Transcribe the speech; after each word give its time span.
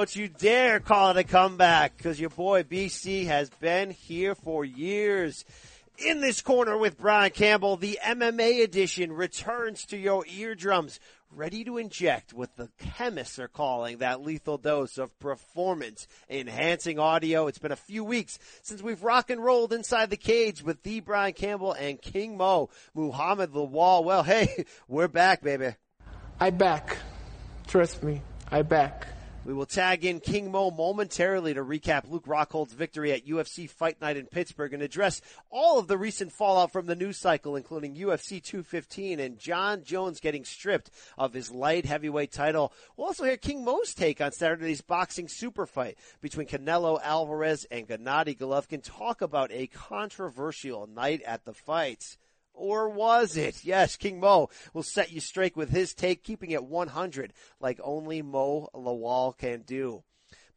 don't 0.00 0.16
you 0.16 0.28
dare 0.28 0.80
call 0.80 1.10
it 1.10 1.18
a 1.18 1.24
comeback 1.24 1.94
because 1.94 2.18
your 2.18 2.30
boy 2.30 2.62
BC 2.62 3.26
has 3.26 3.50
been 3.60 3.90
here 3.90 4.34
for 4.34 4.64
years. 4.64 5.44
In 5.98 6.22
this 6.22 6.40
corner 6.40 6.78
with 6.78 6.96
Brian 6.96 7.32
Campbell, 7.32 7.76
the 7.76 7.98
MMA 8.02 8.64
edition 8.64 9.12
returns 9.12 9.84
to 9.84 9.98
your 9.98 10.24
eardrums, 10.26 11.00
ready 11.30 11.64
to 11.64 11.76
inject 11.76 12.32
what 12.32 12.56
the 12.56 12.70
chemists 12.78 13.38
are 13.38 13.46
calling 13.46 13.98
that 13.98 14.22
lethal 14.22 14.56
dose 14.56 14.96
of 14.96 15.18
performance 15.18 16.08
enhancing 16.30 16.98
audio. 16.98 17.46
It's 17.46 17.58
been 17.58 17.70
a 17.70 17.76
few 17.76 18.02
weeks 18.02 18.38
since 18.62 18.80
we've 18.80 19.04
rock 19.04 19.28
and 19.28 19.44
rolled 19.44 19.74
inside 19.74 20.08
the 20.08 20.16
cage 20.16 20.62
with 20.62 20.82
the 20.82 21.00
Brian 21.00 21.34
Campbell 21.34 21.74
and 21.74 22.00
King 22.00 22.38
Mo, 22.38 22.70
Muhammad 22.94 23.52
Lawal. 23.52 24.02
Well, 24.02 24.22
hey, 24.22 24.64
we're 24.88 25.08
back, 25.08 25.42
baby. 25.42 25.74
I 26.40 26.48
back. 26.48 26.96
Trust 27.66 28.02
me, 28.02 28.22
I 28.50 28.62
back. 28.62 29.19
We 29.42 29.54
will 29.54 29.64
tag 29.64 30.04
in 30.04 30.20
King 30.20 30.52
Mo 30.52 30.70
momentarily 30.70 31.54
to 31.54 31.64
recap 31.64 32.02
Luke 32.10 32.26
Rockhold's 32.26 32.74
victory 32.74 33.10
at 33.12 33.26
UFC 33.26 33.70
Fight 33.70 33.98
Night 33.98 34.18
in 34.18 34.26
Pittsburgh 34.26 34.74
and 34.74 34.82
address 34.82 35.22
all 35.50 35.78
of 35.78 35.88
the 35.88 35.96
recent 35.96 36.30
fallout 36.30 36.72
from 36.72 36.84
the 36.84 36.94
news 36.94 37.16
cycle, 37.16 37.56
including 37.56 37.96
UFC 37.96 38.42
215 38.42 39.18
and 39.18 39.38
Jon 39.38 39.82
Jones 39.82 40.20
getting 40.20 40.44
stripped 40.44 40.90
of 41.16 41.32
his 41.32 41.50
light 41.50 41.86
heavyweight 41.86 42.32
title. 42.32 42.70
We'll 42.96 43.06
also 43.06 43.24
hear 43.24 43.38
King 43.38 43.64
Mo's 43.64 43.94
take 43.94 44.20
on 44.20 44.32
Saturday's 44.32 44.82
boxing 44.82 45.26
super 45.26 45.64
fight 45.64 45.96
between 46.20 46.46
Canelo 46.46 47.00
Alvarez 47.02 47.66
and 47.70 47.88
Gennady 47.88 48.36
Golovkin. 48.36 48.82
Talk 48.82 49.22
about 49.22 49.50
a 49.52 49.68
controversial 49.68 50.86
night 50.86 51.22
at 51.22 51.46
the 51.46 51.54
fights. 51.54 52.18
Or 52.60 52.90
was 52.90 53.38
it? 53.38 53.64
Yes, 53.64 53.96
King 53.96 54.20
Mo 54.20 54.50
will 54.74 54.82
set 54.82 55.10
you 55.10 55.20
straight 55.20 55.56
with 55.56 55.70
his 55.70 55.94
take, 55.94 56.22
keeping 56.22 56.50
it 56.50 56.62
100 56.62 57.32
like 57.58 57.80
only 57.82 58.20
Mo 58.20 58.68
Lawal 58.74 59.36
can 59.36 59.62
do. 59.62 60.04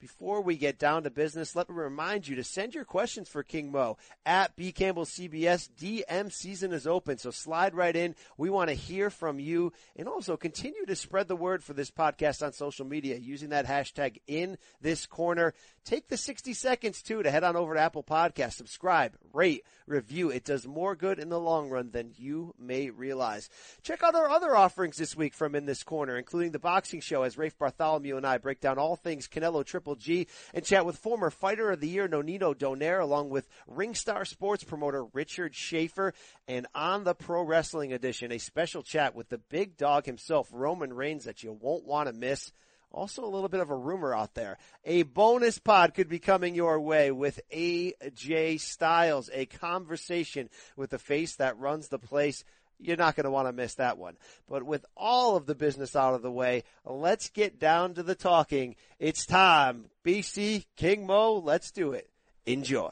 Before 0.03 0.41
we 0.41 0.57
get 0.57 0.77
down 0.77 1.03
to 1.03 1.09
business, 1.09 1.55
let 1.55 1.69
me 1.69 1.75
remind 1.77 2.27
you 2.27 2.35
to 2.35 2.43
send 2.43 2.75
your 2.75 2.83
questions 2.83 3.29
for 3.29 3.41
King 3.41 3.71
Mo 3.71 3.95
at 4.25 4.53
B 4.53 4.73
Campbell 4.73 5.05
CBS. 5.05 5.69
DM 5.79 6.29
season 6.29 6.73
is 6.73 6.85
open, 6.85 7.17
so 7.17 7.31
slide 7.31 7.73
right 7.73 7.95
in. 7.95 8.13
We 8.37 8.49
want 8.49 8.69
to 8.69 8.75
hear 8.75 9.09
from 9.09 9.39
you 9.39 9.71
and 9.95 10.09
also 10.09 10.35
continue 10.35 10.85
to 10.87 10.95
spread 10.97 11.29
the 11.29 11.37
word 11.37 11.63
for 11.63 11.71
this 11.71 11.89
podcast 11.89 12.45
on 12.45 12.51
social 12.51 12.85
media 12.85 13.15
using 13.15 13.51
that 13.51 13.65
hashtag 13.65 14.17
in 14.27 14.57
this 14.81 15.05
corner. 15.05 15.53
Take 15.85 16.09
the 16.09 16.17
60 16.17 16.53
seconds 16.53 17.01
too 17.01 17.23
to 17.23 17.31
head 17.31 17.45
on 17.45 17.55
over 17.55 17.73
to 17.73 17.79
Apple 17.79 18.03
Podcast, 18.03 18.53
subscribe, 18.53 19.15
rate, 19.31 19.63
review. 19.87 20.29
It 20.29 20.43
does 20.43 20.67
more 20.67 20.97
good 20.97 21.17
in 21.17 21.29
the 21.29 21.39
long 21.39 21.69
run 21.69 21.91
than 21.91 22.11
you 22.17 22.53
may 22.59 22.89
realize. 22.89 23.49
Check 23.83 24.03
out 24.03 24.15
our 24.15 24.29
other 24.29 24.53
offerings 24.53 24.97
this 24.97 25.15
week 25.15 25.33
from 25.33 25.55
In 25.55 25.65
This 25.65 25.83
Corner, 25.83 26.17
including 26.17 26.51
the 26.51 26.59
boxing 26.59 26.99
show 26.99 27.23
as 27.23 27.37
Rafe 27.37 27.57
Bartholomew 27.57 28.17
and 28.17 28.27
I 28.27 28.37
break 28.37 28.59
down 28.59 28.77
all 28.77 28.97
things 28.97 29.29
Canelo 29.29 29.65
Triple 29.65 29.92
G 29.95 30.27
and 30.53 30.63
chat 30.63 30.85
with 30.85 30.97
former 30.97 31.29
fighter 31.29 31.71
of 31.71 31.79
the 31.79 31.87
year 31.87 32.07
Nonito 32.07 32.55
Donaire 32.55 33.01
along 33.01 33.29
with 33.29 33.47
Ringstar 33.69 34.27
Sports 34.27 34.63
promoter 34.63 35.05
Richard 35.05 35.55
Schaefer 35.55 36.13
and 36.47 36.67
on 36.75 37.03
the 37.03 37.15
Pro 37.15 37.43
Wrestling 37.43 37.93
Edition, 37.93 38.31
a 38.31 38.37
special 38.37 38.83
chat 38.83 39.15
with 39.15 39.29
the 39.29 39.37
big 39.37 39.77
dog 39.77 40.05
himself, 40.05 40.49
Roman 40.51 40.93
Reigns 40.93 41.25
that 41.25 41.43
you 41.43 41.51
won't 41.53 41.85
want 41.85 42.07
to 42.07 42.13
miss. 42.13 42.51
Also, 42.91 43.25
a 43.25 43.25
little 43.25 43.49
bit 43.49 43.59
of 43.59 43.71
a 43.71 43.75
rumor 43.75 44.13
out 44.13 44.35
there. 44.35 44.59
A 44.85 45.01
bonus 45.01 45.57
pod 45.57 45.95
could 45.95 46.07
be 46.07 46.19
coming 46.19 46.53
your 46.53 46.79
way 46.79 47.11
with 47.11 47.41
AJ 47.51 48.59
Styles, 48.59 49.31
a 49.33 49.47
conversation 49.47 50.47
with 50.77 50.91
the 50.91 50.99
face 50.99 51.35
that 51.37 51.57
runs 51.57 51.87
the 51.87 51.97
place. 51.97 52.43
You're 52.83 52.97
not 52.97 53.15
going 53.15 53.23
to 53.23 53.31
want 53.31 53.47
to 53.47 53.53
miss 53.53 53.75
that 53.75 53.97
one. 53.97 54.15
But 54.49 54.63
with 54.63 54.85
all 54.95 55.35
of 55.35 55.45
the 55.45 55.55
business 55.55 55.95
out 55.95 56.13
of 56.13 56.21
the 56.21 56.31
way, 56.31 56.63
let's 56.85 57.29
get 57.29 57.59
down 57.59 57.93
to 57.95 58.03
the 58.03 58.15
talking. 58.15 58.75
It's 58.99 59.25
time. 59.25 59.85
BC, 60.05 60.65
King 60.75 61.05
Mo, 61.05 61.33
let's 61.33 61.71
do 61.71 61.93
it. 61.93 62.09
Enjoy. 62.45 62.89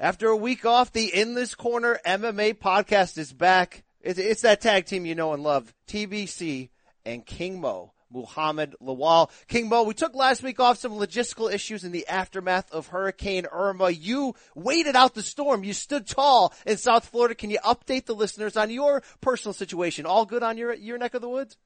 After 0.00 0.28
a 0.28 0.36
week 0.36 0.64
off, 0.64 0.92
the 0.92 1.14
In 1.14 1.34
This 1.34 1.54
Corner 1.54 1.98
MMA 2.06 2.54
podcast 2.54 3.18
is 3.18 3.32
back. 3.32 3.84
It's, 4.00 4.42
that 4.42 4.60
tag 4.60 4.86
team 4.86 5.04
you 5.04 5.14
know 5.14 5.32
and 5.32 5.42
love, 5.42 5.74
TBC 5.88 6.70
and 7.04 7.24
King 7.26 7.60
Mo 7.60 7.92
Muhammad 8.10 8.74
Lawal. 8.82 9.30
King 9.48 9.68
Mo, 9.68 9.82
we 9.82 9.94
took 9.94 10.14
last 10.14 10.42
week 10.42 10.60
off 10.60 10.78
some 10.78 10.92
logistical 10.92 11.52
issues 11.52 11.84
in 11.84 11.92
the 11.92 12.06
aftermath 12.06 12.70
of 12.72 12.88
Hurricane 12.88 13.46
Irma. 13.50 13.90
You 13.90 14.34
waited 14.54 14.96
out 14.96 15.14
the 15.14 15.22
storm. 15.22 15.64
You 15.64 15.72
stood 15.72 16.06
tall 16.06 16.54
in 16.64 16.76
South 16.76 17.06
Florida. 17.06 17.34
Can 17.34 17.50
you 17.50 17.58
update 17.64 18.06
the 18.06 18.14
listeners 18.14 18.56
on 18.56 18.70
your 18.70 19.02
personal 19.20 19.52
situation? 19.52 20.06
All 20.06 20.26
good 20.26 20.42
on 20.42 20.56
your 20.56 20.74
your 20.74 20.98
neck 20.98 21.14
of 21.14 21.22
the 21.22 21.28
woods? 21.28 21.56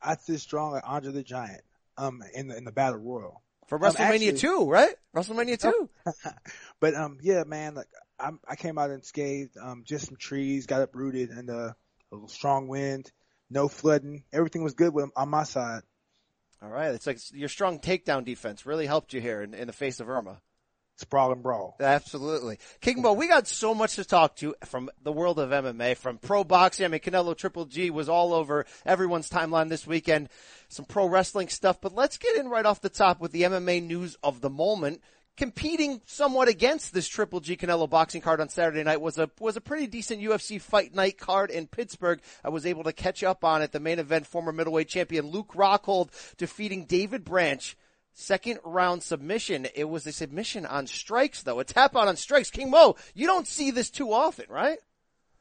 I 0.00 0.16
stood 0.16 0.40
strong 0.40 0.72
like 0.72 0.82
Andre 0.86 1.12
the 1.12 1.22
Giant 1.22 1.62
um 1.96 2.22
in 2.34 2.48
the 2.48 2.56
in 2.56 2.64
the 2.64 2.72
Battle 2.72 2.98
Royal. 2.98 3.42
For 3.66 3.78
WrestleMania 3.78 4.00
um, 4.00 4.12
actually, 4.12 4.38
2, 4.38 4.70
right? 4.70 4.94
WrestleMania 5.16 5.60
2. 5.60 5.88
but 6.80 6.94
um 6.94 7.18
yeah, 7.22 7.44
man, 7.44 7.74
like 7.74 7.86
I'm, 8.18 8.38
I 8.46 8.56
came 8.56 8.78
out 8.78 8.90
unscathed, 8.90 9.56
um 9.56 9.84
just 9.86 10.06
some 10.06 10.16
trees 10.16 10.66
got 10.66 10.82
uprooted 10.82 11.30
and 11.30 11.48
uh, 11.50 11.52
a 11.54 11.74
little 12.12 12.28
strong 12.28 12.68
wind 12.68 13.10
no 13.52 13.68
flooding. 13.68 14.24
Everything 14.32 14.62
was 14.62 14.74
good 14.74 14.92
with, 14.94 15.10
on 15.16 15.28
my 15.28 15.44
side. 15.44 15.82
All 16.62 16.70
right. 16.70 16.94
It's 16.94 17.06
like 17.06 17.18
your 17.32 17.48
strong 17.48 17.78
takedown 17.78 18.24
defense 18.24 18.66
really 18.66 18.86
helped 18.86 19.12
you 19.12 19.20
here 19.20 19.42
in, 19.42 19.54
in 19.54 19.66
the 19.66 19.72
face 19.72 20.00
of 20.00 20.08
Irma. 20.08 20.40
Sprawl 20.96 21.32
and 21.32 21.42
brawl. 21.42 21.76
Absolutely. 21.80 22.58
King 22.80 23.02
Mo, 23.02 23.14
we 23.14 23.26
got 23.26 23.48
so 23.48 23.74
much 23.74 23.96
to 23.96 24.04
talk 24.04 24.36
to 24.36 24.54
from 24.66 24.90
the 25.02 25.10
world 25.10 25.38
of 25.38 25.50
MMA, 25.50 25.96
from 25.96 26.18
pro 26.18 26.44
boxing. 26.44 26.84
I 26.84 26.88
mean, 26.88 27.00
Canelo 27.00 27.36
Triple 27.36 27.64
G 27.64 27.90
was 27.90 28.08
all 28.08 28.32
over 28.32 28.66
everyone's 28.86 29.28
timeline 29.28 29.68
this 29.68 29.86
weekend. 29.86 30.28
Some 30.68 30.84
pro 30.84 31.06
wrestling 31.06 31.48
stuff, 31.48 31.80
but 31.80 31.94
let's 31.94 32.18
get 32.18 32.36
in 32.36 32.48
right 32.48 32.66
off 32.66 32.82
the 32.82 32.88
top 32.88 33.20
with 33.20 33.32
the 33.32 33.42
MMA 33.42 33.82
news 33.82 34.16
of 34.22 34.42
the 34.42 34.50
moment 34.50 35.02
competing 35.36 36.00
somewhat 36.04 36.48
against 36.48 36.92
this 36.92 37.08
Triple 37.08 37.40
G 37.40 37.56
Canelo 37.56 37.88
boxing 37.88 38.20
card 38.20 38.40
on 38.40 38.48
Saturday 38.48 38.82
night 38.82 39.00
was 39.00 39.18
a 39.18 39.30
was 39.40 39.56
a 39.56 39.60
pretty 39.60 39.86
decent 39.86 40.20
UFC 40.20 40.60
fight 40.60 40.94
night 40.94 41.18
card 41.18 41.50
in 41.50 41.66
Pittsburgh. 41.66 42.20
I 42.44 42.50
was 42.50 42.66
able 42.66 42.84
to 42.84 42.92
catch 42.92 43.22
up 43.22 43.44
on 43.44 43.62
it. 43.62 43.72
The 43.72 43.80
main 43.80 43.98
event, 43.98 44.26
former 44.26 44.52
middleweight 44.52 44.88
champion 44.88 45.26
Luke 45.26 45.52
Rockhold 45.54 46.10
defeating 46.36 46.84
David 46.84 47.24
Branch. 47.24 47.76
Second 48.14 48.58
round 48.62 49.02
submission. 49.02 49.66
It 49.74 49.88
was 49.88 50.06
a 50.06 50.12
submission 50.12 50.66
on 50.66 50.86
strikes 50.86 51.42
though. 51.42 51.60
A 51.60 51.64
tap 51.64 51.96
out 51.96 52.08
on 52.08 52.16
strikes. 52.16 52.50
King 52.50 52.70
Mo, 52.70 52.96
you 53.14 53.26
don't 53.26 53.48
see 53.48 53.70
this 53.70 53.88
too 53.88 54.12
often, 54.12 54.46
right? 54.50 54.78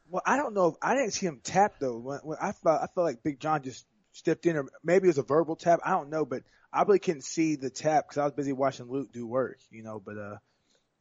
Well, 0.09 0.21
I 0.25 0.37
don't 0.37 0.53
know. 0.53 0.77
I 0.81 0.95
didn't 0.95 1.11
see 1.11 1.25
him 1.25 1.41
tap 1.43 1.75
though. 1.79 1.97
When, 1.97 2.19
when 2.23 2.37
I 2.41 2.53
felt 2.53 2.81
I 2.81 2.87
felt 2.87 3.05
like 3.05 3.23
Big 3.23 3.41
John 3.41 3.61
just 3.61 3.85
stepped 4.13 4.45
in, 4.45 4.55
or 4.55 4.65
maybe 4.83 5.05
it 5.05 5.07
was 5.07 5.17
a 5.17 5.23
verbal 5.23 5.55
tap. 5.57 5.79
I 5.85 5.91
don't 5.91 6.09
know, 6.09 6.25
but 6.25 6.43
I 6.73 6.83
really 6.83 6.99
couldn't 6.99 7.23
see 7.23 7.55
the 7.55 7.69
tap 7.69 8.07
because 8.07 8.17
I 8.17 8.23
was 8.23 8.33
busy 8.33 8.53
watching 8.53 8.89
Luke 8.89 9.11
do 9.11 9.27
work, 9.27 9.59
you 9.69 9.83
know. 9.83 10.01
But 10.03 10.17
uh, 10.17 10.37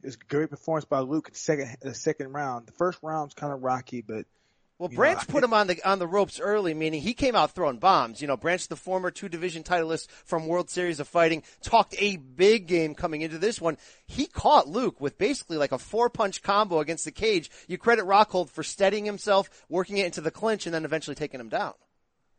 it 0.01 0.07
was 0.07 0.15
a 0.15 0.25
great 0.27 0.49
performance 0.49 0.85
by 0.85 0.99
Luke 0.99 1.27
in 1.29 1.33
the 1.33 1.39
second 1.39 1.77
the 1.81 1.93
second 1.93 2.33
round. 2.33 2.67
The 2.67 2.73
first 2.73 2.99
round 3.01 3.27
was 3.27 3.33
kind 3.33 3.53
of 3.53 3.61
rocky, 3.61 4.01
but 4.01 4.25
well, 4.81 4.89
Branch 4.89 5.19
know, 5.27 5.31
put 5.31 5.43
him 5.43 5.53
on 5.53 5.67
the 5.67 5.79
on 5.87 5.99
the 5.99 6.07
ropes 6.07 6.39
early, 6.39 6.73
meaning 6.73 7.01
he 7.01 7.13
came 7.13 7.35
out 7.35 7.51
throwing 7.51 7.77
bombs. 7.77 8.19
You 8.19 8.27
know, 8.27 8.35
Branch, 8.35 8.67
the 8.67 8.75
former 8.75 9.11
two 9.11 9.29
division 9.29 9.61
titleist 9.61 10.09
from 10.09 10.47
World 10.47 10.71
Series 10.71 10.99
of 10.99 11.07
Fighting, 11.07 11.43
talked 11.61 11.93
a 11.99 12.15
big 12.17 12.65
game 12.65 12.95
coming 12.95 13.21
into 13.21 13.37
this 13.37 13.61
one. 13.61 13.77
He 14.07 14.25
caught 14.25 14.67
Luke 14.67 14.99
with 14.99 15.19
basically 15.19 15.57
like 15.57 15.71
a 15.71 15.77
four 15.77 16.09
punch 16.09 16.41
combo 16.41 16.79
against 16.79 17.05
the 17.05 17.11
cage. 17.11 17.51
You 17.67 17.77
credit 17.77 18.05
Rockhold 18.05 18.49
for 18.49 18.63
steadying 18.63 19.05
himself, 19.05 19.51
working 19.69 19.97
it 19.97 20.07
into 20.07 20.21
the 20.21 20.31
clinch, 20.31 20.65
and 20.65 20.73
then 20.73 20.83
eventually 20.83 21.15
taking 21.15 21.39
him 21.39 21.49
down. 21.49 21.73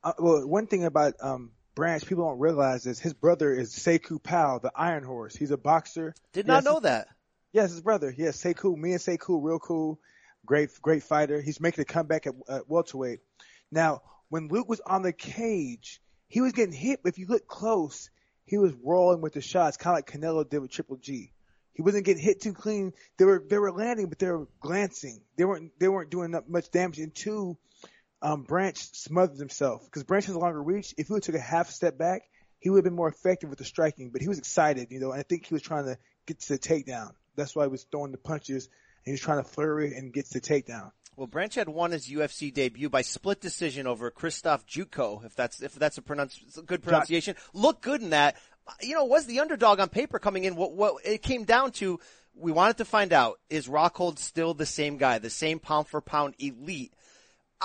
Uh, 0.03 0.15
well, 0.19 0.45
one 0.45 0.67
thing 0.67 0.85
about 0.85 1.15
um, 1.21 1.53
Branch 1.75 2.05
people 2.05 2.27
don't 2.27 2.39
realize 2.39 2.87
is 2.87 3.01
his 3.01 3.15
brother 3.15 3.53
is 3.53 3.73
Sechew 3.73 4.19
Powell, 4.19 4.59
the 4.59 4.73
Iron 4.75 5.05
Horse. 5.05 5.35
He's 5.35 5.51
a 5.51 5.57
boxer. 5.57 6.15
Did 6.33 6.47
not 6.47 6.65
know 6.65 6.81
that. 6.81 7.09
Yes, 7.53 7.71
his 7.71 7.81
brother. 7.81 8.15
Yes, 8.17 8.37
Sechew. 8.37 8.77
Me 8.77 8.93
and 8.93 9.01
Sechew, 9.01 9.41
real 9.41 9.59
cool, 9.59 9.99
great, 10.45 10.71
great 10.83 11.03
fighter. 11.03 11.41
He's 11.41 11.61
making 11.61 11.83
a 11.83 11.85
comeback 11.87 12.27
at, 12.27 12.35
at 12.49 12.69
welterweight. 12.69 13.21
Now, 13.71 14.03
when 14.29 14.49
Luke 14.49 14.69
was 14.69 14.81
on 14.81 15.03
the 15.03 15.13
cage, 15.13 16.01
he 16.29 16.41
was 16.41 16.53
getting 16.53 16.75
hit. 16.75 17.01
If 17.05 17.19
you 17.19 17.27
look 17.27 17.47
close, 17.47 18.11
he 18.45 18.59
was 18.59 18.73
rolling 18.83 19.21
with 19.21 19.35
the 19.35 19.41
shots, 19.41 19.77
kind 19.77 19.97
of 19.97 19.99
like 19.99 20.11
Canelo 20.11 20.49
did 20.49 20.59
with 20.59 20.71
Triple 20.71 20.97
G. 20.97 21.33
He 21.75 21.83
wasn't 21.83 22.05
getting 22.05 22.23
hit 22.23 22.43
too 22.43 22.53
clean. 22.53 22.93
They 23.17 23.25
were 23.25 23.43
they 23.49 23.59
were 23.59 23.73
landing, 23.73 24.09
but 24.09 24.19
they 24.19 24.31
were 24.31 24.47
glancing. 24.61 25.23
They 25.37 25.45
weren't 25.45 25.73
they 25.79 25.89
weren't 25.89 26.11
doing 26.11 26.35
much 26.49 26.71
damage. 26.71 26.99
And 26.99 27.15
two, 27.15 27.57
um, 28.23 28.43
Branch 28.43 28.77
smothered 28.77 29.39
himself 29.39 29.85
because 29.85 30.05
Branch 30.05 30.25
has 30.27 30.35
a 30.35 30.39
longer 30.39 30.63
reach. 30.63 30.95
If 30.97 31.09
he 31.09 31.13
would 31.13 31.25
took 31.25 31.35
a 31.35 31.41
half 31.41 31.69
step 31.71 31.99
back, 31.99 32.23
he 32.61 32.71
would 32.71 32.79
have 32.79 32.85
been 32.85 32.95
more 32.95 33.09
effective 33.09 33.51
with 33.51 33.59
the 33.59 33.65
striking. 33.65 34.11
But 34.11 34.23
he 34.23 34.29
was 34.29 34.39
excited, 34.39 34.89
you 34.91 35.01
know, 35.01 35.11
and 35.11 35.19
I 35.19 35.25
think 35.25 35.47
he 35.47 35.55
was 35.55 35.63
trying 35.63 35.87
to 35.87 35.99
get 36.27 36.39
to 36.41 36.53
the 36.53 36.59
takedown. 36.59 37.11
That's 37.37 37.57
why 37.57 37.65
he 37.65 37.71
was 37.71 37.85
throwing 37.91 38.13
the 38.13 38.19
punches 38.19 38.67
and 38.67 39.07
he 39.07 39.13
was 39.13 39.21
trying 39.21 39.43
to 39.43 39.49
flurry 39.49 39.97
and 39.97 40.13
get 40.13 40.27
to 40.27 40.35
the 40.35 40.41
takedown. 40.41 40.93
Well, 41.17 41.27
Branch 41.27 41.55
had 41.55 41.69
won 41.69 41.91
his 41.91 42.09
UFC 42.09 42.55
debut 42.55 42.89
by 42.89 43.03
split 43.03 43.41
decision 43.41 43.87
over 43.87 44.11
Krzysztof 44.11 44.65
Jotko, 44.67 45.25
if 45.27 45.35
that's 45.35 45.61
if 45.61 45.75
that's 45.75 45.99
a 45.99 46.63
good 46.63 46.83
pronunciation. 46.83 47.37
Looked 47.53 47.83
good 47.83 48.01
in 48.01 48.11
that. 48.11 48.37
You 48.81 48.95
know, 48.95 49.05
was 49.05 49.27
the 49.27 49.41
underdog 49.41 49.81
on 49.81 49.89
paper 49.89 50.19
coming 50.19 50.45
in. 50.45 50.57
What 50.57 50.73
what 50.73 51.05
it 51.05 51.23
came 51.23 51.45
down 51.45 51.73
to, 51.73 52.01
we 52.35 52.53
wanted 52.53 52.79
to 52.79 52.85
find 52.85 53.13
out 53.13 53.41
is 53.51 53.69
Rockhold 53.69 54.19
still 54.19 54.55
the 54.55 54.65
same 54.65 54.97
guy, 54.97 55.19
the 55.19 55.29
same 55.29 55.59
pound 55.59 55.89
for 55.89 56.01
pound 56.01 56.35
elite 56.39 56.95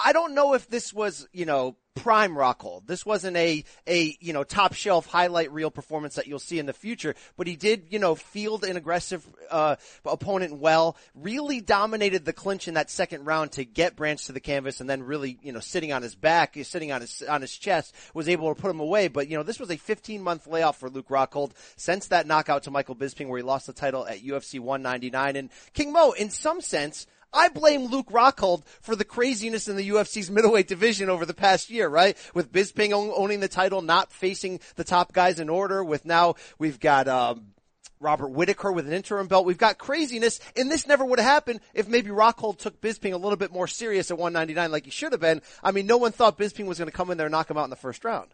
I 0.04 0.14
don't 0.14 0.36
know 0.36 0.54
if 0.54 0.70
this 0.70 0.94
was, 0.94 1.28
you 1.34 1.46
know, 1.46 1.76
prime 1.96 2.36
Rockhold. 2.36 2.86
This 2.86 3.06
wasn't 3.06 3.38
a, 3.38 3.64
a, 3.88 4.18
you 4.20 4.34
know, 4.34 4.44
top 4.44 4.74
shelf 4.74 5.08
highlight 5.08 5.52
reel 5.52 5.72
performance 5.72 6.16
that 6.16 6.28
you'll 6.28 6.40
see 6.40 6.60
in 6.60 6.66
the 6.66 6.74
future, 6.74 7.16
but 7.36 7.48
he 7.48 7.56
did, 7.56 7.88
you 7.90 8.00
know, 8.00 8.16
field 8.16 8.64
an 8.64 8.78
aggressive, 8.78 9.28
uh, 9.50 9.76
opponent 10.06 10.58
well, 10.58 10.96
really 11.16 11.60
dominated 11.62 12.26
the 12.26 12.34
clinch 12.34 12.68
in 12.68 12.76
that 12.76 12.90
second 12.90 13.26
round 13.26 13.54
to 13.54 13.66
get 13.66 13.96
Branch 13.96 14.24
to 14.26 14.32
the 14.32 14.40
canvas 14.40 14.80
and 14.80 14.90
then 14.90 15.04
really, 15.04 15.40
you 15.42 15.52
know, 15.52 15.60
sitting 15.60 15.92
on 15.92 16.02
his 16.02 16.16
back, 16.16 16.58
sitting 16.64 16.92
on 16.92 17.02
his, 17.02 17.24
on 17.28 17.42
his 17.42 17.56
chest, 17.58 17.96
was 18.14 18.30
able 18.30 18.54
to 18.54 18.62
put 18.62 18.72
him 18.72 18.80
away. 18.80 19.08
But, 19.08 19.28
you 19.28 19.38
know, 19.38 19.44
this 19.44 19.60
was 19.60 19.72
a 19.72 19.78
15 19.78 20.22
month 20.22 20.48
layoff 20.48 20.78
for 20.78 20.90
Luke 20.90 21.10
Rockhold 21.10 21.52
since 21.76 22.08
that 22.08 22.28
knockout 22.28 22.64
to 22.64 22.72
Michael 22.72 22.96
Bisping 22.96 23.28
where 23.28 23.38
he 23.38 23.44
lost 23.44 23.68
the 23.68 23.74
title 23.74 24.06
at 24.06 24.24
UFC 24.24 24.60
199. 24.60 25.36
And 25.36 25.50
King 25.74 25.92
Mo, 25.92 26.12
in 26.12 26.30
some 26.30 26.62
sense, 26.62 27.08
I 27.38 27.50
blame 27.50 27.86
Luke 27.86 28.10
Rockhold 28.10 28.66
for 28.82 28.96
the 28.96 29.06
craziness 29.06 29.68
in 29.68 29.76
the 29.76 29.90
UFC's 29.90 30.32
middleweight 30.32 30.68
division 30.68 31.10
over 31.10 31.24
the 31.24 31.36
past 31.36 31.70
year, 31.70 31.88
right? 31.88 32.18
With 32.34 32.52
Bisping 32.52 32.92
owning 32.94 33.42
the 33.42 33.48
title, 33.48 33.84
not 33.84 34.12
facing 34.12 34.60
the 34.76 34.84
top 34.84 35.14
guys 35.14 35.40
in 35.40 35.48
order, 35.48 35.84
with 35.84 36.04
now 36.04 36.34
we've 36.58 36.80
got, 36.80 37.08
um, 37.08 37.54
Robert 38.00 38.30
Whitaker 38.30 38.72
with 38.72 38.88
an 38.88 38.94
interim 38.94 39.28
belt. 39.28 39.46
We've 39.46 39.58
got 39.58 39.78
craziness, 39.78 40.40
and 40.56 40.72
this 40.72 40.88
never 40.88 41.04
would 41.04 41.20
have 41.20 41.28
happened 41.28 41.62
if 41.74 41.88
maybe 41.88 42.10
Rockhold 42.10 42.58
took 42.58 42.80
Bisping 42.82 43.14
a 43.14 43.18
little 43.18 43.38
bit 43.38 43.52
more 43.52 43.68
serious 43.68 44.12
at 44.12 44.18
199 44.18 44.72
like 44.72 44.86
he 44.86 44.92
should 44.92 45.12
have 45.12 45.22
been. 45.22 45.42
I 45.64 45.72
mean, 45.72 45.88
no 45.88 45.98
one 45.98 46.12
thought 46.12 46.38
Bisping 46.38 46.66
was 46.66 46.78
going 46.78 46.90
to 46.90 46.96
come 46.96 47.10
in 47.12 47.18
there 47.18 47.28
and 47.28 47.32
knock 47.32 47.50
him 47.50 47.58
out 47.58 47.64
in 47.64 47.70
the 47.70 47.76
first 47.76 48.06
round. 48.06 48.30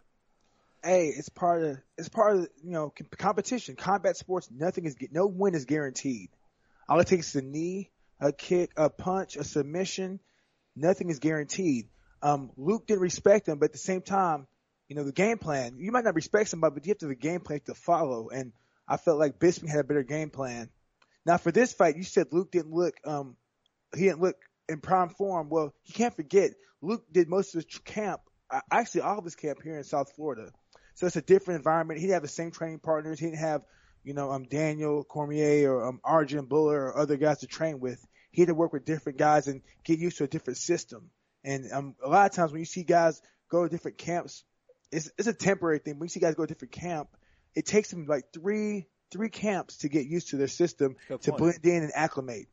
Hey, 0.82 1.06
it's 1.16 1.30
part 1.30 1.62
of 1.62 1.78
it's 1.96 2.10
part 2.10 2.36
of 2.36 2.48
you 2.62 2.72
know 2.72 2.92
competition. 3.16 3.74
Combat 3.74 4.18
sports, 4.18 4.50
nothing 4.50 4.84
is 4.84 4.96
no 5.12 5.26
win 5.26 5.54
is 5.54 5.64
guaranteed. 5.64 6.28
All 6.86 7.00
it 7.00 7.06
takes 7.06 7.34
is 7.34 7.36
a 7.36 7.42
knee, 7.42 7.90
a 8.20 8.32
kick, 8.32 8.70
a 8.76 8.90
punch, 8.90 9.36
a 9.36 9.44
submission. 9.44 10.20
Nothing 10.76 11.10
is 11.10 11.18
guaranteed. 11.18 11.88
Um, 12.22 12.50
Luke 12.56 12.86
didn't 12.86 13.02
respect 13.02 13.48
him, 13.48 13.58
but 13.58 13.66
at 13.66 13.72
the 13.72 13.78
same 13.78 14.02
time, 14.02 14.46
you 14.88 14.96
know, 14.96 15.04
the 15.04 15.12
game 15.12 15.38
plan, 15.38 15.76
you 15.78 15.92
might 15.92 16.04
not 16.04 16.14
respect 16.14 16.48
somebody, 16.48 16.74
but 16.74 16.86
you 16.86 16.90
have 16.90 16.98
to 16.98 17.06
have 17.06 17.12
a 17.12 17.16
game 17.16 17.40
plan 17.40 17.60
to 17.66 17.74
follow. 17.74 18.28
And 18.28 18.52
I 18.88 18.96
felt 18.96 19.18
like 19.18 19.38
Bisping 19.38 19.68
had 19.68 19.80
a 19.80 19.84
better 19.84 20.02
game 20.02 20.30
plan. 20.30 20.70
Now 21.26 21.38
for 21.38 21.52
this 21.52 21.72
fight, 21.72 21.96
you 21.96 22.02
said 22.02 22.28
Luke 22.32 22.50
didn't 22.50 22.72
look, 22.72 22.94
um, 23.04 23.36
he 23.94 24.04
didn't 24.04 24.20
look 24.20 24.36
in 24.68 24.80
prime 24.80 25.08
form. 25.10 25.48
Well, 25.48 25.74
you 25.84 25.94
can't 25.94 26.14
forget, 26.14 26.52
Luke 26.82 27.04
did 27.10 27.28
most 27.28 27.54
of 27.54 27.64
his 27.64 27.78
camp, 27.80 28.20
actually 28.70 29.02
all 29.02 29.18
of 29.18 29.24
his 29.24 29.36
camp 29.36 29.58
here 29.62 29.76
in 29.76 29.84
South 29.84 30.12
Florida. 30.14 30.50
So 30.94 31.06
it's 31.06 31.16
a 31.16 31.22
different 31.22 31.58
environment. 31.58 31.98
He 31.98 32.06
didn't 32.06 32.14
have 32.14 32.22
the 32.22 32.28
same 32.28 32.50
training 32.50 32.78
partners. 32.80 33.18
He 33.18 33.26
didn't 33.26 33.38
have, 33.38 33.62
you 34.04 34.14
know, 34.14 34.30
um, 34.30 34.44
Daniel 34.44 35.02
Cormier 35.02 35.72
or 35.72 35.88
um, 35.88 36.00
Arjan 36.04 36.46
Bhullar 36.46 36.74
or 36.74 36.98
other 36.98 37.16
guys 37.16 37.38
to 37.38 37.46
train 37.46 37.80
with 37.80 38.04
he 38.34 38.42
had 38.42 38.48
to 38.48 38.54
work 38.54 38.72
with 38.72 38.84
different 38.84 39.16
guys 39.16 39.46
and 39.46 39.62
get 39.84 40.00
used 40.00 40.18
to 40.18 40.24
a 40.24 40.26
different 40.26 40.56
system. 40.56 41.10
And 41.44 41.70
um, 41.72 41.94
a 42.04 42.08
lot 42.08 42.28
of 42.28 42.34
times 42.34 42.50
when 42.50 42.58
you 42.58 42.66
see 42.66 42.82
guys 42.82 43.22
go 43.48 43.62
to 43.62 43.68
different 43.68 43.96
camps, 43.96 44.42
it's, 44.90 45.08
it's 45.16 45.28
a 45.28 45.32
temporary 45.32 45.78
thing. 45.78 45.98
When 45.98 46.06
you 46.06 46.10
see 46.10 46.18
guys 46.18 46.34
go 46.34 46.44
to 46.44 46.52
different 46.52 46.72
camp, 46.72 47.08
it 47.54 47.64
takes 47.64 47.90
them 47.90 48.06
like 48.06 48.32
three 48.32 48.86
three 49.12 49.28
camps 49.28 49.78
to 49.78 49.88
get 49.88 50.06
used 50.06 50.30
to 50.30 50.36
their 50.36 50.48
system, 50.48 50.96
to 51.22 51.32
blend 51.32 51.64
in 51.64 51.84
and 51.84 51.92
acclimate. 51.94 52.48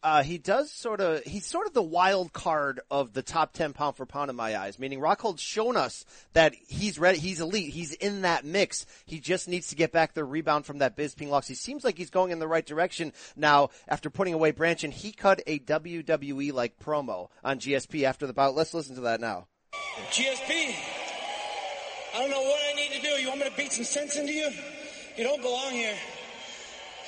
Uh, 0.00 0.22
he 0.22 0.38
does 0.38 0.70
sort 0.70 1.00
of, 1.00 1.24
he's 1.24 1.44
sort 1.44 1.66
of 1.66 1.74
the 1.74 1.82
wild 1.82 2.32
card 2.32 2.80
of 2.88 3.12
the 3.12 3.22
top 3.22 3.52
10 3.52 3.72
pound 3.72 3.96
for 3.96 4.06
pound 4.06 4.30
in 4.30 4.36
my 4.36 4.56
eyes, 4.56 4.78
meaning 4.78 5.00
Rockhold's 5.00 5.42
shown 5.42 5.76
us 5.76 6.04
that 6.34 6.54
he's 6.68 7.00
ready, 7.00 7.18
he's 7.18 7.40
elite, 7.40 7.72
he's 7.72 7.94
in 7.94 8.22
that 8.22 8.44
mix. 8.44 8.86
He 9.06 9.18
just 9.18 9.48
needs 9.48 9.68
to 9.68 9.74
get 9.74 9.90
back 9.90 10.14
the 10.14 10.24
rebound 10.24 10.66
from 10.66 10.78
that 10.78 10.96
Bisping 10.96 11.28
loss. 11.28 11.48
He 11.48 11.54
seems 11.54 11.82
like 11.82 11.98
he's 11.98 12.10
going 12.10 12.30
in 12.30 12.38
the 12.38 12.46
right 12.46 12.64
direction 12.64 13.12
now 13.34 13.70
after 13.88 14.08
putting 14.08 14.34
away 14.34 14.52
Branch 14.52 14.84
and 14.84 14.92
he 14.92 15.10
cut 15.10 15.42
a 15.48 15.58
WWE 15.58 16.52
like 16.52 16.78
promo 16.78 17.28
on 17.42 17.58
GSP 17.58 18.04
after 18.04 18.28
the 18.28 18.32
bout. 18.32 18.54
Let's 18.54 18.74
listen 18.74 18.94
to 18.94 19.00
that 19.02 19.20
now. 19.20 19.48
GSP, 20.10 20.76
I 22.14 22.20
don't 22.20 22.30
know 22.30 22.42
what 22.42 22.60
I 22.70 22.74
need 22.74 22.92
to 22.92 23.02
do. 23.02 23.08
You 23.20 23.28
want 23.28 23.40
me 23.40 23.48
to 23.50 23.56
beat 23.56 23.72
some 23.72 23.84
sense 23.84 24.14
into 24.16 24.32
you? 24.32 24.48
You 25.16 25.24
don't 25.24 25.42
belong 25.42 25.72
here. 25.72 25.96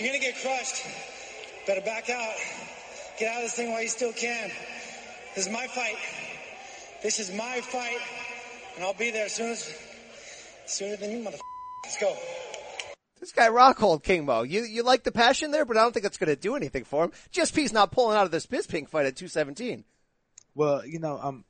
You're 0.00 0.08
gonna 0.08 0.18
get 0.18 0.40
crushed. 0.42 0.84
Better 1.66 1.82
back 1.82 2.10
out. 2.10 2.34
Get 3.20 3.32
out 3.32 3.36
of 3.36 3.42
this 3.42 3.52
thing 3.52 3.70
while 3.70 3.82
you 3.82 3.88
still 3.88 4.14
can. 4.14 4.50
This 5.34 5.46
is 5.46 5.52
my 5.52 5.66
fight. 5.66 5.96
This 7.02 7.20
is 7.20 7.30
my 7.30 7.60
fight, 7.60 7.98
and 8.74 8.82
I'll 8.82 8.94
be 8.94 9.10
there 9.10 9.26
as 9.26 9.34
soon 9.34 9.50
as 9.50 9.74
sooner 10.64 10.96
than 10.96 11.10
you, 11.10 11.18
motherfucker. 11.18 11.40
Let's 11.84 12.00
go. 12.00 12.16
This 13.20 13.32
guy 13.32 13.48
Rockhold 13.48 14.02
King 14.02 14.24
Mo, 14.24 14.40
you 14.40 14.62
you 14.62 14.82
like 14.82 15.04
the 15.04 15.12
passion 15.12 15.50
there, 15.50 15.66
but 15.66 15.76
I 15.76 15.82
don't 15.82 15.92
think 15.92 16.06
it's 16.06 16.16
going 16.16 16.34
to 16.34 16.36
do 16.36 16.56
anything 16.56 16.84
for 16.84 17.04
him. 17.04 17.12
GSP's 17.30 17.74
not 17.74 17.92
pulling 17.92 18.16
out 18.16 18.24
of 18.24 18.30
this 18.30 18.46
Bisping 18.46 18.88
fight 18.88 19.04
at 19.04 19.16
217. 19.16 19.84
Well, 20.54 20.86
you 20.86 20.98
know, 20.98 21.18
um, 21.22 21.44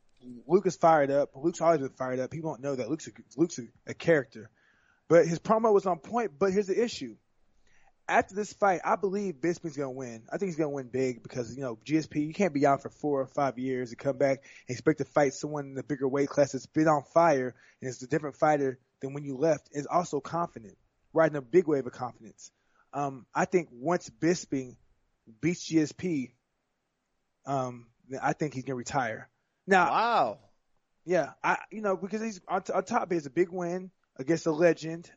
Luke 0.48 0.66
is 0.66 0.74
fired 0.74 1.12
up. 1.12 1.30
Luke's 1.36 1.60
always 1.60 1.78
been 1.78 1.90
fired 1.90 2.18
up. 2.18 2.32
People 2.32 2.50
don't 2.50 2.62
know 2.62 2.74
that 2.74 2.90
Luke's 2.90 3.06
a, 3.06 3.12
Luke's 3.36 3.60
a, 3.60 3.68
a 3.86 3.94
character, 3.94 4.50
but 5.06 5.24
his 5.24 5.38
promo 5.38 5.72
was 5.72 5.86
on 5.86 6.00
point. 6.00 6.32
But 6.36 6.52
here's 6.52 6.66
the 6.66 6.82
issue: 6.82 7.14
after 8.10 8.34
this 8.34 8.52
fight, 8.52 8.80
I 8.84 8.96
believe 8.96 9.36
Bisping's 9.36 9.76
gonna 9.76 9.90
win. 9.90 10.24
I 10.30 10.36
think 10.36 10.48
he's 10.48 10.56
gonna 10.56 10.70
win 10.70 10.88
big 10.88 11.22
because 11.22 11.56
you 11.56 11.62
know 11.62 11.78
GSP, 11.84 12.26
you 12.26 12.34
can't 12.34 12.52
be 12.52 12.66
out 12.66 12.82
for 12.82 12.90
four 12.90 13.20
or 13.20 13.26
five 13.26 13.58
years 13.58 13.90
and 13.90 13.98
come 13.98 14.18
back 14.18 14.42
and 14.68 14.74
expect 14.74 14.98
to 14.98 15.04
fight 15.04 15.32
someone 15.34 15.66
in 15.66 15.74
the 15.74 15.84
bigger 15.84 16.08
weight 16.08 16.28
class 16.28 16.52
that's 16.52 16.66
been 16.66 16.88
on 16.88 17.04
fire 17.04 17.54
and 17.80 17.88
is 17.88 18.02
a 18.02 18.08
different 18.08 18.36
fighter 18.36 18.78
than 19.00 19.14
when 19.14 19.24
you 19.24 19.36
left. 19.36 19.68
Is 19.72 19.86
also 19.86 20.20
confident, 20.20 20.76
riding 21.12 21.36
a 21.36 21.42
big 21.42 21.68
wave 21.68 21.86
of 21.86 21.92
confidence. 21.92 22.50
Um, 22.92 23.26
I 23.32 23.44
think 23.44 23.68
once 23.70 24.10
Bisping 24.10 24.74
beats 25.40 25.70
GSP, 25.70 26.32
um, 27.46 27.86
I 28.20 28.32
think 28.32 28.54
he's 28.54 28.64
gonna 28.64 28.74
retire. 28.74 29.28
Now, 29.68 29.90
wow, 29.90 30.38
yeah, 31.04 31.30
I 31.44 31.58
you 31.70 31.80
know 31.80 31.96
because 31.96 32.20
he's 32.20 32.40
on, 32.48 32.62
on 32.74 32.84
top. 32.84 33.10
He 33.10 33.14
has 33.14 33.26
a 33.26 33.30
big 33.30 33.50
win 33.50 33.92
against 34.16 34.46
a 34.46 34.52
legend. 34.52 35.10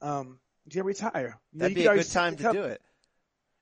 Um, 0.00 0.38
to 0.70 0.82
retire. 0.82 1.38
You 1.52 1.60
That'd 1.60 1.76
know, 1.76 1.82
be 1.82 1.86
a 1.86 1.96
good 1.96 2.10
time 2.10 2.36
to 2.36 2.52
do 2.52 2.62
it. 2.64 2.80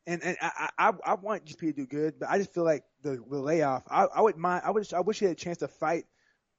And 0.07 0.23
and 0.23 0.37
I, 0.41 0.71
I 0.79 0.93
I 1.05 1.15
want 1.15 1.45
GP 1.45 1.59
to 1.59 1.73
do 1.73 1.87
good, 1.87 2.15
but 2.19 2.29
I 2.31 2.39
just 2.39 2.55
feel 2.55 2.65
like 2.65 2.85
the 3.03 3.23
the 3.29 3.41
layoff. 3.41 3.85
I 3.89 4.05
I 4.05 4.21
would 4.21 4.37
mind. 4.37 4.63
I 4.65 4.71
wish 4.71 4.93
I 4.93 5.01
wish 5.01 5.19
he 5.19 5.27
had 5.27 5.33
a 5.33 5.37
chance 5.37 5.59
to 5.59 5.69
fight 5.69 6.05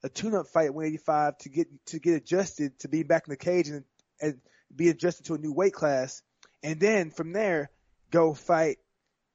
a 0.04 0.10
tune-up 0.10 0.48
fight 0.48 0.66
at 0.66 0.74
185 0.74 1.38
to 1.40 1.50
get 1.50 1.68
to 1.88 2.00
get 2.00 2.16
adjusted 2.16 2.78
to 2.80 2.88
be 2.88 3.04
back 3.04 3.24
in 3.28 3.32
the 3.32 3.38
cage 3.38 3.70
and 3.70 3.84
and 4.20 4.40
be 4.74 4.90
adjusted 4.90 5.26
to 5.26 5.34
a 5.34 5.38
new 5.38 5.54
weight 5.54 5.74
class, 5.74 6.22
and 6.64 6.80
then 6.80 7.12
from 7.12 7.34
there 7.34 7.72
go 8.10 8.34
fight 8.34 8.78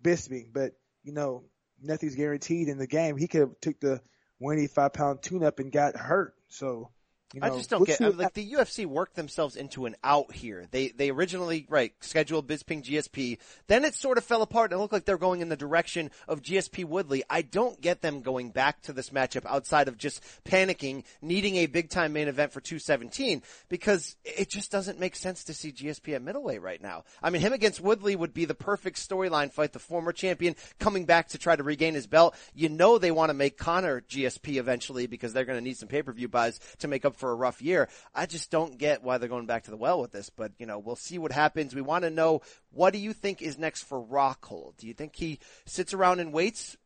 Bisping. 0.02 0.52
But 0.52 0.72
you 1.02 1.12
know 1.12 1.44
nothing's 1.82 2.16
guaranteed 2.16 2.68
in 2.68 2.78
the 2.78 2.86
game. 2.86 3.16
He 3.16 3.28
could 3.28 3.40
have 3.40 3.60
took 3.60 3.80
the 3.80 4.00
185 4.38 4.92
pound 4.92 5.22
tune-up 5.22 5.58
and 5.58 5.72
got 5.72 5.96
hurt. 5.96 6.34
So 6.48 6.90
you 7.36 7.42
know, 7.42 7.48
I 7.48 7.50
just 7.58 7.68
don't 7.68 7.86
get 7.86 8.00
I 8.00 8.08
mean, 8.08 8.16
like 8.16 8.32
the 8.32 8.52
UFC 8.52 8.86
worked 8.86 9.14
themselves 9.14 9.56
into 9.56 9.84
an 9.84 9.94
out 10.02 10.32
here. 10.32 10.66
They 10.70 10.88
they 10.88 11.10
originally 11.10 11.66
right 11.68 11.92
scheduled 12.00 12.48
Bisping 12.48 12.82
GSP, 12.82 13.36
then 13.66 13.84
it 13.84 13.94
sort 13.94 14.16
of 14.16 14.24
fell 14.24 14.40
apart 14.40 14.72
and 14.72 14.78
it 14.78 14.80
looked 14.80 14.94
like 14.94 15.04
they're 15.04 15.18
going 15.18 15.42
in 15.42 15.50
the 15.50 15.56
direction 15.56 16.10
of 16.28 16.40
GSP 16.40 16.86
Woodley. 16.86 17.24
I 17.28 17.42
don't 17.42 17.78
get 17.78 18.00
them 18.00 18.22
going 18.22 18.52
back 18.52 18.80
to 18.84 18.94
this 18.94 19.10
matchup 19.10 19.44
outside 19.44 19.88
of 19.88 19.98
just 19.98 20.22
panicking, 20.46 21.04
needing 21.20 21.56
a 21.56 21.66
big 21.66 21.90
time 21.90 22.14
main 22.14 22.26
event 22.26 22.52
for 22.52 22.62
217 22.62 23.42
because 23.68 24.16
it 24.24 24.48
just 24.48 24.72
doesn't 24.72 24.98
make 24.98 25.14
sense 25.14 25.44
to 25.44 25.52
see 25.52 25.72
GSP 25.72 26.14
at 26.14 26.22
middleweight 26.22 26.62
right 26.62 26.80
now. 26.80 27.04
I 27.22 27.28
mean, 27.28 27.42
him 27.42 27.52
against 27.52 27.82
Woodley 27.82 28.16
would 28.16 28.32
be 28.32 28.46
the 28.46 28.54
perfect 28.54 28.96
storyline 28.96 29.52
fight. 29.52 29.74
The 29.74 29.78
former 29.78 30.12
champion 30.12 30.56
coming 30.78 31.04
back 31.04 31.28
to 31.28 31.38
try 31.38 31.54
to 31.54 31.62
regain 31.62 31.92
his 31.92 32.06
belt. 32.06 32.34
You 32.54 32.70
know 32.70 32.96
they 32.96 33.10
want 33.10 33.28
to 33.28 33.34
make 33.34 33.58
Conor 33.58 34.00
GSP 34.08 34.56
eventually 34.56 35.06
because 35.06 35.34
they're 35.34 35.44
going 35.44 35.58
to 35.58 35.64
need 35.64 35.76
some 35.76 35.90
pay 35.90 36.02
per 36.02 36.12
view 36.12 36.28
buys 36.28 36.58
to 36.78 36.88
make 36.88 37.04
up 37.04 37.14
for 37.14 37.25
a 37.30 37.36
rough 37.36 37.62
year. 37.62 37.88
I 38.14 38.26
just 38.26 38.50
don't 38.50 38.78
get 38.78 39.02
why 39.02 39.18
they're 39.18 39.28
going 39.28 39.46
back 39.46 39.64
to 39.64 39.70
the 39.70 39.76
well 39.76 40.00
with 40.00 40.12
this, 40.12 40.30
but 40.30 40.52
you 40.58 40.66
know, 40.66 40.78
we'll 40.78 40.96
see 40.96 41.18
what 41.18 41.32
happens. 41.32 41.74
We 41.74 41.82
want 41.82 42.04
to 42.04 42.10
know 42.10 42.42
what 42.70 42.92
do 42.92 42.98
you 42.98 43.12
think 43.12 43.42
is 43.42 43.58
next 43.58 43.82
for 43.84 44.02
Rockhold? 44.02 44.76
Do 44.78 44.86
you 44.86 44.94
think 44.94 45.16
he 45.16 45.38
sits 45.64 45.94
around 45.94 46.20
and 46.20 46.32
waits 46.32 46.76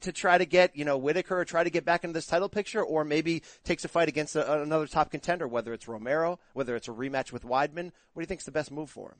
to 0.00 0.12
try 0.12 0.38
to 0.38 0.44
get, 0.44 0.76
you 0.76 0.84
know, 0.84 0.98
Whitaker 0.98 1.40
or 1.40 1.44
try 1.44 1.64
to 1.64 1.70
get 1.70 1.84
back 1.84 2.04
into 2.04 2.14
this 2.14 2.26
title 2.26 2.48
picture 2.48 2.82
or 2.82 3.04
maybe 3.04 3.42
takes 3.64 3.84
a 3.84 3.88
fight 3.88 4.08
against 4.08 4.36
a, 4.36 4.62
another 4.62 4.86
top 4.86 5.10
contender, 5.10 5.48
whether 5.48 5.72
it's 5.72 5.88
Romero, 5.88 6.38
whether 6.52 6.76
it's 6.76 6.88
a 6.88 6.92
rematch 6.92 7.32
with 7.32 7.42
Weidman? 7.42 7.90
What 8.12 8.20
do 8.20 8.20
you 8.20 8.26
think 8.26 8.40
is 8.40 8.46
the 8.46 8.52
best 8.52 8.70
move 8.70 8.90
for 8.90 9.10
him? 9.10 9.18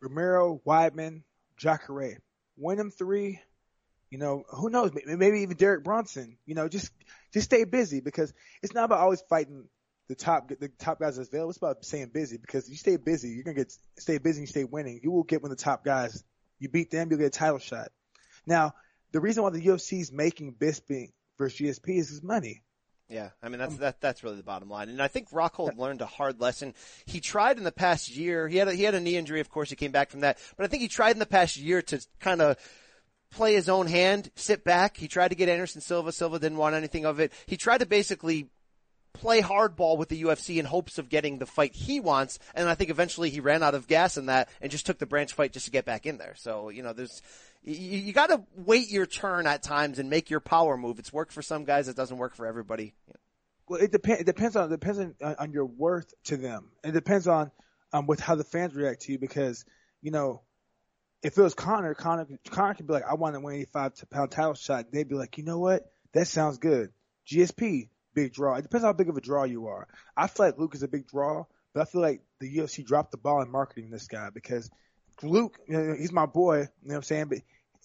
Romero, 0.00 0.60
Weidman, 0.66 1.22
Jacare. 1.56 2.18
Win 2.56 2.78
them 2.78 2.90
three. 2.90 3.40
You 4.10 4.18
know, 4.18 4.44
who 4.50 4.68
knows? 4.68 4.90
Maybe 5.06 5.40
even 5.40 5.56
Derek 5.56 5.84
Brunson. 5.84 6.36
You 6.44 6.54
know, 6.54 6.68
just 6.68 6.92
just 7.32 7.46
stay 7.46 7.64
busy 7.64 8.00
because 8.00 8.34
it's 8.62 8.74
not 8.74 8.84
about 8.84 9.00
always 9.00 9.22
fighting 9.22 9.68
the 10.12 10.24
top 10.24 10.48
the 10.48 10.68
top 10.78 11.00
guys 11.00 11.16
that's 11.16 11.28
available. 11.28 11.50
It's 11.50 11.58
about 11.58 11.84
staying 11.84 12.10
busy 12.12 12.36
because 12.36 12.68
you 12.68 12.76
stay 12.76 12.96
busy, 12.96 13.30
you're 13.30 13.44
gonna 13.44 13.56
get 13.56 13.72
stay 13.98 14.18
busy 14.18 14.40
and 14.40 14.48
stay 14.48 14.64
winning. 14.64 15.00
You 15.02 15.10
will 15.10 15.22
get 15.22 15.42
one 15.42 15.50
of 15.50 15.56
the 15.56 15.64
top 15.64 15.84
guys. 15.84 16.22
You 16.58 16.68
beat 16.68 16.90
them, 16.90 17.08
you'll 17.10 17.18
get 17.18 17.26
a 17.26 17.30
title 17.30 17.58
shot. 17.58 17.88
Now, 18.46 18.74
the 19.12 19.20
reason 19.20 19.42
why 19.42 19.50
the 19.50 19.64
UFC 19.64 20.00
is 20.00 20.12
making 20.12 20.54
Bisping 20.54 21.12
versus 21.38 21.78
GSP 21.78 21.98
is 21.98 22.10
his 22.10 22.22
money. 22.22 22.62
Yeah, 23.08 23.30
I 23.42 23.48
mean 23.48 23.58
that's 23.58 23.74
um, 23.74 23.80
that 23.80 24.00
that's 24.00 24.22
really 24.22 24.36
the 24.36 24.42
bottom 24.42 24.68
line, 24.68 24.88
and 24.88 25.02
I 25.02 25.08
think 25.08 25.30
Rockhold 25.30 25.76
learned 25.76 26.02
a 26.02 26.06
hard 26.06 26.40
lesson. 26.40 26.74
He 27.06 27.20
tried 27.20 27.58
in 27.58 27.64
the 27.64 27.72
past 27.72 28.14
year. 28.14 28.48
He 28.48 28.58
had 28.58 28.68
a, 28.68 28.74
he 28.74 28.84
had 28.84 28.94
a 28.94 29.00
knee 29.00 29.16
injury, 29.16 29.40
of 29.40 29.50
course. 29.50 29.70
He 29.70 29.76
came 29.76 29.92
back 29.92 30.10
from 30.10 30.20
that, 30.20 30.38
but 30.56 30.64
I 30.64 30.66
think 30.68 30.82
he 30.82 30.88
tried 30.88 31.12
in 31.12 31.18
the 31.18 31.26
past 31.26 31.56
year 31.56 31.82
to 31.82 32.06
kind 32.20 32.40
of 32.40 32.56
play 33.30 33.54
his 33.54 33.68
own 33.68 33.86
hand, 33.86 34.30
sit 34.36 34.62
back. 34.62 34.96
He 34.96 35.08
tried 35.08 35.28
to 35.28 35.34
get 35.34 35.48
Anderson 35.48 35.80
Silva. 35.80 36.12
Silva 36.12 36.38
didn't 36.38 36.58
want 36.58 36.74
anything 36.74 37.06
of 37.06 37.18
it. 37.18 37.32
He 37.46 37.56
tried 37.56 37.78
to 37.78 37.86
basically 37.86 38.48
play 39.12 39.40
hardball 39.40 39.96
with 39.96 40.08
the 40.08 40.22
UFC 40.22 40.58
in 40.58 40.64
hopes 40.64 40.98
of 40.98 41.08
getting 41.08 41.38
the 41.38 41.46
fight 41.46 41.74
he 41.74 42.00
wants. 42.00 42.38
And 42.54 42.68
I 42.68 42.74
think 42.74 42.90
eventually 42.90 43.30
he 43.30 43.40
ran 43.40 43.62
out 43.62 43.74
of 43.74 43.86
gas 43.86 44.16
in 44.16 44.26
that 44.26 44.48
and 44.60 44.70
just 44.70 44.86
took 44.86 44.98
the 44.98 45.06
branch 45.06 45.32
fight 45.32 45.52
just 45.52 45.66
to 45.66 45.72
get 45.72 45.84
back 45.84 46.06
in 46.06 46.18
there. 46.18 46.34
So, 46.36 46.68
you 46.68 46.82
know, 46.82 46.92
there's, 46.92 47.22
you, 47.62 47.74
you 47.74 48.12
got 48.12 48.28
to 48.28 48.42
wait 48.56 48.90
your 48.90 49.06
turn 49.06 49.46
at 49.46 49.62
times 49.62 49.98
and 49.98 50.10
make 50.10 50.30
your 50.30 50.40
power 50.40 50.76
move. 50.76 50.98
It's 50.98 51.12
worked 51.12 51.32
for 51.32 51.42
some 51.42 51.64
guys. 51.64 51.88
It 51.88 51.96
doesn't 51.96 52.18
work 52.18 52.34
for 52.34 52.46
everybody. 52.46 52.94
Well, 53.68 53.80
it 53.80 53.92
depends. 53.92 54.20
It 54.20 54.26
depends 54.26 54.56
on 54.56 54.66
it 54.66 54.80
depends 54.80 54.98
on, 54.98 55.14
on 55.38 55.52
your 55.52 55.66
worth 55.66 56.12
to 56.24 56.36
them. 56.36 56.70
It 56.82 56.92
depends 56.92 57.28
on 57.28 57.50
um 57.92 58.06
with 58.06 58.20
how 58.20 58.34
the 58.34 58.44
fans 58.44 58.74
react 58.74 59.02
to 59.02 59.12
you 59.12 59.18
because 59.18 59.64
you 60.02 60.10
know 60.10 60.42
if 61.22 61.38
it 61.38 61.42
was 61.42 61.54
Conor, 61.54 61.94
Conor, 61.94 62.26
Conor 62.50 62.74
could 62.74 62.86
be 62.86 62.92
like, 62.92 63.04
I 63.08 63.14
want 63.14 63.34
to 63.34 63.40
win 63.40 63.54
85 63.54 64.10
pound 64.10 64.30
title 64.30 64.54
shot. 64.54 64.86
They'd 64.90 65.08
be 65.08 65.14
like, 65.14 65.38
you 65.38 65.44
know 65.44 65.58
what? 65.58 65.84
That 66.12 66.26
sounds 66.26 66.58
good. 66.58 66.90
GSP, 67.26 67.88
big 68.14 68.32
draw. 68.32 68.54
It 68.56 68.62
depends 68.62 68.84
how 68.84 68.92
big 68.92 69.08
of 69.08 69.16
a 69.16 69.20
draw 69.20 69.44
you 69.44 69.68
are. 69.68 69.86
I 70.16 70.26
feel 70.26 70.46
like 70.46 70.58
Luke 70.58 70.74
is 70.74 70.82
a 70.82 70.88
big 70.88 71.06
draw, 71.08 71.44
but 71.74 71.82
I 71.82 71.84
feel 71.84 72.00
like 72.00 72.22
the 72.40 72.56
UFC 72.56 72.84
dropped 72.84 73.12
the 73.12 73.18
ball 73.18 73.42
in 73.42 73.50
marketing 73.50 73.90
this 73.90 74.06
guy 74.06 74.30
because 74.32 74.70
Luke, 75.22 75.58
you 75.66 75.76
know, 75.76 75.94
he's 75.94 76.12
my 76.12 76.26
boy. 76.26 76.58
You 76.58 76.62
know 76.62 76.68
what 76.82 76.96
I'm 76.96 77.02
saying? 77.02 77.26
But 77.26 77.38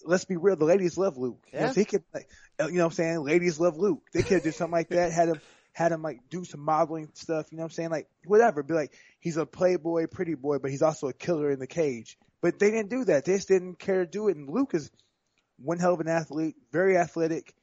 let's 0.06 0.26
be 0.26 0.38
real, 0.38 0.56
the 0.56 0.66
ladies 0.66 0.98
love 0.98 1.18
Luke. 1.18 1.44
Yeah. 1.54 1.60
You 1.60 1.66
know, 1.68 1.74
so 1.74 1.80
he 1.80 1.86
could, 1.86 2.04
like, 2.14 2.30
uh, 2.60 2.68
you 2.68 2.74
know 2.74 2.86
what 2.86 2.92
I'm 2.92 2.96
saying? 2.96 3.24
Ladies 3.24 3.60
love 3.60 3.78
Luke. 3.78 4.04
They 4.14 4.24
could 4.24 4.44
do 4.44 4.52
something 4.52 4.72
like 4.72 4.90
that. 4.90 5.12
Had 5.12 5.30
him, 5.30 5.42
had 5.74 5.92
him 5.92 6.02
like 6.02 6.22
do 6.30 6.44
some 6.44 6.62
modeling 6.62 7.10
stuff. 7.14 7.48
You 7.52 7.58
know 7.58 7.64
what 7.64 7.72
I'm 7.72 7.76
saying? 7.76 7.90
Like 7.92 8.08
whatever. 8.26 8.64
Be 8.64 8.74
like, 8.74 8.94
he's 9.20 9.38
a 9.38 9.46
playboy, 9.46 10.08
pretty 10.08 10.34
boy, 10.34 10.58
but 10.58 10.72
he's 10.72 10.82
also 10.82 11.08
a 11.08 11.14
killer 11.14 11.52
in 11.52 11.60
the 11.60 11.68
cage. 11.68 12.18
But 12.42 12.60
they 12.60 12.72
didn't 12.72 12.90
do 12.90 13.06
that. 13.06 13.26
They 13.26 13.36
just 13.36 13.48
didn't 13.48 13.80
care 13.80 14.04
to 14.04 14.10
do 14.10 14.28
it. 14.28 14.38
And 14.38 14.50
Luke 14.50 14.74
is 14.74 14.92
one 15.58 15.80
hell 15.80 15.94
of 15.94 16.00
an 16.00 16.08
athlete, 16.08 16.56
very 16.72 16.98
athletic, 16.98 17.54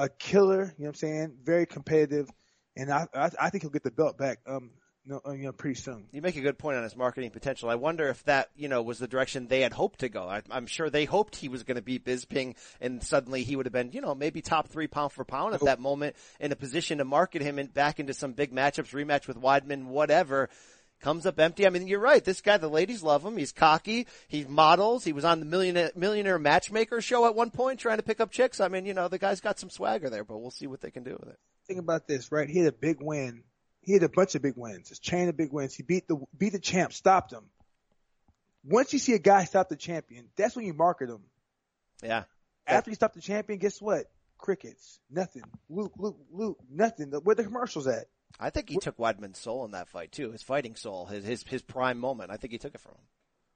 a 0.00 0.08
killer. 0.08 0.62
You 0.62 0.62
know 0.62 0.72
what 0.78 0.88
I'm 0.88 0.94
saying? 0.94 1.36
Very 1.44 1.66
competitive, 1.66 2.30
and 2.76 2.90
I 2.90 3.06
I, 3.14 3.30
I 3.40 3.50
think 3.50 3.62
he'll 3.62 3.70
get 3.70 3.84
the 3.84 3.90
belt 3.90 4.18
back. 4.18 4.38
Um, 4.46 4.70
you 5.04 5.12
know, 5.12 5.20
uh, 5.26 5.32
you 5.32 5.44
know, 5.44 5.52
pretty 5.52 5.80
soon. 5.80 6.06
You 6.12 6.20
make 6.20 6.36
a 6.36 6.40
good 6.40 6.58
point 6.58 6.76
on 6.76 6.82
his 6.82 6.94
marketing 6.94 7.30
potential. 7.30 7.70
I 7.70 7.74
wonder 7.76 8.08
if 8.08 8.22
that, 8.24 8.50
you 8.54 8.68
know, 8.68 8.82
was 8.82 8.98
the 8.98 9.08
direction 9.08 9.46
they 9.46 9.62
had 9.62 9.72
hoped 9.72 10.00
to 10.00 10.10
go. 10.10 10.28
I, 10.28 10.42
I'm 10.50 10.66
sure 10.66 10.90
they 10.90 11.06
hoped 11.06 11.36
he 11.36 11.48
was 11.48 11.62
going 11.62 11.76
to 11.76 11.82
beat 11.82 12.04
Bisping 12.04 12.54
and 12.82 13.02
suddenly 13.02 13.42
he 13.42 13.56
would 13.56 13.64
have 13.64 13.72
been, 13.72 13.92
you 13.92 14.02
know, 14.02 14.14
maybe 14.14 14.42
top 14.42 14.68
three 14.68 14.88
pound 14.88 15.12
for 15.12 15.24
pound 15.24 15.54
at 15.54 15.62
that 15.62 15.80
moment 15.80 16.16
in 16.38 16.52
a 16.52 16.56
position 16.56 16.98
to 16.98 17.04
market 17.04 17.40
him 17.40 17.58
in, 17.58 17.68
back 17.68 17.98
into 17.98 18.12
some 18.12 18.32
big 18.32 18.52
matchups, 18.52 18.92
rematch 18.92 19.26
with 19.26 19.40
Weidman, 19.40 19.86
whatever. 19.86 20.50
Comes 21.00 21.24
up 21.24 21.40
empty. 21.40 21.66
I 21.66 21.70
mean, 21.70 21.86
you're 21.86 21.98
right. 21.98 22.22
This 22.22 22.42
guy, 22.42 22.58
the 22.58 22.68
ladies 22.68 23.02
love 23.02 23.24
him. 23.24 23.38
He's 23.38 23.52
cocky. 23.52 24.06
He 24.28 24.44
models. 24.44 25.02
He 25.02 25.14
was 25.14 25.24
on 25.24 25.40
the 25.40 25.46
millionaire, 25.46 25.90
millionaire 25.96 26.38
matchmaker 26.38 27.00
show 27.00 27.24
at 27.26 27.34
one 27.34 27.50
point 27.50 27.80
trying 27.80 27.96
to 27.96 28.02
pick 28.02 28.20
up 28.20 28.30
chicks. 28.30 28.60
I 28.60 28.68
mean, 28.68 28.84
you 28.84 28.92
know, 28.92 29.08
the 29.08 29.18
guy's 29.18 29.40
got 29.40 29.58
some 29.58 29.70
swagger 29.70 30.10
there, 30.10 30.24
but 30.24 30.38
we'll 30.38 30.50
see 30.50 30.66
what 30.66 30.82
they 30.82 30.90
can 30.90 31.02
do 31.02 31.16
with 31.18 31.30
it. 31.30 31.38
Think 31.66 31.80
about 31.80 32.06
this, 32.06 32.30
right? 32.30 32.48
He 32.48 32.58
had 32.58 32.68
a 32.68 32.76
big 32.76 32.98
win. 33.00 33.44
He 33.80 33.94
had 33.94 34.02
a 34.02 34.10
bunch 34.10 34.34
of 34.34 34.42
big 34.42 34.54
wins. 34.56 34.90
His 34.90 34.98
chain 34.98 35.30
of 35.30 35.38
big 35.38 35.52
wins. 35.52 35.74
He 35.74 35.82
beat 35.82 36.06
the 36.06 36.16
beat 36.36 36.52
the 36.52 36.58
champ, 36.58 36.92
stopped 36.92 37.32
him. 37.32 37.44
Once 38.62 38.92
you 38.92 38.98
see 38.98 39.14
a 39.14 39.18
guy 39.18 39.44
stop 39.44 39.70
the 39.70 39.76
champion, 39.76 40.28
that's 40.36 40.54
when 40.54 40.66
you 40.66 40.74
market 40.74 41.08
him. 41.08 41.22
Yeah. 42.02 42.24
After 42.66 42.90
you 42.90 42.94
stop 42.94 43.14
the 43.14 43.22
champion, 43.22 43.58
guess 43.58 43.80
what? 43.80 44.04
Crickets, 44.36 45.00
nothing. 45.10 45.44
Luke, 45.70 45.92
Luke, 45.96 46.18
Luke, 46.30 46.58
nothing. 46.70 47.10
Where 47.10 47.34
the 47.34 47.44
commercials 47.44 47.86
at? 47.86 48.06
I 48.38 48.50
think 48.50 48.68
he 48.68 48.76
took 48.76 48.96
Weidman's 48.96 49.38
soul 49.38 49.64
in 49.64 49.72
that 49.72 49.88
fight 49.88 50.12
too. 50.12 50.32
His 50.32 50.42
fighting 50.42 50.76
soul, 50.76 51.06
his 51.06 51.24
his 51.24 51.42
his 51.44 51.62
prime 51.62 51.98
moment. 51.98 52.30
I 52.30 52.36
think 52.36 52.52
he 52.52 52.58
took 52.58 52.74
it 52.74 52.80
from 52.80 52.92
him. 52.92 53.00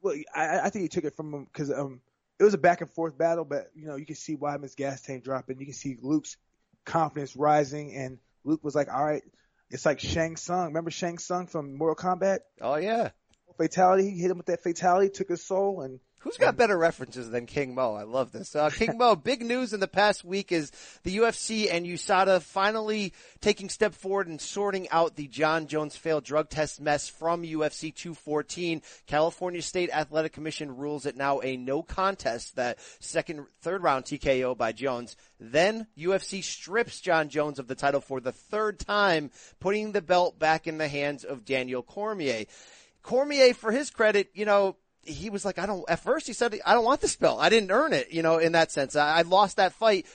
Well, 0.03 0.17
I, 0.35 0.61
I 0.67 0.71
think 0.71 0.83
he 0.83 0.89
took 0.89 1.05
it 1.05 1.17
from 1.17 1.33
him 1.33 1.45
because 1.45 1.71
um, 1.71 2.01
it 2.39 2.45
was 2.45 2.55
a 2.55 2.59
back 2.59 2.81
and 2.81 2.91
forth 2.91 3.17
battle, 3.17 3.45
but 3.45 3.71
you 3.75 3.87
know 3.87 3.97
you 3.97 4.07
can 4.07 4.17
see 4.17 4.37
Weidman's 4.37 4.75
gas 4.75 5.03
tank 5.03 5.25
dropping. 5.25 5.61
You 5.61 5.67
can 5.67 5.75
see 5.75 5.97
Luke's 6.01 6.37
confidence 6.85 7.37
rising, 7.37 7.95
and 7.95 8.19
Luke 8.45 8.63
was 8.63 8.75
like, 8.75 8.89
"All 8.93 9.05
right, 9.05 9.23
it's 9.71 9.87
like 9.87 10.01
Shang 10.01 10.37
Tsung. 10.37 10.67
Remember 10.67 10.91
Shang 10.91 11.19
Tsung 11.19 11.47
from 11.47 11.77
Mortal 11.77 11.97
Kombat? 11.97 12.41
Oh 12.61 12.77
yeah. 12.77 13.11
Fatality. 13.57 14.11
He 14.11 14.19
hit 14.19 14.31
him 14.31 14.37
with 14.37 14.47
that 14.47 14.63
fatality, 14.63 15.11
took 15.11 15.29
his 15.29 15.45
soul, 15.45 15.83
and 15.83 16.01
Who's 16.25 16.39
got 16.39 16.57
better 16.57 16.79
references 16.79 17.29
than 17.29 17.45
King 17.45 17.75
Mo? 17.75 17.93
I 17.93 18.05
love 18.05 18.33
this. 18.33 18.57
Uh, 18.57 18.71
King 18.71 18.97
Mo, 18.97 19.15
big 19.23 19.43
news 19.43 19.75
in 19.75 19.81
the 19.81 19.87
past 19.87 20.25
week 20.25 20.53
is 20.53 20.73
the 21.03 21.19
UFC 21.19 21.69
and 21.71 21.85
USADA 21.85 22.41
finally 22.41 23.13
taking 23.43 23.69
step 23.69 23.95
forward 23.95 24.27
and 24.27 24.41
sorting 24.41 24.89
out 24.89 25.17
the 25.17 25.29
Jon 25.29 25.67
Jones 25.67 25.97
failed 25.97 26.25
drug 26.25 26.49
test 26.49 26.81
mess 26.81 27.11
from 27.11 27.43
UFC 27.43 27.95
214. 27.95 28.81
California 29.07 29.61
State 29.61 29.91
Athletic 29.93 30.33
Commission 30.33 30.75
rules 30.79 31.05
it 31.05 31.15
now 31.15 31.41
a 31.41 31.59
no 31.59 31.83
contest, 31.83 32.57
that 32.57 32.79
second, 33.01 33.45
third 33.61 33.83
round 33.83 34.07
TKO 34.07 34.57
by 34.57 34.73
Jones. 34.73 35.17
Then 35.39 35.89
UFC 35.99 36.43
strips 36.43 37.03
Jon 37.03 37.29
Jones 37.29 37.59
of 37.59 37.69
the 37.69 37.75
title 37.75 38.01
for 38.01 38.21
the 38.21 38.33
third 38.33 38.79
time, 38.79 39.31
putting 39.61 39.93
the 39.93 40.01
belt 40.01 40.39
back 40.39 40.67
in 40.67 40.79
the 40.79 40.89
hands 40.89 41.23
of 41.23 41.45
Daniel 41.45 41.83
Cormier. 41.83 42.47
Cormier, 43.03 43.53
for 43.53 43.71
his 43.71 43.91
credit, 43.91 44.31
you 44.33 44.47
know, 44.47 44.77
he 45.07 45.31
was 45.31 45.45
like, 45.45 45.59
I 45.59 45.67
don't, 45.67 45.85
at 45.89 46.01
first 46.01 46.27
he 46.27 46.33
said, 46.33 46.59
I 46.65 46.75
don't 46.75 46.85
want 46.85 47.01
this 47.01 47.17
belt. 47.17 47.41
I 47.41 47.49
didn't 47.49 47.71
earn 47.71 47.93
it, 47.93 48.13
you 48.13 48.23
know, 48.23 48.39
in 48.39 48.53
that 48.53 48.73
sense. 48.73 48.97
I, 48.97 49.19
I 49.19 49.23
lost 49.23 49.57
that 49.57 49.73
fight 49.73 50.07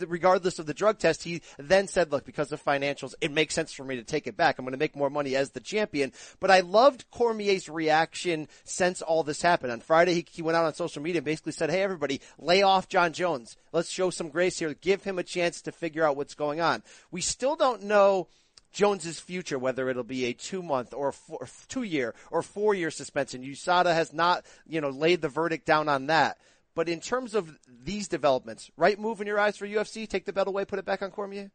regardless 0.00 0.58
of 0.58 0.66
the 0.66 0.74
drug 0.74 0.98
test. 0.98 1.22
He 1.22 1.42
then 1.58 1.88
said, 1.88 2.10
look, 2.10 2.24
because 2.24 2.52
of 2.52 2.62
financials, 2.62 3.14
it 3.20 3.30
makes 3.30 3.54
sense 3.54 3.72
for 3.72 3.84
me 3.84 3.96
to 3.96 4.02
take 4.02 4.26
it 4.26 4.36
back. 4.36 4.58
I'm 4.58 4.64
going 4.64 4.72
to 4.72 4.78
make 4.78 4.96
more 4.96 5.10
money 5.10 5.36
as 5.36 5.50
the 5.50 5.60
champion. 5.60 6.12
But 6.40 6.50
I 6.50 6.60
loved 6.60 7.10
Cormier's 7.10 7.68
reaction 7.68 8.48
since 8.64 9.02
all 9.02 9.22
this 9.22 9.42
happened. 9.42 9.72
On 9.72 9.80
Friday, 9.80 10.14
he, 10.14 10.26
he 10.30 10.42
went 10.42 10.56
out 10.56 10.64
on 10.64 10.74
social 10.74 11.02
media 11.02 11.18
and 11.18 11.24
basically 11.24 11.52
said, 11.52 11.70
hey, 11.70 11.82
everybody, 11.82 12.20
lay 12.38 12.62
off 12.62 12.88
Jon 12.88 13.12
Jones. 13.12 13.56
Let's 13.72 13.90
show 13.90 14.10
some 14.10 14.28
grace 14.28 14.58
here. 14.58 14.74
Give 14.74 15.02
him 15.02 15.18
a 15.18 15.22
chance 15.22 15.62
to 15.62 15.72
figure 15.72 16.04
out 16.04 16.16
what's 16.16 16.34
going 16.34 16.60
on. 16.60 16.82
We 17.10 17.20
still 17.20 17.56
don't 17.56 17.84
know 17.84 18.28
Jones's 18.76 19.18
future, 19.18 19.58
whether 19.58 19.88
it'll 19.88 20.04
be 20.04 20.26
a 20.26 20.34
two 20.34 20.62
month 20.62 20.92
or 20.92 21.10
four, 21.10 21.48
two 21.66 21.82
year 21.82 22.14
or 22.30 22.42
four 22.42 22.74
year 22.74 22.90
suspension. 22.90 23.42
USADA 23.42 23.94
has 23.94 24.12
not, 24.12 24.44
you 24.66 24.82
know, 24.82 24.90
laid 24.90 25.22
the 25.22 25.30
verdict 25.30 25.64
down 25.64 25.88
on 25.88 26.08
that. 26.08 26.36
But 26.74 26.90
in 26.90 27.00
terms 27.00 27.34
of 27.34 27.58
these 27.82 28.06
developments, 28.06 28.70
right 28.76 28.98
move 29.00 29.22
in 29.22 29.26
your 29.26 29.40
eyes 29.40 29.56
for 29.56 29.66
UFC? 29.66 30.06
Take 30.06 30.26
the 30.26 30.32
belt 30.34 30.46
away, 30.46 30.66
put 30.66 30.78
it 30.78 30.84
back 30.84 31.00
on 31.00 31.10
Cormier? 31.10 31.50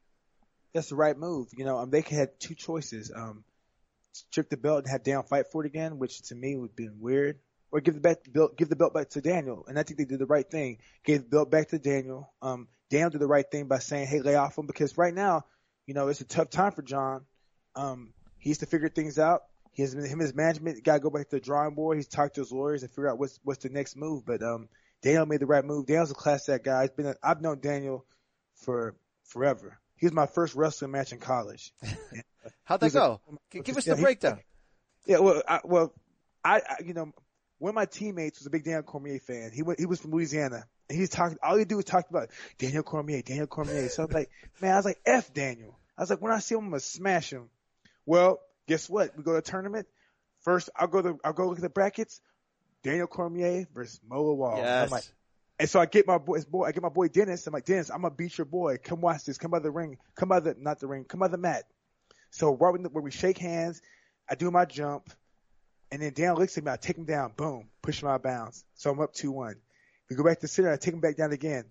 That's 0.73 0.89
the 0.89 0.95
right 0.95 1.15
move. 1.15 1.49
You 1.55 1.63
know, 1.63 1.77
um, 1.77 1.91
they 1.91 2.01
had 2.01 2.39
two 2.39 2.55
choices. 2.55 3.11
Um, 3.15 3.43
strip 4.13 4.49
the 4.49 4.57
belt 4.57 4.79
and 4.79 4.91
have 4.91 5.03
Dan 5.03 5.21
fight 5.21 5.45
for 5.51 5.63
it 5.63 5.67
again, 5.67 5.99
which 5.99 6.23
to 6.29 6.35
me 6.35 6.55
would 6.55 6.75
been 6.75 6.97
weird. 6.99 7.37
Or 7.71 7.81
give 7.81 7.93
the 7.93 8.01
belt, 8.01 8.57
give 8.57 8.67
the 8.67 8.75
belt 8.75 8.95
back 8.95 9.09
to 9.09 9.21
Daniel. 9.21 9.63
And 9.67 9.77
I 9.77 9.83
think 9.83 9.99
they 9.99 10.05
did 10.05 10.17
the 10.17 10.25
right 10.25 10.49
thing. 10.49 10.79
Gave 11.05 11.21
the 11.21 11.29
belt 11.29 11.51
back 11.51 11.69
to 11.69 11.77
Daniel. 11.77 12.33
Um, 12.41 12.67
Daniel 12.89 13.11
did 13.11 13.21
the 13.21 13.27
right 13.27 13.45
thing 13.49 13.67
by 13.67 13.77
saying, 13.77 14.07
hey, 14.07 14.21
lay 14.21 14.33
off 14.33 14.57
him 14.57 14.65
because 14.65 14.97
right 14.97 15.13
now, 15.13 15.45
you 15.85 15.93
know, 15.93 16.07
it's 16.07 16.21
a 16.21 16.25
tough 16.25 16.50
time 16.50 16.71
for 16.71 16.81
Jon. 16.81 17.25
Um, 17.75 18.13
he 18.38 18.50
has 18.50 18.59
to 18.59 18.65
figure 18.65 18.89
things 18.89 19.19
out. 19.19 19.43
He 19.71 19.83
has 19.83 19.93
him 19.93 20.01
and 20.01 20.21
his 20.21 20.35
management 20.35 20.83
got 20.83 20.95
to 20.95 21.00
go 21.00 21.09
back 21.09 21.29
to 21.29 21.38
the 21.38 21.39
drawing 21.39 21.75
board. 21.75 21.97
He's 21.97 22.07
talked 22.07 22.35
to 22.35 22.41
his 22.41 22.51
lawyers 22.51 22.83
and 22.83 22.91
figure 22.91 23.09
out 23.09 23.17
what's 23.17 23.39
what's 23.43 23.63
the 23.63 23.69
next 23.69 23.95
move. 23.95 24.25
But 24.25 24.43
um, 24.43 24.67
Daniel 25.01 25.25
made 25.25 25.39
the 25.39 25.45
right 25.45 25.63
move. 25.63 25.85
Daniel's 25.85 26.11
a 26.11 26.15
class 26.15 26.50
act 26.50 26.65
guy. 26.65 26.81
He's 26.81 26.91
been 26.91 27.05
a, 27.05 27.15
I've 27.23 27.41
known 27.41 27.59
Daniel 27.61 28.05
for 28.55 28.95
forever. 29.23 29.79
He 29.95 30.05
was 30.05 30.13
my 30.13 30.25
first 30.25 30.55
wrestling 30.55 30.91
match 30.91 31.13
in 31.13 31.19
college. 31.19 31.73
How'd 32.63 32.81
that 32.81 32.91
go? 32.91 33.21
A, 33.53 33.61
Give 33.61 33.77
us 33.77 33.85
the 33.85 33.95
breakdown. 33.95 34.39
He, 35.05 35.13
yeah, 35.13 35.19
well, 35.19 35.41
I, 35.47 35.59
well, 35.63 35.93
I, 36.43 36.57
I, 36.57 36.75
you 36.83 36.93
know, 36.93 37.13
one 37.59 37.69
of 37.69 37.75
my 37.75 37.85
teammates 37.85 38.39
was 38.39 38.47
a 38.47 38.50
big 38.50 38.63
Daniel 38.63 38.83
Cormier 38.83 39.19
fan. 39.19 39.51
He 39.53 39.61
went, 39.61 39.79
he 39.79 39.85
was 39.85 40.00
from 40.00 40.11
Louisiana. 40.11 40.65
And 40.91 41.00
he's 41.00 41.10
talking, 41.10 41.38
all 41.41 41.55
he 41.55 41.63
do 41.63 41.79
is 41.79 41.86
talk 41.86 42.10
about 42.10 42.31
Daniel 42.57 42.83
Cormier, 42.83 43.21
Daniel 43.21 43.48
Cormier. 43.48 43.88
So 43.88 44.03
I 44.03 44.05
was 44.07 44.13
like, 44.13 44.29
man, 44.62 44.74
I 44.74 44.75
was 44.75 44.83
like, 44.83 45.00
F 45.05 45.33
Daniel. 45.33 45.79
I 45.98 46.01
was 46.01 46.10
like, 46.10 46.21
when 46.21 46.33
I 46.33 46.39
see 46.39 46.53
him, 46.53 46.65
I'm 46.65 46.69
gonna 46.71 46.81
smash 46.81 47.29
him. 47.31 47.50
Well, 48.05 48.41
guess 48.67 48.89
what? 48.89 49.15
We 49.15 49.24
go 49.24 49.31
to 49.31 49.38
a 49.38 49.41
tournament. 49.41 49.88
First, 50.41 50.69
I'll 50.75 50.88
go 50.88 51.01
to, 51.01 51.17
I'll 51.24 51.31
go 51.31 51.48
look 51.48 51.60
at 51.60 51.62
the 51.62 51.69
brackets. 51.69 52.19
Daniel 52.83 53.07
Cormier 53.07 53.67
versus 53.74 54.01
Mo 54.05 54.33
Wall. 54.33 54.57
Yes. 54.57 54.83
I'm 54.83 54.89
like, 54.89 55.05
and 55.60 55.69
so 55.69 55.79
I 55.79 55.86
get 55.86 56.07
my 56.07 56.17
boy, 56.17 56.41
boy, 56.41 56.65
I 56.65 56.74
get 56.74 56.83
my 56.83 56.89
boy 56.89 57.07
Dennis. 57.07 57.48
I'm 57.48 57.53
like, 57.53 57.63
Dennis, 57.63 57.89
I'm 57.89 58.01
gonna 58.01 58.13
beat 58.13 58.38
your 58.38 58.43
boy. 58.43 58.75
Come 58.83 59.00
watch 59.00 59.24
this. 59.24 59.38
Come 59.38 59.51
by 59.51 59.60
the 59.60 59.71
ring. 59.71 59.98
Come 60.15 60.27
by 60.27 60.41
the, 60.41 60.57
not 60.60 60.81
the 60.81 60.88
ring. 60.88 61.05
Come 61.05 61.21
by 61.21 61.29
the 61.29 61.38
mat. 61.38 61.63
So 62.31 62.53
right 62.53 62.74
when, 62.74 62.83
where 62.83 63.01
we 63.01 63.12
shake 63.12 63.38
hands, 63.38 63.81
I 64.29 64.36
do 64.36 64.51
my 64.51 64.65
jump, 64.65 65.10
and 65.89 66.01
then 66.01 66.12
Dan 66.12 66.36
looks 66.36 66.57
at 66.57 66.65
me. 66.65 66.71
I 66.74 66.75
take 66.75 66.98
him 66.98 67.05
down. 67.05 67.31
Boom, 67.38 67.69
push 67.81 68.03
my 68.03 68.17
bounds. 68.17 68.65
So 68.75 68.91
I'm 68.91 69.00
up 69.00 69.13
two 69.13 69.31
one. 69.31 69.55
We 70.11 70.17
go 70.17 70.25
back 70.25 70.41
to 70.41 70.47
center. 70.49 70.69
I 70.69 70.75
take 70.75 70.93
him 70.93 70.99
back 70.99 71.15
down 71.15 71.31
again. 71.31 71.63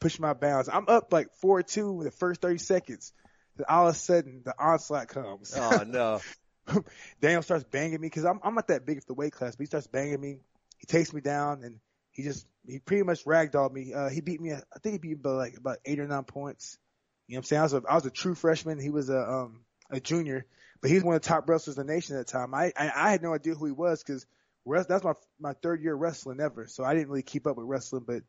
Push 0.00 0.18
my 0.18 0.32
bounds. 0.32 0.70
I'm 0.72 0.88
up 0.88 1.12
like 1.12 1.30
four 1.42 1.62
two 1.62 1.98
in 1.98 2.04
the 2.04 2.10
first 2.10 2.40
thirty 2.40 2.56
seconds. 2.56 3.12
Then 3.58 3.66
all 3.68 3.86
of 3.86 3.94
a 3.94 3.98
sudden, 3.98 4.40
the 4.46 4.54
onslaught 4.58 5.08
comes. 5.08 5.54
Oh 5.54 5.84
no. 5.86 6.22
Daniel 7.20 7.42
starts 7.42 7.64
banging 7.64 8.00
me 8.00 8.06
because 8.06 8.24
I'm 8.24 8.40
I'm 8.42 8.54
not 8.54 8.68
that 8.68 8.86
big 8.86 8.96
of 8.96 9.04
the 9.04 9.12
weight 9.12 9.34
class, 9.34 9.56
but 9.56 9.64
he 9.64 9.66
starts 9.66 9.88
banging 9.88 10.18
me. 10.18 10.38
He 10.78 10.86
takes 10.86 11.12
me 11.12 11.20
down 11.20 11.64
and 11.64 11.80
he 12.12 12.22
just 12.22 12.46
he 12.66 12.78
pretty 12.78 13.02
much 13.02 13.26
ragdolled 13.26 13.74
me. 13.74 13.92
Uh, 13.92 14.08
he 14.08 14.22
beat 14.22 14.40
me. 14.40 14.54
I 14.54 14.78
think 14.82 14.94
he 14.94 14.98
beat 14.98 15.18
me 15.18 15.22
by 15.22 15.32
like 15.32 15.58
about 15.58 15.76
eight 15.84 16.00
or 16.00 16.08
nine 16.08 16.24
points. 16.24 16.78
You 17.26 17.34
know 17.34 17.40
what 17.40 17.40
I'm 17.40 17.44
saying? 17.44 17.60
I 17.60 17.62
was 17.64 17.74
a 17.74 17.82
I 17.90 17.94
was 17.94 18.06
a 18.06 18.10
true 18.10 18.34
freshman. 18.34 18.78
He 18.78 18.88
was 18.88 19.10
a 19.10 19.20
um 19.20 19.66
a 19.90 20.00
junior, 20.00 20.46
but 20.80 20.88
he 20.88 20.94
was 20.94 21.04
one 21.04 21.14
of 21.14 21.20
the 21.20 21.28
top 21.28 21.46
wrestlers 21.46 21.76
in 21.76 21.86
the 21.86 21.92
nation 21.92 22.16
at 22.16 22.26
the 22.26 22.32
time. 22.32 22.54
I 22.54 22.72
I, 22.74 22.90
I 22.94 23.10
had 23.10 23.22
no 23.22 23.34
idea 23.34 23.54
who 23.54 23.66
he 23.66 23.72
was 23.72 24.02
because 24.02 24.24
that's 24.66 25.04
my 25.04 25.14
my 25.40 25.52
third 25.54 25.82
year 25.82 25.94
wrestling 25.94 26.40
ever, 26.40 26.66
so 26.66 26.84
I 26.84 26.94
didn't 26.94 27.08
really 27.08 27.22
keep 27.22 27.46
up 27.46 27.56
with 27.56 27.66
wrestling. 27.66 28.04
But 28.06 28.22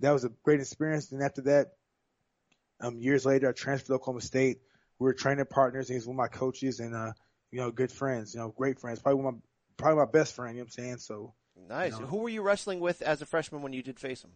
that 0.00 0.12
was 0.12 0.24
a 0.24 0.30
great 0.42 0.60
experience. 0.60 1.12
And 1.12 1.22
after 1.22 1.42
that, 1.42 1.72
um 2.80 3.00
years 3.00 3.24
later, 3.26 3.48
I 3.48 3.52
transferred 3.52 3.88
to 3.88 3.94
Oklahoma 3.94 4.20
State. 4.20 4.60
we 4.98 5.04
were 5.04 5.14
training 5.14 5.44
partners. 5.46 5.88
And 5.88 5.96
he's 5.96 6.06
one 6.06 6.14
of 6.14 6.18
my 6.18 6.28
coaches 6.28 6.80
and 6.80 6.94
uh, 6.94 7.12
you 7.50 7.60
know, 7.60 7.70
good 7.70 7.90
friends. 7.92 8.34
You 8.34 8.40
know, 8.40 8.48
great 8.56 8.78
friends. 8.78 9.00
Probably 9.00 9.22
one 9.22 9.34
of 9.34 9.34
my 9.34 9.40
probably 9.76 10.04
my 10.04 10.10
best 10.10 10.34
friend. 10.34 10.54
You 10.56 10.62
know 10.62 10.64
what 10.64 10.78
I'm 10.78 10.84
saying? 10.84 10.98
So 10.98 11.34
nice. 11.68 11.94
You 11.94 12.00
know. 12.00 12.06
Who 12.06 12.18
were 12.18 12.28
you 12.28 12.42
wrestling 12.42 12.80
with 12.80 13.02
as 13.02 13.22
a 13.22 13.26
freshman 13.26 13.62
when 13.62 13.72
you 13.72 13.82
did 13.82 13.98
face 13.98 14.22
him? 14.22 14.30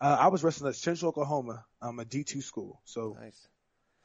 Uh, 0.00 0.16
I 0.18 0.28
was 0.28 0.42
wrestling 0.42 0.70
at 0.70 0.74
Central 0.74 1.10
Oklahoma, 1.10 1.64
um, 1.80 2.00
a 2.00 2.04
D2 2.04 2.42
school. 2.42 2.80
So 2.84 3.16
nice. 3.20 3.46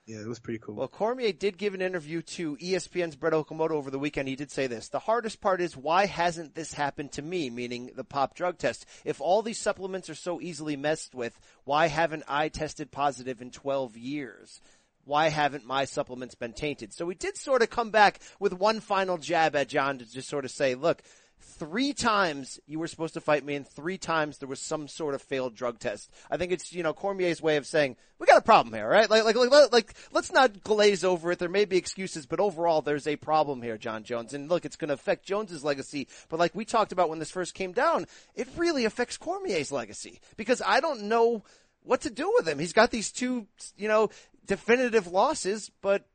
Yeah, 0.07 0.21
it 0.21 0.27
was 0.27 0.39
pretty 0.39 0.59
cool. 0.59 0.75
Well, 0.75 0.87
Cormier 0.87 1.33
did 1.33 1.57
give 1.57 1.73
an 1.73 1.81
interview 1.81 2.21
to 2.21 2.55
ESPN's 2.55 3.17
Brett 3.17 3.33
Okamoto 3.33 3.71
over 3.71 3.91
the 3.91 3.99
weekend. 3.99 4.29
He 4.29 4.37
did 4.37 4.49
say 4.49 4.65
this. 4.65 4.87
The 4.87 4.99
hardest 4.99 5.41
part 5.41 5.59
is 5.59 5.75
why 5.75 6.05
hasn't 6.05 6.55
this 6.55 6.71
happened 6.71 7.11
to 7.13 7.21
me, 7.21 7.49
meaning 7.49 7.91
the 7.93 8.05
pop 8.05 8.33
drug 8.33 8.57
test? 8.57 8.85
If 9.03 9.19
all 9.19 9.41
these 9.41 9.59
supplements 9.59 10.09
are 10.09 10.15
so 10.15 10.39
easily 10.39 10.77
messed 10.77 11.13
with, 11.13 11.37
why 11.65 11.87
haven't 11.87 12.23
I 12.25 12.47
tested 12.47 12.89
positive 12.89 13.41
in 13.41 13.51
12 13.51 13.97
years? 13.97 14.61
Why 15.03 15.27
haven't 15.27 15.65
my 15.65 15.83
supplements 15.83 16.35
been 16.35 16.53
tainted? 16.53 16.93
So 16.93 17.05
we 17.05 17.15
did 17.15 17.35
sort 17.35 17.61
of 17.61 17.69
come 17.69 17.91
back 17.91 18.21
with 18.39 18.53
one 18.53 18.79
final 18.79 19.17
jab 19.17 19.57
at 19.57 19.67
Jon 19.67 19.97
to 19.97 20.09
just 20.09 20.29
sort 20.29 20.45
of 20.45 20.51
say, 20.51 20.75
look, 20.75 21.01
three 21.39 21.93
times 21.93 22.59
you 22.67 22.79
were 22.79 22.87
supposed 22.87 23.13
to 23.13 23.21
fight 23.21 23.45
me 23.45 23.55
and 23.55 23.67
three 23.67 23.97
times 23.97 24.37
there 24.37 24.47
was 24.47 24.59
some 24.59 24.87
sort 24.87 25.15
of 25.15 25.21
failed 25.21 25.55
drug 25.55 25.79
test. 25.79 26.11
I 26.29 26.37
think 26.37 26.51
it's, 26.51 26.73
you 26.73 26.83
know, 26.83 26.93
Cormier's 26.93 27.41
way 27.41 27.57
of 27.57 27.65
saying, 27.65 27.95
we 28.19 28.27
got 28.27 28.37
a 28.37 28.41
problem 28.41 28.73
here, 28.73 28.87
right? 28.87 29.09
Like, 29.09 29.23
like, 29.23 29.35
like, 29.35 29.71
like, 29.71 29.93
let's 30.11 30.31
not 30.31 30.63
glaze 30.63 31.03
over 31.03 31.31
it. 31.31 31.39
There 31.39 31.49
may 31.49 31.65
be 31.65 31.77
excuses, 31.77 32.25
but 32.25 32.39
overall 32.39 32.81
there's 32.81 33.07
a 33.07 33.15
problem 33.15 33.61
here, 33.61 33.77
Jon 33.77 34.03
Jones. 34.03 34.33
And 34.33 34.49
look, 34.49 34.65
it's 34.65 34.75
going 34.75 34.89
to 34.89 34.93
affect 34.93 35.25
Jones's 35.25 35.63
legacy. 35.63 36.07
But 36.29 36.39
like 36.39 36.55
we 36.55 36.65
talked 36.65 36.91
about 36.91 37.09
when 37.09 37.19
this 37.19 37.31
first 37.31 37.53
came 37.53 37.71
down, 37.71 38.05
it 38.35 38.47
really 38.55 38.85
affects 38.85 39.17
Cormier's 39.17 39.71
legacy 39.71 40.19
because 40.35 40.61
I 40.65 40.79
don't 40.79 41.03
know 41.03 41.43
what 41.83 42.01
to 42.01 42.09
do 42.09 42.31
with 42.35 42.47
him. 42.47 42.59
He's 42.59 42.73
got 42.73 42.91
these 42.91 43.11
two, 43.11 43.47
you 43.77 43.87
know, 43.87 44.09
definitive 44.45 45.07
losses, 45.07 45.71
but 45.81 46.05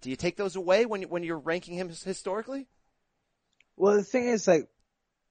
do 0.00 0.10
you 0.10 0.16
take 0.16 0.36
those 0.36 0.56
away 0.56 0.84
when, 0.84 1.02
when 1.02 1.22
you're 1.22 1.38
ranking 1.38 1.74
him 1.74 1.88
historically? 1.88 2.68
Well, 3.82 3.96
the 3.96 4.04
thing 4.04 4.28
is, 4.28 4.46
like, 4.46 4.68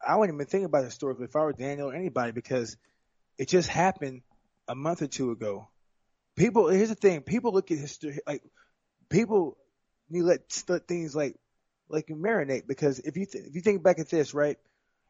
I 0.06 0.18
wouldn't 0.18 0.36
even 0.36 0.46
think 0.46 0.66
about 0.66 0.82
it 0.82 0.88
historically 0.88 1.24
if 1.24 1.38
I 1.38 1.40
were 1.40 1.54
Daniel 1.54 1.90
or 1.90 1.96
anybody 1.96 2.34
because 2.34 2.76
it 3.38 3.48
just 3.48 3.70
happened 3.70 4.24
a 4.68 4.76
month 4.76 5.02
or 5.02 5.08
two 5.08 5.32
ago. 5.32 5.70
People, 6.36 6.68
here's 6.68 6.90
the 6.90 6.96
thing: 6.96 7.22
people 7.22 7.54
look 7.54 7.72
at 7.72 7.78
history 7.78 8.20
like 8.28 8.44
people 9.08 9.56
need 10.10 10.24
let, 10.24 10.42
let 10.68 10.86
things 10.86 11.16
like 11.16 11.38
like 11.88 12.08
marinate 12.08 12.68
because 12.68 13.00
if 13.00 13.16
you 13.16 13.26
th- 13.26 13.46
if 13.46 13.56
you 13.56 13.62
think 13.62 13.84
back 13.84 14.00
at 14.00 14.10
this, 14.10 14.34
right? 14.34 14.58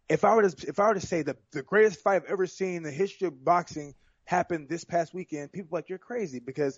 If 0.08 0.24
I 0.24 0.36
were 0.36 0.48
to 0.48 0.68
if 0.68 0.80
I 0.80 0.90
were 0.90 0.94
to 0.94 1.00
say 1.00 1.24
the 1.24 1.36
the 1.52 1.64
greatest 1.64 2.00
fight 2.02 2.18
I've 2.18 2.32
ever 2.32 2.46
seen 2.46 2.76
in 2.76 2.84
the 2.84 2.92
history 2.92 3.28
of 3.28 3.44
boxing 3.44 3.96
happened 4.24 4.70
this 4.70 4.84
past 4.84 5.16
weekend, 5.16 5.52
people 5.52 5.70
like 5.72 5.90
you're 5.90 5.98
crazy 5.98 6.38
because 6.38 6.78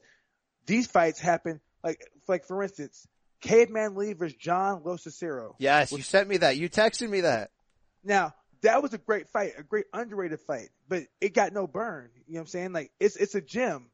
these 0.66 0.88
fights 0.88 1.20
happen 1.20 1.60
like 1.84 2.00
like 2.30 2.46
for 2.46 2.64
instance, 2.64 3.06
Caveman 3.44 3.96
Lee 3.96 4.14
versus 4.14 4.38
John 4.38 4.84
LoCicero. 4.84 5.56
Yes, 5.60 5.92
you 5.92 6.02
sent 6.02 6.30
me 6.30 6.38
that. 6.38 6.58
You 6.58 6.70
texted 6.70 7.10
me 7.10 7.22
that. 7.22 7.52
Now, 8.04 8.34
that 8.62 8.82
was 8.82 8.94
a 8.94 8.98
great 8.98 9.28
fight, 9.28 9.54
a 9.58 9.64
great 9.64 9.86
underrated 9.94 10.40
fight, 10.40 10.70
but 10.88 11.04
it 11.20 11.34
got 11.34 11.52
no 11.52 11.68
burn. 11.68 12.10
You 12.26 12.36
know 12.36 12.40
what 12.40 12.42
I'm 12.42 12.48
saying? 12.48 12.72
Like, 12.72 12.92
it's, 13.00 13.18
it's 13.18 13.36
a 13.36 13.42
gem. 13.42 13.88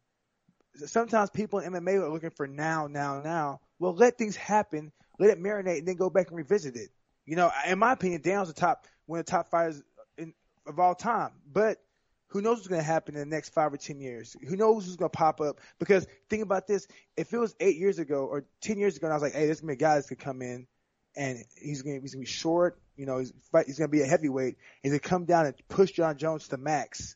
Sometimes 0.75 1.32
people 1.32 1.60
in 1.60 1.74
MMA 1.74 1.96
are 1.96 2.10
looking 2.10 2.29
for 2.29 2.48
now, 2.48 2.85
now, 2.88 3.22
now. 3.22 3.59
Well, 3.79 3.96
let 3.96 4.20
things 4.20 4.35
happen, 4.35 4.92
let 5.18 5.31
it 5.31 5.42
marinate, 5.42 5.79
and 5.79 5.88
then 5.88 5.96
go 5.96 6.12
back 6.12 6.27
and 6.27 6.38
revisit 6.38 6.75
it. 6.75 6.90
You 7.25 7.35
know, 7.35 7.51
in 7.68 7.79
my 7.79 7.94
opinion, 7.94 8.22
Daniel's 8.22 8.50
the 8.50 8.53
top, 8.53 8.85
one 9.07 9.20
of 9.20 9.25
the 9.25 9.31
top 9.31 9.50
fighters 9.50 9.81
in, 10.18 10.33
of 10.68 10.79
all 10.79 10.94
time. 10.94 11.31
But 11.51 11.77
who 12.29 12.42
knows 12.42 12.57
what's 12.57 12.68
going 12.68 12.81
to 12.81 12.85
happen 12.85 13.15
in 13.15 13.22
the 13.22 13.35
next 13.35 13.53
five 13.53 13.74
or 13.74 13.77
ten 13.77 14.00
years? 14.00 14.35
Who 14.48 14.55
knows 14.55 14.85
who's 14.85 14.96
going 14.96 15.09
to 15.09 15.18
pop 15.18 15.42
up? 15.42 15.59
Because 15.79 16.07
think 16.29 16.44
about 16.44 16.68
this: 16.68 16.87
if 17.18 17.33
it 17.33 17.37
was 17.37 17.55
eight 17.59 17.77
years 17.77 18.00
ago 18.00 18.25
or 18.25 18.46
ten 18.61 18.77
years 18.77 18.98
ago, 18.98 19.07
and 19.07 19.13
I 19.13 19.15
was 19.15 19.24
like, 19.24 19.33
"Hey, 19.33 19.46
there's 19.46 19.61
going 19.61 19.74
to 19.74 19.77
be 19.77 19.83
a 19.83 19.87
guy 19.87 19.96
that's 19.96 20.09
going 20.09 20.18
to 20.18 20.24
come 20.24 20.42
in, 20.42 20.68
and 21.15 21.44
he's 21.55 21.81
going 21.81 21.98
to 21.98 22.01
he's 22.01 22.11
to 22.11 22.20
be 22.20 22.25
short. 22.25 22.79
You 22.96 23.05
know, 23.05 23.18
he's 23.18 23.33
he's 23.65 23.77
going 23.77 23.89
to 23.89 23.98
be 23.98 24.01
a 24.01 24.05
heavyweight. 24.07 24.57
He's 24.83 24.92
going 24.92 25.00
to 25.00 25.09
come 25.09 25.25
down 25.25 25.48
and 25.48 25.55
push 25.68 25.92
Jon 25.92 26.18
Jones 26.18 26.48
to 26.50 26.57
max." 26.57 27.15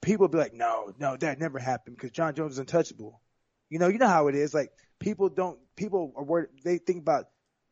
People 0.00 0.28
be 0.28 0.38
like, 0.38 0.52
"No, 0.52 0.92
no, 0.98 1.16
that 1.16 1.38
never 1.38 1.58
happened 1.58 1.96
because 1.96 2.10
Jon 2.10 2.34
Jones 2.34 2.54
is 2.54 2.58
untouchable." 2.58 3.20
You 3.70 3.78
know, 3.78 3.88
you 3.88 3.98
know 3.98 4.08
how 4.08 4.28
it 4.28 4.34
is. 4.34 4.52
Like 4.52 4.70
people 4.98 5.28
don't, 5.28 5.58
people 5.76 6.12
are 6.16 6.24
worried. 6.24 6.48
They 6.64 6.78
think 6.78 7.00
about 7.00 7.26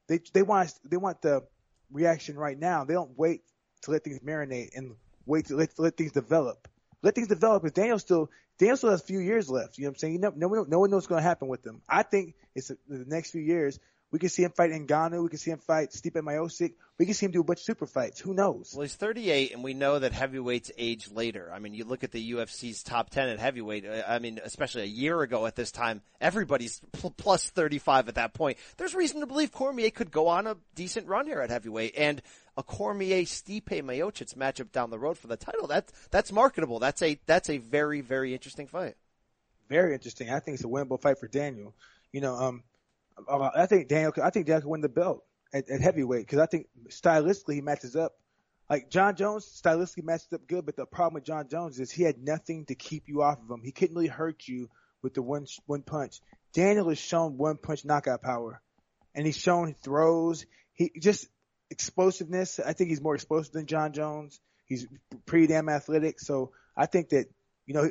they 0.09 0.21
they 0.33 0.43
want 0.43 0.73
they 0.85 0.97
want 0.97 1.23
the 1.23 1.43
reaction 1.91 2.37
right 2.37 2.59
now. 2.59 2.85
They 2.85 2.95
don't 2.95 3.19
wait 3.19 3.43
to 3.83 3.91
let 3.91 4.05
things 4.05 4.21
marinate 4.21 4.71
and 4.77 4.95
wait 5.27 5.47
to 5.47 5.57
let, 5.57 5.79
let 5.79 5.97
things 5.97 6.13
develop. 6.13 6.69
Let 7.03 7.15
things 7.15 7.29
develop. 7.29 7.63
Because 7.63 7.75
Daniel 7.75 7.99
still, 7.99 8.31
Daniel 8.59 8.77
still 8.77 8.91
has 8.91 9.01
a 9.01 9.05
few 9.05 9.19
years 9.19 9.51
left. 9.51 9.79
You 9.79 9.85
know 9.85 9.91
what 9.91 9.95
I'm 9.95 9.99
saying? 9.99 10.13
You 10.15 10.19
know, 10.21 10.33
no 10.37 10.49
one, 10.49 10.71
no 10.71 10.79
one 10.79 10.91
knows 10.91 10.99
what's 10.99 11.07
going 11.09 11.23
to 11.23 11.29
happen 11.29 11.49
with 11.49 11.67
him. 11.67 11.83
I 11.89 12.03
think 12.03 12.35
it's 12.55 12.69
the 12.69 12.77
next 12.89 13.31
few 13.31 13.43
years. 13.43 13.79
We 14.13 14.19
can 14.19 14.29
see 14.29 14.45
him 14.45 14.53
fight 14.53 14.71
Ngannou. 14.71 15.23
We 15.23 15.31
can 15.31 15.39
see 15.39 15.51
him 15.51 15.59
fight 15.59 15.91
Stipe 15.91 16.13
Miocic. 16.13 16.75
We 16.99 17.07
can 17.07 17.15
see 17.15 17.25
him 17.25 17.33
do 17.33 17.41
a 17.41 17.45
bunch 17.45 17.61
of 17.61 17.65
super 17.65 17.87
fights. 17.87 18.21
Who 18.21 18.35
knows? 18.35 18.75
Well, 18.75 18.83
he's 18.83 18.95
38, 18.95 19.55
and 19.55 19.65
we 19.65 19.73
know 19.73 19.99
that 19.99 20.13
heavyweights 20.13 20.71
age 20.77 21.11
later. 21.11 21.51
I 21.53 21.59
mean, 21.59 21.73
you 21.73 21.85
look 21.85 22.05
at 22.05 22.13
the 22.13 22.33
UFC's 22.33 22.83
top 22.83 23.09
10 23.09 23.31
at 23.31 23.39
heavyweight. 23.39 23.87
uh, 23.87 24.03
I 24.07 24.19
mean, 24.19 24.39
especially 24.45 24.83
a 24.83 24.87
year 24.87 25.23
ago 25.23 25.47
at 25.47 25.57
this 25.57 25.73
time, 25.73 26.03
everybody's 26.21 26.83
pl- 26.93 27.15
plus 27.17 27.49
35 27.49 28.09
at 28.09 28.17
that 28.17 28.35
point. 28.35 28.59
There's 28.77 28.95
reason 28.95 29.21
to 29.21 29.27
believe 29.27 29.51
Cormier 29.51 29.91
could 29.91 30.11
go 30.11 30.29
on 30.29 30.47
a 30.47 30.59
decent 30.75 31.09
run 31.09 31.27
here 31.27 31.41
at 31.41 31.49
heavyweight, 31.49 31.95
and 31.97 32.21
a 32.59 32.63
Cormier 32.63 33.23
Stipe 33.23 33.65
Miocic 33.65 34.37
matchup 34.37 34.73
down 34.73 34.91
the 34.91 34.99
road 34.99 35.17
for 35.17 35.27
the 35.27 35.39
title. 35.39 35.69
That 35.69 35.91
that's 36.11 36.31
marketable. 36.31 36.79
That's 36.79 37.01
a 37.01 37.19
that's 37.25 37.49
a 37.49 37.57
very 37.57 38.03
very 38.03 38.35
interesting 38.35 38.67
fight. 38.67 38.95
Very 39.71 39.95
interesting. 39.95 40.29
I 40.29 40.39
think 40.39 40.57
it's 40.57 40.65
a 40.65 40.69
winnable 40.69 41.01
fight 41.01 41.19
for 41.19 41.29
Daniel. 41.29 41.75
You 42.13 42.21
know, 42.21 42.35
um, 42.35 42.63
Uh, 43.29 43.51
I 43.55 43.67
think 43.67 43.89
Daniel. 43.89 44.13
I 44.23 44.31
think 44.31 44.47
Daniel 44.47 44.63
can 44.63 44.71
win 44.71 44.81
the 44.81 44.89
belt 44.89 45.25
at, 45.53 45.69
at 45.71 45.81
heavyweight 45.81 46.27
because 46.27 46.39
I 46.39 46.47
think 46.47 46.67
stylistically 46.89 47.55
he 47.55 47.61
matches 47.61 47.97
up. 47.97 48.13
Like 48.71 48.89
Jon 48.91 49.17
Jones, 49.17 49.61
stylistically 49.63 50.05
matches 50.05 50.29
up 50.33 50.47
good, 50.47 50.65
but 50.65 50.77
the 50.77 50.87
problem 50.87 51.15
with 51.15 51.25
Jon 51.25 51.49
Jones 51.49 51.79
is 51.79 51.91
he 51.91 52.05
had 52.05 52.23
nothing 52.23 52.65
to 52.67 52.75
keep 52.75 53.09
you 53.09 53.23
off 53.23 53.39
of 53.43 53.51
him. 53.51 53.63
He 53.63 53.73
couldn't 53.73 53.95
really 53.95 54.09
hurt 54.09 54.49
you 54.49 54.69
with 55.03 55.15
the 55.15 55.23
one 55.23 55.47
one 55.67 55.83
punch. 55.83 56.21
Daniel 56.55 56.89
has 56.89 56.99
shown 56.99 57.37
one 57.37 57.57
punch 57.57 57.85
knockout 57.85 58.23
power, 58.23 58.61
and 59.15 59.27
he's 59.27 59.37
shown 59.37 59.75
throws. 59.83 60.47
He 60.75 60.91
just 60.99 61.29
explosiveness. 61.71 62.61
I 62.61 62.73
think 62.73 62.91
he's 62.91 63.01
more 63.01 63.15
explosive 63.15 63.53
than 63.53 63.67
Jon 63.67 63.93
Jones. 63.93 64.41
He's 64.67 64.87
pretty 65.27 65.49
damn 65.49 65.69
athletic. 65.69 66.21
So 66.21 66.53
I 66.77 66.87
think 66.87 67.11
that 67.11 67.27
you 67.67 67.75
know 67.75 67.91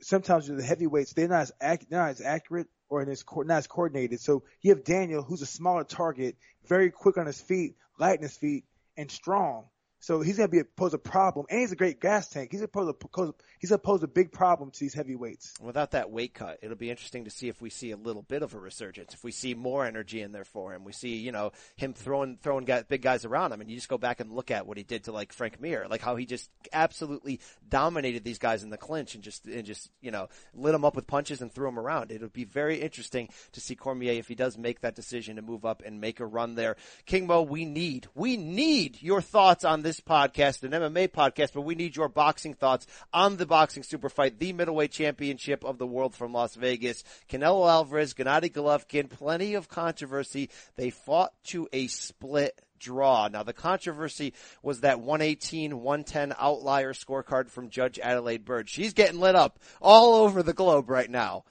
sometimes 0.00 0.48
with 0.48 0.58
the 0.58 0.64
heavyweights 0.64 1.12
they're 1.12 1.28
not 1.28 1.42
as 1.42 1.52
ac- 1.62 1.86
they're 1.88 2.00
not 2.00 2.10
as 2.10 2.20
accurate 2.20 2.66
or 2.94 3.02
in 3.02 3.08
his 3.08 3.24
not 3.36 3.50
as 3.50 3.66
coordinated. 3.66 4.20
So 4.20 4.44
you 4.62 4.70
have 4.70 4.84
Daniel, 4.84 5.22
who's 5.22 5.42
a 5.42 5.46
smaller 5.46 5.82
target, 5.82 6.36
very 6.68 6.90
quick 6.90 7.18
on 7.18 7.26
his 7.26 7.40
feet, 7.40 7.74
light 7.98 8.18
on 8.18 8.22
his 8.22 8.36
feet, 8.36 8.64
and 8.96 9.10
strong. 9.10 9.64
So 10.04 10.20
he's 10.20 10.36
going 10.36 10.50
to 10.50 10.52
be 10.52 10.58
a, 10.58 10.64
pose 10.64 10.92
a 10.92 10.98
problem, 10.98 11.46
and 11.48 11.60
he's 11.60 11.72
a 11.72 11.76
great 11.76 11.98
gas 11.98 12.28
tank. 12.28 12.50
He's 12.52 12.60
to 12.60 12.68
pose 12.68 12.90
a, 12.90 13.32
he's 13.58 13.70
going 13.70 13.80
pose 13.80 14.02
a 14.02 14.06
big 14.06 14.32
problem 14.32 14.70
to 14.70 14.78
these 14.78 14.92
heavyweights. 14.92 15.54
Without 15.62 15.92
that 15.92 16.10
weight 16.10 16.34
cut, 16.34 16.58
it'll 16.60 16.76
be 16.76 16.90
interesting 16.90 17.24
to 17.24 17.30
see 17.30 17.48
if 17.48 17.62
we 17.62 17.70
see 17.70 17.90
a 17.90 17.96
little 17.96 18.20
bit 18.20 18.42
of 18.42 18.52
a 18.52 18.58
resurgence. 18.58 19.14
If 19.14 19.24
we 19.24 19.32
see 19.32 19.54
more 19.54 19.86
energy 19.86 20.20
in 20.20 20.32
there 20.32 20.44
for 20.44 20.74
him, 20.74 20.84
we 20.84 20.92
see 20.92 21.16
you 21.16 21.32
know 21.32 21.52
him 21.76 21.94
throwing 21.94 22.36
throwing 22.36 22.66
big 22.86 23.00
guys 23.00 23.24
around 23.24 23.52
him. 23.52 23.62
And 23.62 23.70
you 23.70 23.76
just 23.76 23.88
go 23.88 23.96
back 23.96 24.20
and 24.20 24.30
look 24.30 24.50
at 24.50 24.66
what 24.66 24.76
he 24.76 24.82
did 24.82 25.04
to 25.04 25.12
like 25.12 25.32
Frank 25.32 25.58
Mir, 25.58 25.86
like 25.88 26.02
how 26.02 26.16
he 26.16 26.26
just 26.26 26.50
absolutely 26.70 27.40
dominated 27.66 28.24
these 28.24 28.38
guys 28.38 28.62
in 28.62 28.68
the 28.68 28.76
clinch 28.76 29.14
and 29.14 29.24
just 29.24 29.46
and 29.46 29.64
just 29.64 29.90
you 30.02 30.10
know 30.10 30.28
lit 30.52 30.72
them 30.72 30.84
up 30.84 30.96
with 30.96 31.06
punches 31.06 31.40
and 31.40 31.50
threw 31.50 31.66
them 31.66 31.78
around. 31.78 32.12
It'll 32.12 32.28
be 32.28 32.44
very 32.44 32.82
interesting 32.82 33.30
to 33.52 33.60
see 33.62 33.74
Cormier 33.74 34.12
if 34.12 34.28
he 34.28 34.34
does 34.34 34.58
make 34.58 34.82
that 34.82 34.96
decision 34.96 35.36
to 35.36 35.42
move 35.42 35.64
up 35.64 35.82
and 35.82 35.98
make 35.98 36.20
a 36.20 36.26
run 36.26 36.56
there. 36.56 36.76
King 37.06 37.26
Mo, 37.26 37.40
we 37.40 37.64
need 37.64 38.06
we 38.14 38.36
need 38.36 39.00
your 39.00 39.22
thoughts 39.22 39.64
on 39.64 39.80
this 39.80 39.93
podcast, 40.00 40.62
an 40.62 40.72
MMA 40.72 41.08
podcast, 41.08 41.52
but 41.52 41.62
we 41.62 41.74
need 41.74 41.96
your 41.96 42.08
boxing 42.08 42.54
thoughts 42.54 42.86
on 43.12 43.36
the 43.36 43.46
boxing 43.46 43.82
super 43.82 44.08
fight, 44.08 44.38
the 44.38 44.52
middleweight 44.52 44.90
championship 44.90 45.64
of 45.64 45.78
the 45.78 45.86
world 45.86 46.14
from 46.14 46.32
Las 46.32 46.54
Vegas. 46.54 47.04
Canelo 47.28 47.68
Alvarez, 47.68 48.14
Gennady 48.14 48.52
Golovkin, 48.52 49.08
plenty 49.08 49.54
of 49.54 49.68
controversy. 49.68 50.50
They 50.76 50.90
fought 50.90 51.32
to 51.44 51.68
a 51.72 51.86
split 51.86 52.60
draw. 52.78 53.28
Now 53.28 53.42
the 53.42 53.52
controversy 53.52 54.34
was 54.62 54.80
that 54.80 54.98
118-110 54.98 56.34
outlier 56.38 56.92
scorecard 56.92 57.50
from 57.50 57.70
Judge 57.70 57.98
Adalaide 57.98 58.44
Byrd. 58.44 58.68
She's 58.68 58.92
getting 58.92 59.20
lit 59.20 59.34
up 59.34 59.58
all 59.80 60.16
over 60.16 60.42
the 60.42 60.52
globe 60.52 60.90
right 60.90 61.10
now. 61.10 61.44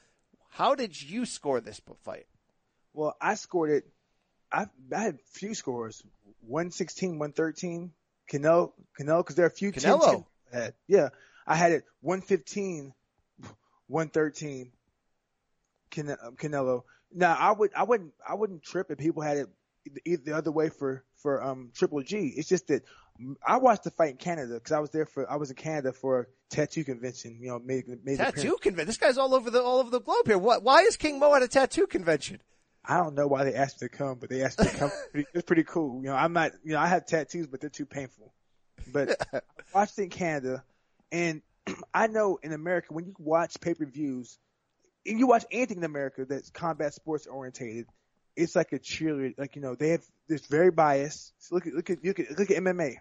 How 0.49 0.75
did 0.75 1.01
you 1.01 1.25
score 1.25 1.59
this 1.59 1.81
fight? 2.03 2.27
Well, 2.93 3.15
I 3.19 3.33
scored 3.35 3.71
it. 3.71 3.85
I, 4.51 4.67
I 4.95 5.01
had 5.01 5.19
few 5.31 5.55
scores. 5.55 6.03
116, 6.41 7.17
113. 7.17 7.91
Canelo, 8.31 8.73
Canelo, 8.99 9.19
because 9.19 9.35
there 9.35 9.45
are 9.45 9.49
a 9.49 9.51
few 9.51 9.71
Canelo. 9.71 10.25
Had. 10.51 10.73
Yeah, 10.87 11.09
I 11.47 11.55
had 11.55 11.71
it 11.71 11.83
115, 12.01 12.93
113. 13.87 14.71
Canelo. 15.91 16.83
Now 17.13 17.35
I 17.35 17.51
would, 17.51 17.71
I 17.75 17.83
wouldn't, 17.83 18.13
I 18.27 18.33
wouldn't 18.33 18.63
trip 18.63 18.89
if 18.89 18.97
people 18.97 19.21
had 19.21 19.37
it 19.37 19.47
the, 20.05 20.15
the 20.15 20.35
other 20.35 20.51
way 20.51 20.69
for 20.69 21.03
for 21.15 21.43
um 21.43 21.71
Triple 21.75 22.01
G. 22.01 22.33
It's 22.35 22.49
just 22.49 22.67
that 22.67 22.83
I 23.45 23.57
watched 23.57 23.83
the 23.83 23.91
fight 23.91 24.11
in 24.11 24.17
Canada 24.17 24.55
because 24.55 24.71
I 24.71 24.79
was 24.79 24.89
there 24.89 25.05
for 25.05 25.29
I 25.29 25.35
was 25.35 25.49
in 25.49 25.55
Canada 25.55 25.93
for 25.93 26.21
a 26.21 26.25
tattoo 26.49 26.83
convention. 26.83 27.37
You 27.39 27.49
know, 27.49 27.59
made, 27.59 27.85
made 28.03 28.17
tattoo 28.17 28.57
convention. 28.61 28.87
This 28.87 28.97
guy's 28.97 29.17
all 29.17 29.35
over 29.35 29.49
the 29.49 29.61
all 29.61 29.79
over 29.79 29.89
the 29.89 30.01
globe 30.01 30.25
here. 30.25 30.37
What? 30.37 30.63
Why 30.63 30.81
is 30.81 30.97
King 30.97 31.19
Mo 31.19 31.33
at 31.35 31.43
a 31.43 31.47
tattoo 31.47 31.87
convention? 31.87 32.41
I 32.85 32.97
don't 32.97 33.15
know 33.15 33.27
why 33.27 33.45
they 33.45 33.53
asked 33.53 33.81
me 33.81 33.87
to 33.87 33.95
come, 33.95 34.17
but 34.19 34.29
they 34.29 34.43
asked 34.43 34.59
me 34.59 34.67
to 34.67 34.77
come. 34.77 34.91
it's 35.33 35.45
pretty 35.45 35.63
cool. 35.63 36.01
You 36.01 36.09
know, 36.09 36.15
I'm 36.15 36.33
not. 36.33 36.51
You 36.63 36.73
know, 36.73 36.79
I 36.79 36.87
have 36.87 37.05
tattoos, 37.05 37.47
but 37.47 37.61
they're 37.61 37.69
too 37.69 37.85
painful. 37.85 38.33
But 38.91 39.25
I 39.33 39.41
watched 39.73 39.97
in 39.99 40.09
Canada, 40.09 40.63
and 41.11 41.41
I 41.93 42.07
know 42.07 42.39
in 42.43 42.51
America 42.51 42.87
when 42.93 43.05
you 43.05 43.15
watch 43.17 43.59
pay 43.61 43.73
per 43.73 43.85
views, 43.85 44.37
and 45.05 45.17
you 45.17 45.27
watch 45.27 45.45
anything 45.51 45.77
in 45.77 45.83
America 45.83 46.25
that's 46.25 46.49
combat 46.49 46.93
sports 46.93 47.25
orientated, 47.25 47.87
it's 48.35 48.55
like 48.55 48.73
a 48.73 48.79
cheerleader. 48.79 49.37
Like 49.37 49.55
you 49.55 49.61
know, 49.61 49.75
they 49.75 49.89
have 49.89 50.03
it's 50.27 50.47
very 50.47 50.71
biased. 50.71 51.33
So 51.39 51.55
look 51.55 51.67
at 51.67 51.73
look 51.73 51.89
at 51.89 52.03
look 52.03 52.19
at 52.19 52.37
look 52.37 52.51
at 52.51 52.57
MMA. 52.57 52.95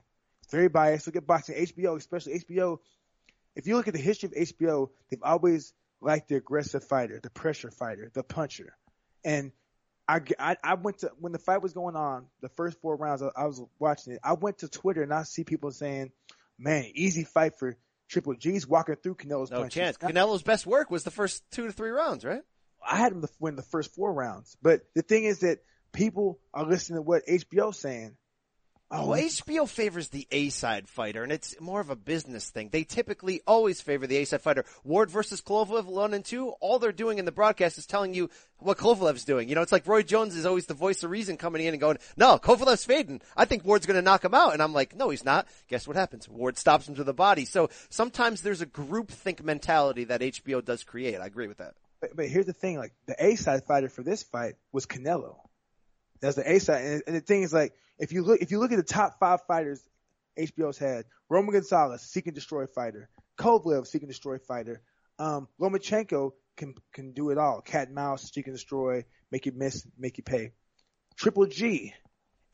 It's 0.45 0.53
very 0.53 0.69
biased. 0.69 1.07
Look 1.07 1.17
at 1.17 1.27
boxing. 1.27 1.57
HBO, 1.57 1.97
especially 1.97 2.39
HBO. 2.39 2.79
If 3.55 3.67
you 3.67 3.77
look 3.77 3.89
at 3.89 3.95
the 3.95 4.01
history 4.01 4.29
of 4.29 4.49
HBO, 4.49 4.91
they've 5.11 5.23
always 5.23 5.73
liked 6.01 6.29
the 6.29 6.37
aggressive 6.37 6.85
fighter, 6.85 7.21
the 7.23 7.31
pressure 7.31 7.71
fighter, 7.71 8.11
the 8.13 8.23
puncher. 8.23 8.77
And 9.25 9.53
I, 10.13 10.21
I, 10.39 10.57
I 10.63 10.75
went 10.75 10.99
to 10.99 11.11
when 11.19 11.33
the 11.33 11.39
fight 11.39 11.63
was 11.63 11.73
going 11.73 11.97
on, 11.97 12.27
the 12.43 12.51
first 12.51 12.79
four 12.81 12.97
rounds, 12.97 13.23
I, 13.23 13.31
I 13.35 13.47
was 13.47 13.63
watching 13.79 14.13
it. 14.13 14.21
I 14.23 14.35
went 14.35 14.59
to 14.59 14.69
Twitter 14.69 15.03
and 15.03 15.13
I 15.13 15.23
see 15.23 15.43
people 15.43 15.71
saying, 15.71 16.13
"Man, 16.59 16.85
easy 16.95 17.25
fight 17.25 17.59
for 17.59 17.77
Triple 18.09 18.35
G's 18.35 18.67
walking 18.67 18.97
through 18.97 19.15
Canelo's 19.15 19.51
no 19.51 19.61
punches." 19.61 19.75
chance. 19.75 19.97
Canelo's 19.97 20.43
best 20.43 20.67
work 20.67 20.91
was 20.91 21.05
the 21.05 21.11
first 21.11 21.43
two 21.51 21.67
to 21.67 21.73
three 21.73 21.91
rounds, 21.91 22.27
right? 22.27 22.43
I 22.87 22.97
had 22.97 23.13
him 23.13 23.23
to 23.23 23.29
win 23.41 23.57
the 23.57 23.63
first 23.63 23.95
four 23.95 24.13
rounds, 24.13 24.55
but 24.61 24.83
the 24.95 25.03
thing 25.03 25.25
is 25.25 25.41
that 25.41 25.61
people 25.93 26.41
are 26.53 26.67
listening 26.67 26.99
to 26.99 27.03
what 27.03 27.27
HBO's 27.27 27.79
saying. 27.79 28.17
Oh, 28.95 29.09
HBO 29.09 29.67
favors 29.67 30.11
the 30.11 30.29
A 30.31 30.51
side 30.51 30.87
fighter, 30.87 31.23
and 31.23 31.33
it's 31.33 31.59
more 31.59 31.81
of 31.81 31.89
a 31.89 31.97
business 31.97 32.51
thing. 32.51 32.69
They 32.71 32.85
typically 32.85 33.41
always 33.47 33.81
favor 33.81 34.07
the 34.07 34.19
A 34.19 34.27
side 34.27 34.43
fighter. 34.43 34.67
Ward 34.85 35.11
versus 35.11 35.41
Kovalev, 35.41 35.87
one 35.87 36.13
and 36.13 36.23
two. 36.23 36.51
All 36.61 36.79
they're 36.79 36.93
doing 36.93 37.19
in 37.19 37.25
the 37.25 37.33
broadcast 37.33 37.79
is 37.79 37.87
telling 37.87 38.13
you 38.13 38.29
what 38.59 38.77
Kovalev's 38.77 39.25
doing. 39.25 39.49
You 39.49 39.55
know, 39.55 39.63
it's 39.63 39.73
like 39.73 39.87
Roy 39.87 40.03
Jones 40.03 40.37
is 40.37 40.45
always 40.45 40.67
the 40.67 40.75
voice 40.75 41.03
of 41.03 41.11
reason 41.11 41.39
coming 41.39 41.65
in 41.65 41.73
and 41.73 41.81
going, 41.81 41.97
"No, 42.19 42.39
Kovalev's 42.39 42.85
fading. 42.85 43.23
I 43.35 43.47
think 43.47 43.65
Ward's 43.65 43.87
going 43.87 43.97
to 43.97 44.03
knock 44.03 44.27
him 44.27 44.35
out." 44.35 44.53
And 44.53 44.61
I'm 44.61 44.75
like, 44.75 44.95
"No, 44.95 45.09
he's 45.09 45.25
not." 45.25 45.49
Guess 45.69 45.89
what 45.89 45.97
happens? 45.97 46.29
Ward 46.29 46.59
stops 46.59 46.87
him 46.87 46.97
to 46.97 47.05
the 47.05 47.15
body. 47.15 47.47
So 47.47 47.71
sometimes 47.89 48.43
there's 48.43 48.61
a 48.61 48.67
group 48.67 49.11
think 49.11 49.43
mentality 49.43 50.05
that 50.05 50.21
HBO 50.21 50.63
does 50.63 50.85
create. 50.85 51.17
I 51.17 51.25
agree 51.25 51.49
with 51.49 51.59
that. 51.59 51.73
But, 52.03 52.15
but 52.15 52.29
here's 52.29 52.45
the 52.47 52.53
thing: 52.53 52.77
like 52.77 52.93
the 53.07 53.17
A 53.19 53.37
side 53.37 53.65
fighter 53.65 53.89
for 53.89 54.03
this 54.03 54.23
fight 54.23 54.57
was 54.71 54.85
Canelo. 54.85 55.37
That's 56.21 56.37
the 56.37 56.53
A 56.53 56.59
side, 56.59 56.85
and, 56.85 57.03
and 57.07 57.17
the 57.17 57.21
thing 57.23 57.43
is 57.43 57.55
like 57.55 57.73
if 58.03 58.13
you 58.13 58.23
look 58.25 58.41
if 58.43 58.51
you 58.51 58.59
look 58.59 58.73
at 58.73 58.77
the 58.77 58.83
top 58.83 59.19
five 59.21 59.41
fighters 59.47 59.81
HBO's 60.39 60.77
had, 60.77 61.05
Roman 61.29 61.53
Gonzalez, 61.53 62.03
seek 62.03 62.27
and 62.27 62.35
destroy 62.35 62.67
fighter, 62.67 63.09
Kovalev, 63.39 63.87
seek 63.87 64.03
and 64.03 64.11
destroy 64.11 64.39
fighter, 64.39 64.83
um, 65.19 65.47
Lomachenko 65.61 66.33
can 66.57 66.75
can 66.93 67.13
do 67.13 67.31
it 67.31 67.39
all, 67.39 67.61
cat 67.61 67.87
and 67.87 67.95
mouse, 67.95 68.31
seek 68.33 68.47
and 68.47 68.55
destroy, 68.57 69.05
make 69.31 69.47
you 69.47 69.53
miss, 69.53 69.87
make 69.97 70.19
you 70.19 70.25
pay. 70.25 70.51
Triple 71.17 71.47
G, 71.47 71.95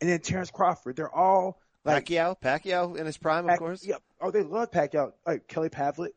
and 0.01 0.11
then 0.11 0.21
Terrence 0.21 0.51
Crawford, 0.51 0.97
they're 0.97 1.15
all 1.15 1.61
like 1.85 2.07
Pacquiao, 2.07 2.39
Pacquiao 2.39 2.97
in 2.97 3.07
his 3.07 3.17
prime, 3.17 3.47
Pac- 3.47 3.55
of 3.55 3.59
course. 3.59 3.87
Yeah. 3.87 3.97
Oh, 4.21 4.31
they 4.31 4.43
love 4.43 4.71
Pacquiao. 4.71 5.13
Like 5.27 5.49
Kelly 5.49 5.71
Pavlik. 5.71 6.11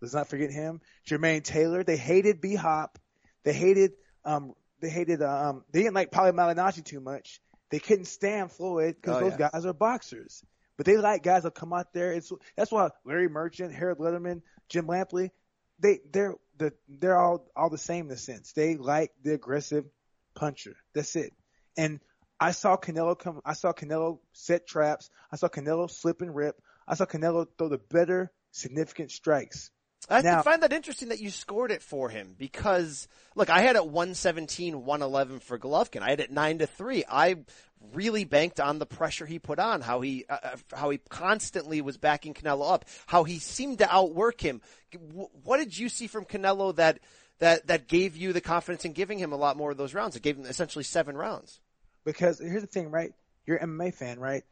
Let's 0.00 0.14
not 0.14 0.28
forget 0.28 0.50
him. 0.50 0.80
Jermaine 1.08 1.42
Taylor. 1.42 1.82
They 1.82 1.96
hated 1.96 2.40
B 2.40 2.54
Hop. 2.54 2.98
They 3.42 3.52
hated 3.52 3.92
um 4.24 4.54
they 4.80 4.88
hated 4.90 5.22
um 5.22 5.64
they 5.72 5.80
didn't 5.80 5.94
like 5.94 6.10
Paulie 6.10 6.32
Malignaggi 6.32 6.84
too 6.84 7.00
much. 7.00 7.40
They 7.70 7.78
couldn't 7.78 8.06
stand 8.06 8.52
Floyd 8.52 8.96
because 8.96 9.16
Oh, 9.16 9.20
those 9.30 9.38
yeah. 9.38 9.50
guys 9.52 9.66
are 9.66 9.72
boxers. 9.72 10.42
But 10.76 10.86
they 10.86 10.96
like 10.96 11.22
guys 11.22 11.42
that 11.42 11.54
come 11.54 11.72
out 11.72 11.92
there. 11.92 12.12
It's 12.12 12.32
that's 12.56 12.72
why 12.72 12.88
Larry 13.04 13.28
Merchant, 13.28 13.74
Harold 13.74 13.98
Lederman, 13.98 14.42
Jim 14.68 14.86
Lampley, 14.86 15.30
they 15.78 16.00
they're 16.10 16.34
the 16.56 16.72
they're 16.88 17.18
all 17.18 17.46
all 17.54 17.70
the 17.70 17.78
same 17.78 18.06
in 18.06 18.12
a 18.12 18.16
sense. 18.16 18.52
They 18.52 18.76
like 18.76 19.12
the 19.22 19.34
aggressive 19.34 19.84
puncher. 20.34 20.76
That's 20.94 21.16
it. 21.16 21.32
And 21.76 22.00
I 22.40 22.52
saw 22.52 22.76
Canelo 22.78 23.18
come. 23.18 23.40
I 23.44 23.52
saw 23.52 23.72
Canelo 23.72 24.20
set 24.32 24.66
traps. 24.66 25.10
I 25.30 25.36
saw 25.36 25.48
Canelo 25.48 25.90
slip 25.90 26.22
and 26.22 26.34
rip. 26.34 26.56
I 26.88 26.94
saw 26.94 27.04
Canelo 27.04 27.46
throw 27.58 27.68
the 27.68 27.78
better 27.78 28.32
significant 28.50 29.10
strikes. 29.10 29.70
I 30.10 30.22
Now- 30.22 30.42
find 30.42 30.62
that 30.62 30.72
interesting 30.72 31.08
that 31.10 31.20
you 31.20 31.30
scored 31.30 31.70
it 31.70 31.82
for 31.82 32.08
him 32.08 32.34
because 32.36 33.06
look, 33.36 33.48
I 33.48 33.60
had 33.60 33.76
it 33.76 33.86
117, 33.86 34.84
111 34.84 35.38
for 35.40 35.58
Golovkin. 35.58 36.02
I 36.02 36.10
had 36.10 36.20
it 36.20 36.32
9 36.32 36.58
to 36.58 36.66
3. 36.66 37.04
I 37.08 37.36
really 37.92 38.24
banked 38.24 38.60
on 38.60 38.78
the 38.78 38.86
pressure 38.86 39.24
he 39.24 39.38
put 39.38 39.58
on, 39.58 39.80
how 39.80 40.00
he, 40.00 40.24
uh, 40.28 40.38
uh, 40.42 40.56
how 40.74 40.90
he 40.90 40.98
constantly 41.08 41.80
was 41.80 41.96
backing 41.96 42.34
Canelo 42.34 42.72
up, 42.72 42.84
how 43.06 43.24
he 43.24 43.38
seemed 43.38 43.78
to 43.78 43.94
outwork 43.94 44.40
him. 44.40 44.60
What 45.44 45.58
did 45.58 45.78
you 45.78 45.88
see 45.88 46.06
from 46.06 46.24
Canelo 46.24 46.74
that, 46.76 46.98
that, 47.38 47.68
that 47.68 47.88
gave 47.88 48.16
you 48.16 48.32
the 48.32 48.40
confidence 48.40 48.84
in 48.84 48.92
giving 48.92 49.18
him 49.18 49.32
a 49.32 49.36
lot 49.36 49.56
more 49.56 49.70
of 49.70 49.76
those 49.76 49.94
rounds? 49.94 50.16
It 50.16 50.22
gave 50.22 50.36
him 50.36 50.44
essentially 50.44 50.84
seven 50.84 51.16
rounds. 51.16 51.60
Because 52.04 52.38
here's 52.38 52.62
the 52.62 52.66
thing, 52.66 52.90
right? 52.90 53.12
You're 53.46 53.58
an 53.58 53.70
MMA 53.70 53.94
fan, 53.94 54.18
right? 54.18 54.42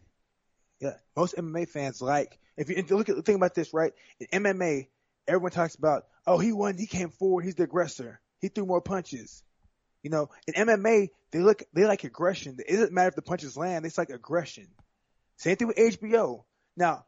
Yeah. 0.80 0.94
Most 1.16 1.34
MMA 1.36 1.68
fans 1.68 2.00
like 2.00 2.38
if 2.56 2.68
you, 2.68 2.76
if 2.76 2.88
you 2.90 2.96
look 2.96 3.08
at 3.08 3.16
the 3.16 3.22
thing 3.22 3.36
about 3.36 3.54
this, 3.54 3.74
right? 3.74 3.92
In 4.20 4.42
MMA, 4.42 4.86
everyone 5.28 5.52
talks 5.52 5.76
about, 5.76 6.06
oh, 6.26 6.38
he 6.38 6.52
won, 6.52 6.76
he 6.76 6.86
came 6.86 7.10
forward, 7.10 7.44
he's 7.44 7.54
the 7.54 7.64
aggressor, 7.64 8.20
he 8.40 8.48
threw 8.48 8.66
more 8.66 8.80
punches. 8.80 9.42
You 10.02 10.10
know, 10.10 10.30
in 10.46 10.54
MMA, 10.54 11.08
they 11.32 11.40
look 11.40 11.62
they 11.72 11.84
like 11.84 12.04
aggression. 12.04 12.56
It 12.66 12.72
doesn't 12.72 12.92
matter 12.92 13.08
if 13.08 13.16
the 13.16 13.22
punches 13.22 13.56
land; 13.56 13.84
it's 13.84 13.98
like 13.98 14.10
aggression. 14.10 14.68
Same 15.36 15.56
thing 15.56 15.68
with 15.68 15.76
HBO. 15.76 16.44
Now, 16.76 17.04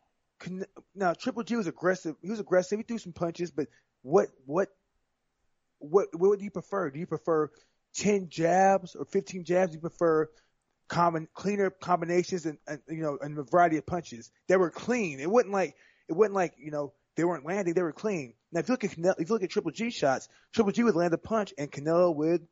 now 0.94 1.14
Triple 1.14 1.44
G 1.44 1.56
was 1.56 1.68
aggressive. 1.68 2.16
He 2.20 2.30
was 2.30 2.40
aggressive. 2.40 2.78
He 2.78 2.83
threw 2.83 2.98
some 2.98 3.12
punches, 3.12 3.50
but 3.50 3.68
what 4.02 4.28
what 4.44 4.68
what 5.78 6.09
what 6.18 6.38
do 6.38 6.44
you 6.44 6.50
prefer? 6.50 6.90
Do 6.90 6.98
you 6.98 7.06
prefer 7.06 7.50
ten 7.94 8.28
jabs 8.28 8.94
or 8.94 9.04
fifteen 9.04 9.44
jabs? 9.44 9.72
Do 9.72 9.76
you 9.76 9.80
prefer 9.80 10.28
common 10.88 11.28
cleaner 11.33 11.70
combinations 11.70 12.44
and, 12.44 12.59
and 12.66 12.80
you 12.88 13.02
know 13.02 13.18
and 13.20 13.38
a 13.38 13.44
variety 13.44 13.76
of 13.76 13.87
punches 13.87 14.30
that 14.48 14.59
were 14.59 14.70
clean? 14.70 15.20
It 15.20 15.30
wasn't 15.30 15.52
like 15.52 15.76
it 16.09 16.12
wasn't 16.12 16.35
like 16.35 16.54
you 16.59 16.70
know 16.70 16.92
they 17.16 17.24
weren't 17.24 17.44
landing; 17.44 17.74
they 17.74 17.82
were 17.82 17.92
clean. 17.92 18.34
Now, 18.52 18.60
if 18.60 18.68
you 18.68 18.72
look 18.72 18.84
at 18.84 18.90
Canelo, 18.90 19.14
if 19.18 19.28
you 19.28 19.34
look 19.34 19.42
at 19.42 19.50
Triple 19.50 19.70
G 19.70 19.90
shots, 19.90 20.28
Triple 20.52 20.72
G 20.72 20.82
would 20.82 20.96
land 20.96 21.14
a 21.14 21.18
punch 21.18 21.54
and 21.56 21.70
Canelo 21.70 22.14
would 22.14 22.46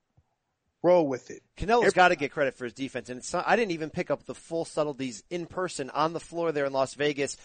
roll 0.82 1.06
with 1.06 1.30
it. 1.30 1.42
Canelo's 1.56 1.92
got 1.92 2.08
to 2.08 2.16
get 2.16 2.32
credit 2.32 2.54
for 2.54 2.64
his 2.64 2.72
defense, 2.72 3.08
and 3.08 3.18
it's 3.18 3.32
not, 3.32 3.44
I 3.46 3.56
didn't 3.56 3.72
even 3.72 3.90
pick 3.90 4.10
up 4.10 4.24
the 4.24 4.34
full 4.34 4.64
subtleties 4.64 5.24
in 5.30 5.46
person 5.46 5.90
on 5.90 6.12
the 6.12 6.20
floor 6.20 6.52
there 6.52 6.66
in 6.66 6.72
Las 6.72 6.94
Vegas. 6.94 7.36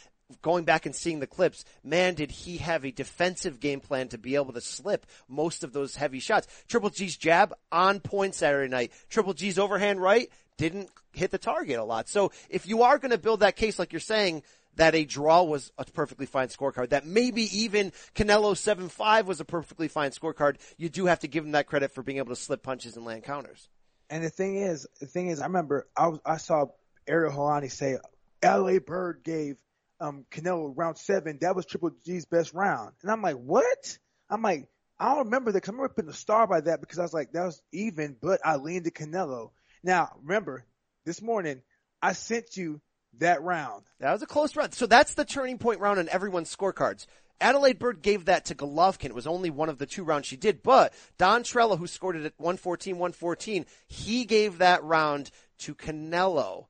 Going 0.41 0.63
back 0.63 0.86
and 0.86 0.95
seeing 0.95 1.19
the 1.19 1.28
clips, 1.28 1.63
man, 1.84 2.15
did 2.15 2.32
he 2.32 2.58
have 2.58 2.86
a 2.86 2.91
defensive 2.91 3.60
game 3.60 3.82
plan 3.82 4.08
to 4.10 4.17
be 4.17 4.36
able 4.36 4.54
to 4.54 4.62
slip 4.62 5.06
most 5.28 5.63
of 5.63 5.73
those 5.73 5.95
heavy 5.95 6.19
shots. 6.19 6.47
Triple 6.67 6.89
G's 6.89 7.17
jab 7.17 7.54
on 7.71 7.99
point 7.99 8.34
Saturday 8.34 8.69
night. 8.69 8.91
Triple 9.10 9.34
G's 9.34 9.60
overhand 9.60 10.02
right 10.02 10.30
didn't 10.58 10.89
hit 11.12 11.32
the 11.32 11.38
target 11.38 11.78
a 11.78 11.84
lot. 11.84 12.08
So 12.08 12.32
if 12.49 12.67
you 12.67 12.84
are 12.84 12.97
going 12.97 13.12
to 13.12 13.17
build 13.17 13.41
that 13.41 13.56
case, 13.56 13.78
like 13.78 13.91
you're 13.91 13.99
saying, 13.99 14.43
that 14.76 14.96
a 14.96 15.06
draw 15.06 15.44
was 15.44 15.72
a 15.78 15.86
perfectly 15.86 16.26
fine 16.26 16.48
scorecard, 16.48 16.90
that 16.90 17.06
maybe 17.06 17.44
even 17.58 17.92
Canelo 18.16 18.54
7-5 18.54 19.26
was 19.26 19.40
a 19.40 19.46
perfectly 19.46 19.88
fine 19.88 20.12
scorecard, 20.12 20.58
you 20.78 20.90
do 20.90 21.06
have 21.06 21.20
to 21.20 21.28
give 21.28 21.46
him 21.46 21.52
that 21.52 21.68
credit 21.68 21.92
for 21.92 22.04
being 22.04 22.18
able 22.18 22.30
to 22.30 22.36
slip 22.36 22.64
punches 22.64 22.96
and 22.96 23.06
land 23.06 23.24
counters. 23.24 23.70
And 24.10 24.24
the 24.24 24.30
thing 24.30 24.58
is, 24.58 24.88
the 25.00 25.08
thing 25.08 25.30
is, 25.30 25.40
I 25.40 25.46
remember 25.46 25.88
I 25.96 26.08
was, 26.08 26.20
I 26.26 26.38
saw 26.38 26.66
Ariel 27.08 27.32
Helwani 27.32 27.72
say, 27.72 27.98
"L.A. 28.42 28.80
Bird 28.80 29.22
gave 29.24 29.58
um, 30.00 30.26
Canelo 30.30 30.72
round 30.76 30.98
seven. 30.98 31.40
That 31.42 31.56
was 31.56 31.66
Triple 31.66 31.92
G's 32.06 32.26
best 32.26 32.54
round." 32.54 32.92
And 33.02 33.10
I'm 33.10 33.22
like, 33.22 33.38
"What?" 33.38 33.98
I'm 34.30 34.42
like, 34.42 34.68
I 35.00 35.16
don't 35.16 35.26
remember 35.26 35.52
that. 35.52 35.68
I 35.68 35.72
remember 35.72 35.94
putting 35.94 36.10
a 36.10 36.14
star 36.14 36.48
by 36.48 36.62
that 36.62 36.80
because 36.80 37.00
I 37.00 37.04
was 37.04 37.14
like, 37.14 37.32
that 37.34 37.46
was 37.46 37.62
even, 37.72 38.16
but 38.22 38.40
I 38.44 38.56
leaned 38.56 38.86
to 38.86 38.92
Canelo. 38.92 39.52
Now, 39.84 40.10
remember, 40.22 40.66
this 41.06 41.22
morning 41.22 41.62
I 42.02 42.14
sent 42.14 42.56
you 42.56 42.82
that 43.19 43.41
round. 43.41 43.84
That 43.99 44.12
was 44.12 44.21
a 44.21 44.28
close 44.28 44.56
round. 44.56 44.73
So 44.73 44.86
that's 44.86 45.13
the 45.13 45.26
turning 45.26 45.58
point 45.58 45.80
round 45.80 45.99
on 45.99 46.10
everyone's 46.10 46.54
scorecards. 46.56 47.06
Adalaide 47.41 47.80
Byrd 47.80 48.02
gave 48.02 48.26
that 48.26 48.45
to 48.45 48.56
Golovkin. 48.56 49.08
It 49.08 49.15
was 49.15 49.28
only 49.28 49.49
one 49.49 49.69
of 49.69 49.78
the 49.78 49.86
two 49.86 50.04
rounds 50.04 50.28
she 50.28 50.38
did, 50.38 50.63
but 50.63 50.93
Don 51.17 51.43
Trella, 51.43 51.76
who 51.76 51.88
scored 51.88 52.15
it 52.15 52.26
at 52.26 52.34
114, 52.38 52.95
114, 52.95 53.65
he 53.88 54.26
gave 54.26 54.60
that 54.60 54.84
round 54.84 55.30
to 55.60 55.76
Canelo. 55.76 56.67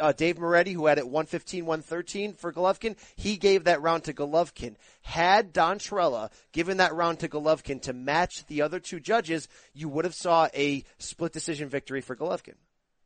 Uh, 0.00 0.12
Dave 0.12 0.38
Moretti, 0.38 0.72
who 0.72 0.86
had 0.86 0.98
it 0.98 1.06
115, 1.06 1.66
113 1.66 2.34
for 2.34 2.52
Golovkin, 2.52 2.96
he 3.16 3.36
gave 3.36 3.64
that 3.64 3.80
round 3.80 4.04
to 4.04 4.12
Golovkin. 4.12 4.76
Had 5.02 5.52
Don 5.52 5.78
Trella 5.78 6.30
given 6.52 6.76
that 6.76 6.94
round 6.94 7.20
to 7.20 7.28
Golovkin 7.28 7.82
to 7.82 7.92
match 7.92 8.46
the 8.46 8.62
other 8.62 8.78
two 8.78 9.00
judges, 9.00 9.48
you 9.72 9.88
would 9.88 10.04
have 10.04 10.14
saw 10.14 10.48
a 10.54 10.84
split 10.98 11.32
decision 11.32 11.68
victory 11.68 12.00
for 12.00 12.14
Golovkin. 12.14 12.54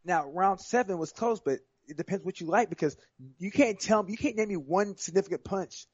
Now, 0.05 0.29
round 0.29 0.61
seven 0.61 0.99
was 0.99 1.13
close, 1.13 1.41
but 1.41 1.61
it 1.87 1.97
depends 1.97 2.25
what 2.25 2.41
you 2.41 2.47
like 2.47 2.71
because 2.71 2.97
you 3.39 3.51
can't 3.51 3.79
tell 3.79 4.03
me, 4.03 4.13
you 4.13 4.19
can't 4.19 4.37
name 4.37 4.49
me 4.49 4.57
one 4.57 4.97
significant 4.97 5.45
punch 5.45 5.87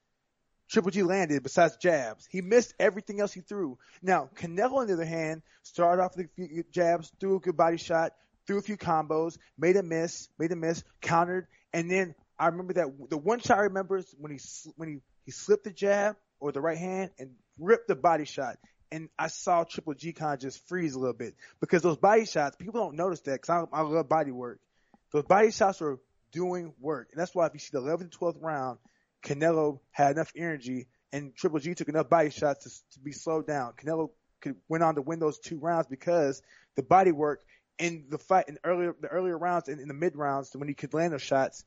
Triple 0.70 0.92
G 0.92 1.02
landed 1.02 1.42
besides 1.42 1.76
jabs. 1.76 2.28
He 2.30 2.42
missed 2.42 2.74
everything 2.78 3.20
else 3.20 3.32
he 3.32 3.40
threw. 3.40 3.76
Now, 4.02 4.30
Canelo, 4.36 4.76
on 4.76 4.86
the 4.86 4.92
other 4.92 5.04
hand, 5.04 5.42
started 5.64 6.00
off 6.00 6.16
with 6.16 6.26
a 6.26 6.28
few 6.28 6.64
jabs, 6.70 7.10
threw 7.18 7.36
a 7.36 7.40
good 7.40 7.56
body 7.56 7.76
shot, 7.76 8.12
threw 8.46 8.58
a 8.58 8.62
few 8.62 8.76
combos, 8.76 9.36
made 9.58 9.76
a 9.76 9.82
miss, 9.82 10.28
made 10.38 10.52
a 10.52 10.56
miss, 10.56 10.84
countered, 11.00 11.48
and 11.72 11.90
then 11.90 12.14
I 12.38 12.46
remember 12.46 12.74
that 12.74 12.86
the 13.10 13.18
one 13.18 13.40
shot 13.40 13.58
I 13.58 13.62
remember 13.62 13.98
is 13.98 14.14
when 14.18 14.32
he 14.32 14.38
when 14.76 14.88
he 14.88 14.98
he 15.26 15.32
slipped 15.32 15.64
the 15.64 15.72
jab 15.72 16.16
or 16.38 16.52
the 16.52 16.60
right 16.60 16.78
hand 16.78 17.10
and 17.18 17.32
ripped 17.58 17.88
the 17.88 17.96
body 17.96 18.24
shot. 18.24 18.56
And 18.92 19.08
I 19.18 19.26
saw 19.26 19.64
Triple 19.64 19.94
G 19.94 20.12
kind 20.12 20.34
of 20.34 20.40
just 20.40 20.66
freeze 20.68 20.94
a 20.94 20.98
little 20.98 21.14
bit 21.14 21.34
because 21.60 21.82
those 21.82 21.96
body 21.96 22.24
shots, 22.26 22.56
people 22.56 22.80
don't 22.80 22.96
notice 22.96 23.20
that 23.22 23.42
because 23.42 23.68
I, 23.72 23.76
I 23.76 23.82
love 23.82 24.08
body 24.08 24.30
work. 24.30 24.60
Those 25.12 25.24
body 25.24 25.50
shots 25.50 25.80
were 25.80 26.00
doing 26.32 26.72
work. 26.80 27.08
And 27.12 27.20
that's 27.20 27.34
why 27.34 27.46
if 27.46 27.54
you 27.54 27.58
see 27.58 27.70
the 27.72 27.80
11th 27.80 28.00
and 28.02 28.10
12th 28.10 28.42
round, 28.42 28.78
Canelo 29.22 29.80
had 29.90 30.12
enough 30.12 30.32
energy 30.36 30.88
and 31.12 31.34
Triple 31.34 31.58
G 31.58 31.74
took 31.74 31.88
enough 31.88 32.08
body 32.08 32.30
shots 32.30 32.64
to, 32.64 32.70
to 32.94 33.00
be 33.00 33.12
slowed 33.12 33.46
down. 33.46 33.72
Canelo 33.72 34.10
could 34.40 34.56
went 34.68 34.82
on 34.82 34.94
to 34.94 35.02
win 35.02 35.18
those 35.18 35.38
two 35.38 35.58
rounds 35.58 35.86
because 35.86 36.42
the 36.76 36.82
body 36.82 37.12
work 37.12 37.42
in 37.78 38.06
the 38.08 38.18
fight 38.18 38.48
in 38.48 38.58
earlier 38.64 38.94
the 39.00 39.08
earlier 39.08 39.36
rounds 39.36 39.68
and 39.68 39.80
in 39.80 39.88
the 39.88 39.94
mid 39.94 40.16
rounds 40.16 40.50
when 40.54 40.68
he 40.68 40.74
could 40.74 40.94
land 40.94 41.12
those 41.12 41.22
shots 41.22 41.64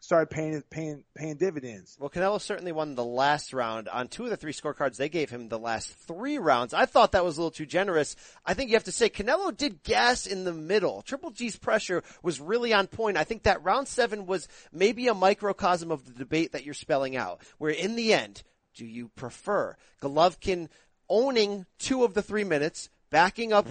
started 0.00 0.30
paying 0.30 0.62
paying 0.70 1.04
paying 1.14 1.36
dividends. 1.36 1.96
Well, 1.98 2.10
Canelo 2.10 2.40
certainly 2.40 2.72
won 2.72 2.94
the 2.94 3.04
last 3.04 3.52
round. 3.52 3.88
On 3.88 4.08
two 4.08 4.24
of 4.24 4.30
the 4.30 4.36
three 4.36 4.52
scorecards, 4.52 4.96
they 4.96 5.08
gave 5.08 5.30
him 5.30 5.48
the 5.48 5.58
last 5.58 5.90
three 5.90 6.38
rounds. 6.38 6.74
I 6.74 6.86
thought 6.86 7.12
that 7.12 7.24
was 7.24 7.36
a 7.36 7.40
little 7.40 7.50
too 7.50 7.66
generous. 7.66 8.14
I 8.44 8.54
think 8.54 8.70
you 8.70 8.76
have 8.76 8.84
to 8.84 8.92
say 8.92 9.08
Canelo 9.08 9.56
did 9.56 9.82
gas 9.82 10.26
in 10.26 10.44
the 10.44 10.52
middle. 10.52 11.02
Triple 11.02 11.30
G's 11.30 11.56
pressure 11.56 12.02
was 12.22 12.40
really 12.40 12.72
on 12.72 12.86
point. 12.86 13.16
I 13.16 13.24
think 13.24 13.42
that 13.44 13.64
round 13.64 13.88
seven 13.88 14.26
was 14.26 14.48
maybe 14.72 15.08
a 15.08 15.14
microcosm 15.14 15.90
of 15.90 16.04
the 16.04 16.12
debate 16.12 16.52
that 16.52 16.64
you're 16.64 16.74
spelling 16.74 17.16
out, 17.16 17.40
where 17.58 17.72
in 17.72 17.96
the 17.96 18.12
end, 18.12 18.42
do 18.74 18.84
you 18.86 19.08
prefer 19.16 19.76
Golovkin 20.02 20.68
owning 21.08 21.66
two 21.78 22.04
of 22.04 22.14
the 22.14 22.22
three 22.22 22.44
minutes, 22.44 22.88
backing 23.10 23.52
up 23.52 23.68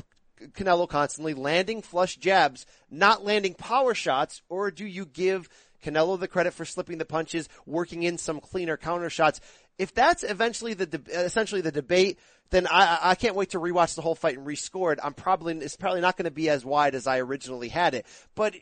Canelo 0.52 0.88
constantly, 0.88 1.34
landing 1.34 1.82
flush 1.82 2.18
jabs, 2.18 2.66
not 2.90 3.24
landing 3.24 3.54
power 3.54 3.94
shots, 3.94 4.42
or 4.50 4.72
do 4.72 4.86
you 4.86 5.06
give 5.06 5.50
Canelo 5.84 6.20
the 6.20 6.28
credit 6.28 6.54
for 6.54 6.66
slipping 6.66 6.98
the 6.98 7.06
punches, 7.06 7.50
working 7.66 8.04
in 8.04 8.18
some 8.18 8.40
cleaner 8.40 8.78
counter 8.78 9.10
shots? 9.10 9.40
If 9.78 9.94
that's 9.94 10.24
eventually 10.24 10.74
the 10.74 10.86
de- 10.86 11.26
essentially 11.26 11.62
the 11.62 11.72
debate, 11.72 12.20
then 12.52 12.68
I, 12.68 13.00
I 13.02 13.16
can't 13.16 13.36
wait 13.36 13.52
to 13.52 13.60
rewatch 13.60 13.96
the 13.96 14.02
whole 14.02 14.16
fight 14.16 14.38
and 14.38 14.46
rescore 14.46 14.94
it. 14.94 15.00
I'm 15.04 15.14
probably 15.14 15.58
it's 15.58 15.76
probably 15.76 16.02
not 16.02 16.18
going 16.18 16.26
to 16.26 16.32
be 16.32 16.50
as 16.50 16.64
wide 16.64 16.96
as 16.96 17.08
I 17.08 17.20
originally 17.20 17.70
had 17.70 17.96
it, 17.96 18.06
but 18.36 18.54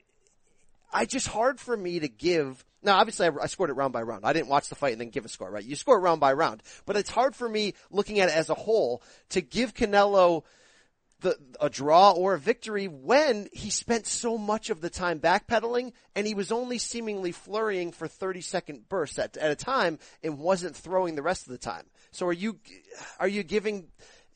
I 0.93 1.05
just 1.05 1.27
hard 1.27 1.59
for 1.59 1.75
me 1.75 1.99
to 1.99 2.07
give. 2.07 2.63
Now, 2.83 2.97
obviously, 2.97 3.27
I, 3.27 3.31
I, 3.43 3.45
scored 3.47 3.69
it 3.69 3.73
round 3.73 3.93
by 3.93 4.01
round. 4.01 4.25
I 4.25 4.33
didn't 4.33 4.47
watch 4.47 4.69
the 4.69 4.75
fight 4.75 4.93
and 4.93 5.01
then 5.01 5.09
give 5.09 5.25
a 5.25 5.29
score, 5.29 5.51
right? 5.51 5.63
You 5.63 5.75
score 5.75 5.97
it 5.97 6.01
round 6.01 6.19
by 6.19 6.33
round, 6.33 6.63
but 6.85 6.95
it's 6.95 7.09
hard 7.09 7.35
for 7.35 7.47
me 7.47 7.73
looking 7.91 8.19
at 8.19 8.29
it 8.29 8.35
as 8.35 8.49
a 8.49 8.55
whole 8.55 9.03
to 9.29 9.41
give 9.41 9.73
Canelo 9.73 10.43
the, 11.21 11.37
a 11.59 11.69
draw 11.69 12.11
or 12.11 12.33
a 12.33 12.39
victory 12.39 12.87
when 12.87 13.47
he 13.53 13.69
spent 13.69 14.05
so 14.05 14.37
much 14.37 14.69
of 14.69 14.81
the 14.81 14.89
time 14.89 15.19
backpedaling 15.19 15.93
and 16.15 16.27
he 16.27 16.33
was 16.33 16.51
only 16.51 16.77
seemingly 16.77 17.31
flurrying 17.31 17.91
for 17.91 18.07
30 18.07 18.41
second 18.41 18.89
bursts 18.89 19.17
at, 19.17 19.37
at 19.37 19.51
a 19.51 19.55
time 19.55 19.99
and 20.23 20.37
wasn't 20.37 20.75
throwing 20.75 21.15
the 21.15 21.21
rest 21.21 21.47
of 21.47 21.51
the 21.51 21.57
time. 21.57 21.85
So 22.11 22.27
are 22.27 22.33
you, 22.33 22.59
are 23.19 23.27
you 23.27 23.43
giving 23.43 23.87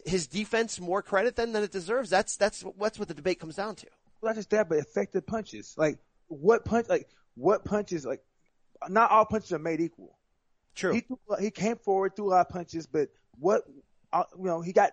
his 0.06 0.28
defense 0.28 0.80
more 0.80 1.02
credit 1.02 1.36
then 1.36 1.52
than 1.52 1.64
it 1.64 1.72
deserves? 1.72 2.10
That's, 2.10 2.38
that's, 2.38 2.64
that's 2.80 3.00
what 3.00 3.08
the 3.08 3.14
debate 3.14 3.40
comes 3.40 3.56
down 3.56 3.76
to. 3.76 3.88
Well, 4.22 4.32
not 4.32 4.38
just 4.38 4.52
that, 4.52 4.70
but 4.70 4.78
effective 4.78 5.26
punches. 5.26 5.74
Like, 5.78 6.00
what 6.28 6.66
punch, 6.66 6.88
like, 6.88 7.10
what 7.36 7.66
punches, 7.66 8.06
like, 8.06 8.22
not 8.88 9.12
all 9.12 9.26
punches 9.26 9.52
are 9.52 9.60
made 9.60 9.82
equal. 9.82 10.18
True. 10.76 10.94
He, 10.94 11.06
he 11.40 11.52
came 11.52 11.78
forward, 11.78 12.16
threw 12.16 12.28
a 12.28 12.32
lot 12.32 12.42
of 12.42 12.50
punches, 12.50 12.86
but 12.86 13.10
what, 13.40 13.64
uh, 14.14 14.24
you 14.38 14.46
know, 14.46 14.62
he 14.62 14.74
got 14.74 14.92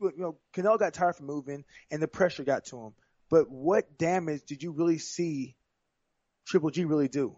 you 0.00 0.12
know, 0.16 0.36
Canelo 0.54 0.78
got 0.78 0.94
tired 0.94 1.16
from 1.16 1.26
moving 1.26 1.64
and 1.90 2.02
the 2.02 2.08
pressure 2.08 2.44
got 2.44 2.66
to 2.66 2.78
him. 2.78 2.92
But 3.30 3.50
what 3.50 3.98
damage 3.98 4.42
did 4.46 4.62
you 4.62 4.72
really 4.72 4.98
see 4.98 5.56
Triple 6.46 6.70
G 6.70 6.84
really 6.84 7.08
do? 7.08 7.36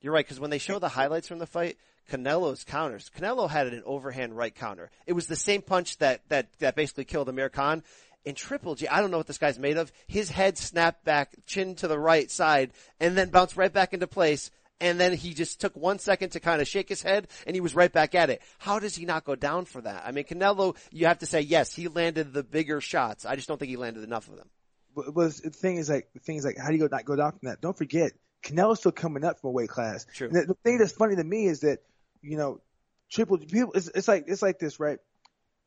You're 0.00 0.12
right, 0.12 0.24
because 0.24 0.40
when 0.40 0.50
they 0.50 0.58
show 0.58 0.78
the 0.78 0.88
highlights 0.88 1.28
from 1.28 1.38
the 1.38 1.46
fight, 1.46 1.76
Canelo's 2.10 2.64
counters, 2.64 3.10
Canelo 3.18 3.50
had 3.50 3.66
an 3.66 3.82
overhand 3.84 4.36
right 4.36 4.54
counter. 4.54 4.90
It 5.06 5.14
was 5.14 5.26
the 5.26 5.36
same 5.36 5.62
punch 5.62 5.98
that, 5.98 6.22
that, 6.28 6.52
that 6.60 6.76
basically 6.76 7.04
killed 7.04 7.28
Amir 7.28 7.48
Khan. 7.48 7.82
And 8.24 8.36
Triple 8.36 8.74
G, 8.74 8.88
I 8.88 9.00
don't 9.00 9.10
know 9.10 9.18
what 9.18 9.26
this 9.26 9.38
guy's 9.38 9.58
made 9.58 9.76
of. 9.76 9.92
His 10.06 10.30
head 10.30 10.58
snapped 10.58 11.04
back, 11.04 11.34
chin 11.46 11.74
to 11.76 11.88
the 11.88 11.98
right 11.98 12.30
side, 12.30 12.72
and 12.98 13.16
then 13.16 13.30
bounced 13.30 13.56
right 13.56 13.72
back 13.72 13.94
into 13.94 14.06
place 14.06 14.50
and 14.80 15.00
then 15.00 15.14
he 15.14 15.34
just 15.34 15.60
took 15.60 15.74
one 15.76 15.98
second 15.98 16.30
to 16.30 16.40
kind 16.40 16.60
of 16.60 16.68
shake 16.68 16.88
his 16.88 17.02
head 17.02 17.28
and 17.46 17.56
he 17.56 17.60
was 17.60 17.74
right 17.74 17.92
back 17.92 18.14
at 18.14 18.30
it. 18.30 18.42
How 18.58 18.78
does 18.78 18.94
he 18.94 19.06
not 19.06 19.24
go 19.24 19.34
down 19.34 19.64
for 19.64 19.80
that? 19.80 20.04
I 20.06 20.12
mean, 20.12 20.24
Canelo, 20.24 20.76
you 20.90 21.06
have 21.06 21.20
to 21.20 21.26
say, 21.26 21.40
yes, 21.40 21.74
he 21.74 21.88
landed 21.88 22.32
the 22.32 22.42
bigger 22.42 22.80
shots. 22.80 23.24
I 23.24 23.36
just 23.36 23.48
don't 23.48 23.58
think 23.58 23.70
he 23.70 23.76
landed 23.76 24.04
enough 24.04 24.28
of 24.28 24.36
them. 24.36 24.48
But, 24.94 25.14
but 25.14 25.34
the 25.42 25.50
thing 25.50 25.76
is 25.76 25.88
like, 25.88 26.08
the 26.12 26.20
thing 26.20 26.36
is 26.36 26.44
like, 26.44 26.58
how 26.58 26.68
do 26.68 26.74
you 26.74 26.80
go, 26.80 26.88
not 26.90 27.04
go 27.04 27.16
down 27.16 27.32
from 27.32 27.48
that? 27.48 27.60
Don't 27.60 27.76
forget, 27.76 28.12
Canelo's 28.42 28.80
still 28.80 28.92
coming 28.92 29.24
up 29.24 29.40
from 29.40 29.48
a 29.48 29.52
weight 29.52 29.68
class. 29.68 30.06
True. 30.14 30.28
The, 30.28 30.46
the, 30.46 30.56
thing 30.64 30.78
that's 30.78 30.92
funny 30.92 31.16
to 31.16 31.24
me 31.24 31.46
is 31.46 31.60
that, 31.60 31.78
you 32.22 32.36
know, 32.36 32.60
Triple 33.10 33.38
G, 33.38 33.46
people, 33.46 33.72
it's, 33.74 33.88
it's 33.88 34.08
like, 34.08 34.24
it's 34.26 34.42
like 34.42 34.58
this, 34.58 34.78
right? 34.78 34.98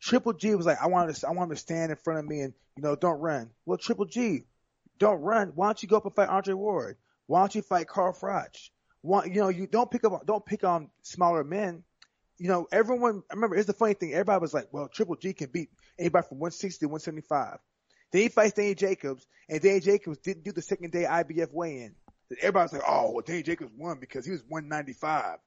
Triple 0.01 0.33
G 0.33 0.55
was 0.55 0.65
like, 0.65 0.77
I 0.81 0.87
want 0.87 1.13
to, 1.13 1.27
I 1.27 1.31
want 1.31 1.49
him 1.49 1.55
to 1.55 1.61
stand 1.61 1.91
in 1.91 1.97
front 1.97 2.19
of 2.19 2.25
me 2.25 2.41
and, 2.41 2.53
you 2.77 2.83
know, 2.83 2.95
don't 2.95 3.19
run. 3.19 3.49
Well, 3.65 3.77
Triple 3.77 4.05
G, 4.05 4.43
don't 4.97 5.21
run. 5.21 5.53
Why 5.55 5.67
don't 5.67 5.81
you 5.81 5.89
go 5.89 5.97
up 5.97 6.05
and 6.05 6.15
fight 6.15 6.29
Andre 6.29 6.53
Ward? 6.53 6.97
Why 7.27 7.41
don't 7.41 7.55
you 7.55 7.61
fight 7.61 7.87
Carl 7.87 8.13
Froch? 8.13 8.69
Want, 9.03 9.33
you 9.33 9.41
know, 9.41 9.49
you 9.49 9.67
don't 9.67 9.89
pick 9.89 10.03
up, 10.03 10.25
don't 10.25 10.45
pick 10.45 10.63
on 10.63 10.89
smaller 11.01 11.43
men. 11.43 11.83
You 12.37 12.47
know, 12.47 12.67
everyone, 12.71 13.23
I 13.29 13.33
remember, 13.33 13.55
it's 13.57 13.67
the 13.67 13.73
funny 13.73 13.93
thing. 13.93 14.13
Everybody 14.13 14.41
was 14.41 14.53
like, 14.53 14.67
well, 14.71 14.87
Triple 14.87 15.15
G 15.15 15.33
can 15.33 15.49
beat 15.51 15.69
anybody 15.97 16.25
from 16.27 16.39
160 16.39 16.85
to 16.85 16.87
175. 16.87 17.57
Then 18.11 18.21
he 18.21 18.29
fights 18.29 18.53
Danny 18.53 18.75
Jacobs, 18.75 19.27
and 19.49 19.61
Danny 19.61 19.81
Jacobs 19.81 20.17
didn't 20.19 20.43
do 20.43 20.51
the 20.51 20.61
second 20.61 20.91
day 20.91 21.03
IBF 21.03 21.51
weigh-in. 21.51 21.95
Everybody's 22.41 22.73
like, 22.73 22.83
oh, 22.87 23.11
well, 23.11 23.23
Danny 23.25 23.43
Jacobs 23.43 23.71
won 23.77 23.99
because 23.99 24.25
he 24.25 24.31
was 24.31 24.43
195. 24.47 25.37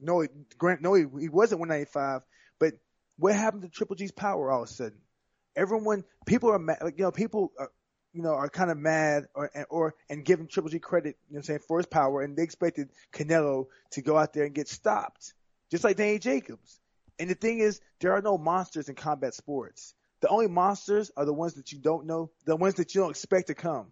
No, 0.00 0.26
Grant, 0.56 0.80
no, 0.80 0.94
he, 0.94 1.04
he 1.20 1.28
wasn't 1.28 1.60
195. 1.60 2.22
But 2.58 2.74
what 3.18 3.34
happened 3.34 3.62
to 3.62 3.68
Triple 3.68 3.96
G's 3.96 4.12
power 4.12 4.50
all 4.50 4.62
of 4.62 4.68
a 4.68 4.72
sudden? 4.72 4.98
Everyone, 5.56 6.04
people 6.26 6.50
are 6.50 6.58
mad, 6.58 6.78
you 6.96 7.04
know, 7.04 7.10
people 7.10 7.52
are, 7.58 7.70
you 8.18 8.24
know, 8.24 8.34
are 8.34 8.48
kind 8.48 8.68
of 8.68 8.76
mad 8.76 9.28
or, 9.32 9.48
or, 9.70 9.94
and 10.10 10.24
giving 10.24 10.48
Triple 10.48 10.70
G 10.70 10.80
credit, 10.80 11.16
you 11.28 11.34
know 11.34 11.36
what 11.36 11.38
I'm 11.38 11.42
saying, 11.44 11.60
for 11.68 11.76
his 11.78 11.86
power. 11.86 12.20
And 12.20 12.36
they 12.36 12.42
expected 12.42 12.88
Canelo 13.12 13.66
to 13.92 14.02
go 14.02 14.18
out 14.18 14.32
there 14.32 14.44
and 14.44 14.52
get 14.52 14.66
stopped, 14.66 15.34
just 15.70 15.84
like 15.84 15.96
Danny 15.96 16.18
Jacobs. 16.18 16.80
And 17.20 17.30
the 17.30 17.36
thing 17.36 17.60
is, 17.60 17.80
there 18.00 18.14
are 18.14 18.20
no 18.20 18.36
monsters 18.36 18.88
in 18.88 18.96
combat 18.96 19.34
sports. 19.34 19.94
The 20.20 20.26
only 20.26 20.48
monsters 20.48 21.12
are 21.16 21.24
the 21.24 21.32
ones 21.32 21.54
that 21.54 21.70
you 21.70 21.78
don't 21.78 22.06
know, 22.06 22.32
the 22.44 22.56
ones 22.56 22.74
that 22.74 22.92
you 22.92 23.02
don't 23.02 23.10
expect 23.10 23.46
to 23.46 23.54
come. 23.54 23.86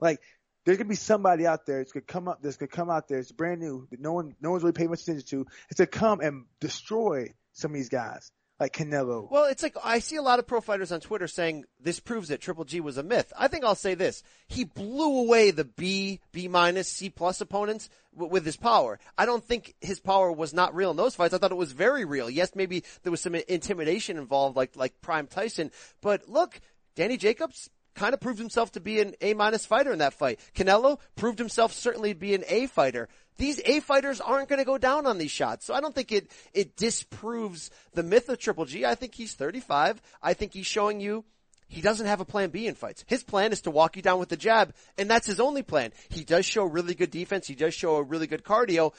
Like, 0.00 0.20
there's 0.64 0.78
gonna 0.78 0.88
be 0.88 0.94
somebody 0.94 1.44
out 1.44 1.66
there 1.66 1.78
that's 1.78 1.90
gonna 1.90 2.04
come 2.06 2.28
up, 2.28 2.40
that's 2.40 2.58
gonna 2.58 2.68
come 2.68 2.88
out 2.88 3.08
there, 3.08 3.18
it's 3.18 3.32
brand 3.32 3.60
new, 3.60 3.88
that 3.90 3.98
no 3.98 4.12
one, 4.12 4.36
no 4.40 4.52
one's 4.52 4.62
really 4.62 4.74
paying 4.74 4.90
much 4.90 5.02
attention 5.02 5.26
to, 5.26 5.36
going 5.38 5.46
to 5.76 5.86
come 5.88 6.20
and 6.20 6.44
destroy 6.60 7.34
some 7.52 7.72
of 7.72 7.74
these 7.74 7.88
guys 7.88 8.30
like 8.62 8.72
Canelo. 8.72 9.30
Well, 9.30 9.44
it's 9.44 9.62
like 9.62 9.76
I 9.84 9.98
see 9.98 10.16
a 10.16 10.22
lot 10.22 10.38
of 10.38 10.46
pro 10.46 10.60
fighters 10.60 10.92
on 10.92 11.00
Twitter 11.00 11.26
saying 11.26 11.64
this 11.80 12.00
proves 12.00 12.28
that 12.28 12.40
Triple 12.40 12.64
G 12.64 12.80
was 12.80 12.96
a 12.96 13.02
myth. 13.02 13.32
I 13.36 13.48
think 13.48 13.64
I'll 13.64 13.74
say 13.74 13.94
this: 13.94 14.22
he 14.46 14.64
blew 14.64 15.18
away 15.18 15.50
the 15.50 15.64
B, 15.64 16.20
B 16.32 16.48
minus, 16.48 16.88
C 16.88 17.10
plus 17.10 17.40
opponents 17.40 17.90
w- 18.14 18.32
with 18.32 18.46
his 18.46 18.56
power. 18.56 18.98
I 19.18 19.26
don't 19.26 19.44
think 19.44 19.74
his 19.80 20.00
power 20.00 20.32
was 20.32 20.54
not 20.54 20.74
real 20.74 20.92
in 20.92 20.96
those 20.96 21.14
fights. 21.14 21.34
I 21.34 21.38
thought 21.38 21.50
it 21.50 21.56
was 21.56 21.72
very 21.72 22.04
real. 22.04 22.30
Yes, 22.30 22.54
maybe 22.54 22.84
there 23.02 23.10
was 23.10 23.20
some 23.20 23.34
intimidation 23.34 24.16
involved, 24.16 24.56
like 24.56 24.76
like 24.76 25.00
Prime 25.00 25.26
Tyson. 25.26 25.72
But 26.00 26.28
look, 26.28 26.60
Danny 26.94 27.16
Jacobs 27.16 27.68
kind 27.94 28.14
of 28.14 28.20
proved 28.20 28.38
himself 28.38 28.72
to 28.72 28.80
be 28.80 29.00
an 29.00 29.14
A 29.20 29.34
minus 29.34 29.66
fighter 29.66 29.92
in 29.92 29.98
that 29.98 30.14
fight. 30.14 30.40
Canelo 30.54 30.98
proved 31.16 31.38
himself 31.38 31.72
certainly 31.72 32.14
to 32.14 32.18
be 32.18 32.34
an 32.34 32.44
A 32.48 32.66
fighter. 32.66 33.08
These 33.38 33.60
A 33.64 33.80
fighters 33.80 34.20
aren't 34.20 34.48
going 34.48 34.58
to 34.58 34.64
go 34.64 34.78
down 34.78 35.06
on 35.06 35.18
these 35.18 35.30
shots. 35.30 35.66
So 35.66 35.74
I 35.74 35.80
don't 35.80 35.94
think 35.94 36.12
it, 36.12 36.30
it 36.52 36.76
disproves 36.76 37.70
the 37.94 38.02
myth 38.02 38.28
of 38.28 38.38
Triple 38.38 38.66
G. 38.66 38.84
I 38.84 38.94
think 38.94 39.14
he's 39.14 39.34
35. 39.34 40.00
I 40.22 40.34
think 40.34 40.52
he's 40.52 40.66
showing 40.66 41.00
you 41.00 41.24
he 41.72 41.80
doesn't 41.80 42.06
have 42.06 42.20
a 42.20 42.26
plan 42.26 42.50
B 42.50 42.66
in 42.66 42.74
fights. 42.74 43.02
His 43.06 43.24
plan 43.24 43.50
is 43.50 43.62
to 43.62 43.70
walk 43.70 43.96
you 43.96 44.02
down 44.02 44.18
with 44.18 44.28
the 44.28 44.36
jab, 44.36 44.74
and 44.98 45.08
that's 45.08 45.26
his 45.26 45.40
only 45.40 45.62
plan. 45.62 45.92
He 46.10 46.22
does 46.22 46.44
show 46.44 46.64
really 46.64 46.94
good 46.94 47.10
defense. 47.10 47.46
He 47.46 47.54
does 47.54 47.72
show 47.72 47.96
a 47.96 48.02
really 48.02 48.26
good 48.26 48.44
cardio. 48.44 48.92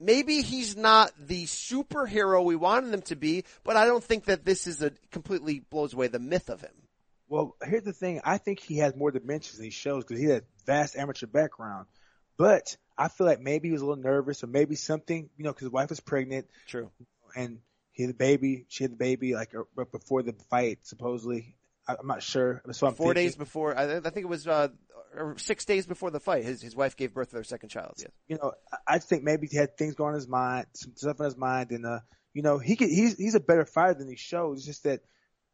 Maybe 0.00 0.42
he's 0.42 0.76
not 0.76 1.12
the 1.18 1.44
superhero 1.44 2.44
we 2.44 2.56
wanted 2.56 2.92
him 2.92 3.02
to 3.02 3.16
be, 3.16 3.44
but 3.62 3.76
I 3.76 3.86
don't 3.86 4.02
think 4.02 4.24
that 4.24 4.44
this 4.44 4.66
is 4.66 4.82
a 4.82 4.92
completely 5.12 5.60
blows 5.60 5.94
away 5.94 6.08
the 6.08 6.18
myth 6.18 6.50
of 6.50 6.60
him. 6.60 6.72
Well, 7.28 7.56
here's 7.62 7.84
the 7.84 7.92
thing. 7.92 8.20
I 8.24 8.38
think 8.38 8.60
he 8.60 8.78
has 8.78 8.96
more 8.96 9.10
dimensions 9.10 9.56
than 9.56 9.64
he 9.64 9.70
shows 9.70 10.04
because 10.04 10.20
he 10.20 10.28
had 10.28 10.44
vast 10.66 10.96
amateur 10.96 11.26
background. 11.26 11.86
But 12.36 12.76
I 12.96 13.08
feel 13.08 13.26
like 13.26 13.40
maybe 13.40 13.68
he 13.68 13.72
was 13.72 13.82
a 13.82 13.86
little 13.86 14.02
nervous 14.02 14.42
or 14.42 14.46
maybe 14.46 14.76
something, 14.76 15.28
you 15.36 15.44
know, 15.44 15.50
because 15.50 15.66
his 15.66 15.72
wife 15.72 15.90
was 15.90 16.00
pregnant. 16.00 16.46
True. 16.66 16.90
And 17.36 17.58
he 17.92 18.04
had 18.04 18.10
a 18.10 18.14
baby. 18.14 18.64
She 18.68 18.84
had 18.84 18.92
the 18.92 18.96
baby 18.96 19.34
like 19.34 19.54
uh, 19.54 19.84
before 19.92 20.22
the 20.22 20.34
fight, 20.48 20.78
supposedly. 20.82 21.56
I, 21.86 21.96
am 22.00 22.06
not 22.06 22.22
sure. 22.22 22.62
So 22.72 22.86
I'm 22.86 22.94
Four 22.94 23.08
thinking. 23.08 23.24
days 23.24 23.36
before, 23.36 23.76
I, 23.76 23.96
I 23.96 24.00
think 24.00 24.18
it 24.18 24.28
was 24.28 24.46
uh, 24.46 24.68
six 25.36 25.64
days 25.64 25.86
before 25.86 26.10
the 26.10 26.20
fight. 26.20 26.44
His 26.44 26.62
his 26.62 26.76
wife 26.76 26.96
gave 26.96 27.12
birth 27.12 27.30
to 27.30 27.34
their 27.34 27.44
second 27.44 27.70
child. 27.70 27.94
Yes. 27.98 28.10
You 28.28 28.36
know, 28.36 28.52
I, 28.72 28.94
I 28.94 28.98
think 28.98 29.24
maybe 29.24 29.48
he 29.50 29.56
had 29.56 29.76
things 29.76 29.94
going 29.94 30.08
on 30.08 30.14
in 30.14 30.20
his 30.20 30.28
mind, 30.28 30.66
some 30.74 30.92
stuff 30.96 31.18
in 31.18 31.24
his 31.24 31.36
mind, 31.36 31.70
and 31.72 31.86
uh, 31.86 32.00
you 32.34 32.42
know, 32.42 32.58
he 32.58 32.76
could, 32.76 32.88
he's 32.88 33.16
he's 33.16 33.34
a 33.34 33.40
better 33.40 33.64
fighter 33.64 33.94
than 33.94 34.08
he 34.08 34.16
shows. 34.16 34.58
It's 34.58 34.66
just 34.66 34.84
that 34.84 35.00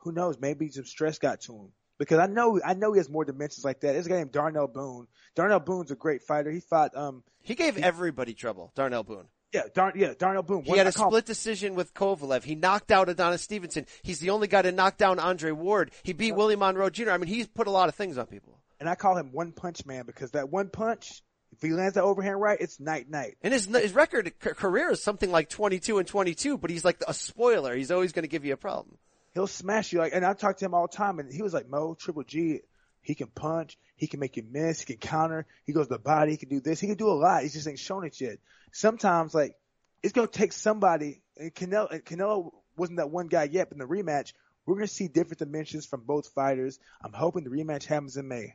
who 0.05 0.13
knows? 0.13 0.39
Maybe 0.39 0.69
some 0.71 0.85
stress 0.85 1.19
got 1.19 1.41
to 1.43 1.53
him. 1.57 1.69
because 1.99 2.19
I 2.21 2.27
know 2.27 2.61
I 2.65 2.75
know 2.75 2.93
he 2.93 2.99
has 2.99 3.09
more 3.11 3.25
dimensions 3.25 3.65
like 3.65 3.81
that. 3.81 3.93
There's 3.95 4.07
a 4.07 4.09
guy 4.11 4.17
named 4.19 4.33
Darnell 4.33 4.69
Boone. 4.69 5.07
Darnell 5.35 5.61
Boone's 5.61 5.91
a 5.91 5.97
great 5.97 6.23
fighter. 6.23 6.51
He 6.51 6.61
fought 6.61 6.97
um 6.97 7.23
He 7.43 7.55
gave 7.55 7.79
everybody 7.79 8.35
trouble, 8.35 8.71
Darnell 8.77 9.03
Boone. 9.03 9.27
yeah 9.53 9.63
Dar- 9.75 9.93
yeah 9.97 10.15
Darnell 10.19 10.43
Boone. 10.43 10.63
He 10.65 10.77
had 10.77 10.87
a 10.87 10.93
call 10.93 11.07
him- 11.07 11.11
split 11.13 11.27
decision 11.27 11.75
with 11.75 11.95
Kovalev. 11.95 12.45
He 12.45 12.55
knocked 12.55 12.91
out 12.93 13.09
Adonis 13.09 13.43
Stevenson. 13.43 13.87
He's 14.03 14.21
the 14.21 14.31
only 14.31 14.47
guy 14.49 14.63
to 14.63 14.73
knock 14.73 14.97
down 14.99 15.19
Andre 15.19 15.51
Ward. 15.53 15.91
He 16.03 16.13
beat 16.13 16.33
Willie 16.37 16.57
Monroe 16.57 16.91
Jr. 16.91 17.11
I 17.11 17.19
mean, 17.19 17.29
he's 17.29 17.47
put 17.47 17.67
a 17.67 17.71
lot 17.71 17.89
of 17.89 17.95
things 17.95 18.19
on 18.19 18.27
people. 18.27 18.59
and 18.81 18.89
I 18.89 18.95
call 18.97 19.17
him 19.17 19.31
one 19.33 19.53
punch 19.53 19.87
man 19.87 20.05
because 20.07 20.33
that 20.33 20.51
one 20.51 20.69
punch, 20.69 21.23
if 21.53 21.63
he 21.63 21.71
lands 21.71 21.95
that 21.95 22.03
overhand 22.03 22.41
right, 22.41 22.59
it's 22.61 22.81
night 22.81 23.09
night. 23.09 23.37
And 23.43 23.53
his 23.55 23.67
his 23.67 23.95
record 23.95 24.37
career 24.41 24.91
is 24.91 25.03
something 25.03 25.31
like 25.31 25.49
22 25.49 25.99
and 25.99 26.09
22, 26.09 26.59
but 26.59 26.71
he's 26.71 26.85
like 26.85 27.01
a 27.07 27.15
spoiler. 27.15 27.75
He's 27.77 27.93
always 27.93 28.11
going 28.13 28.25
to 28.25 28.29
give 28.29 28.45
you 28.45 28.53
a 28.53 28.57
problem. 28.57 28.99
He'll 29.35 29.47
smash 29.47 29.93
you 29.93 29.99
like, 29.99 30.15
and 30.15 30.25
I 30.25 30.33
talk 30.33 30.57
to 30.59 30.65
him 30.65 30.75
all 30.75 30.87
the 30.87 30.97
time, 30.97 31.19
and 31.19 31.33
he 31.33 31.43
was 31.43 31.53
like, 31.53 31.69
Mo, 31.69 31.95
Triple 31.99 32.23
G, 32.23 32.61
he 33.03 33.15
can 33.15 33.27
punch, 33.27 33.77
he 33.97 34.07
can 34.07 34.21
make 34.21 34.37
you 34.37 34.45
miss, 34.49 34.81
he 34.81 34.87
can 34.87 34.97
counter, 34.97 35.47
he 35.65 35.73
goes 35.73 35.89
to 35.89 35.95
the 35.95 35.99
body, 35.99 36.33
he 36.33 36.37
can 36.37 36.49
do 36.49 36.61
this, 36.61 36.81
he 36.81 36.87
can 36.87 36.97
do 36.97 37.09
a 37.09 37.13
lot. 37.13 37.43
He 37.43 37.49
just 37.49 37.69
ain't 37.69 37.79
shown 37.79 38.05
it 38.05 38.21
yet. 38.21 38.39
Sometimes 38.73 39.35
like 39.35 39.57
it's 40.03 40.13
gonna 40.13 40.29
take 40.29 40.53
somebody, 40.53 41.21
and 41.37 41.55
Canelo, 41.55 41.91
and 41.91 42.05
Canelo 42.05 42.53
wasn't 42.77 42.99
that 42.99 43.11
one 43.11 43.27
guy 43.27 43.45
yet, 43.45 43.69
but 43.69 43.77
in 43.77 43.87
the 43.87 43.87
rematch, 43.87 44.33
we're 44.67 44.77
gonna 44.77 44.87
see 44.87 45.09
different 45.09 45.39
dimensions 45.39 45.85
from 45.85 46.03
both 46.03 46.29
fighters. 46.29 46.79
I'm 47.03 47.13
hoping 47.13 47.45
the 47.45 47.51
rematch 47.51 47.85
happens 47.85 48.17
in 48.17 48.29
May. 48.29 48.55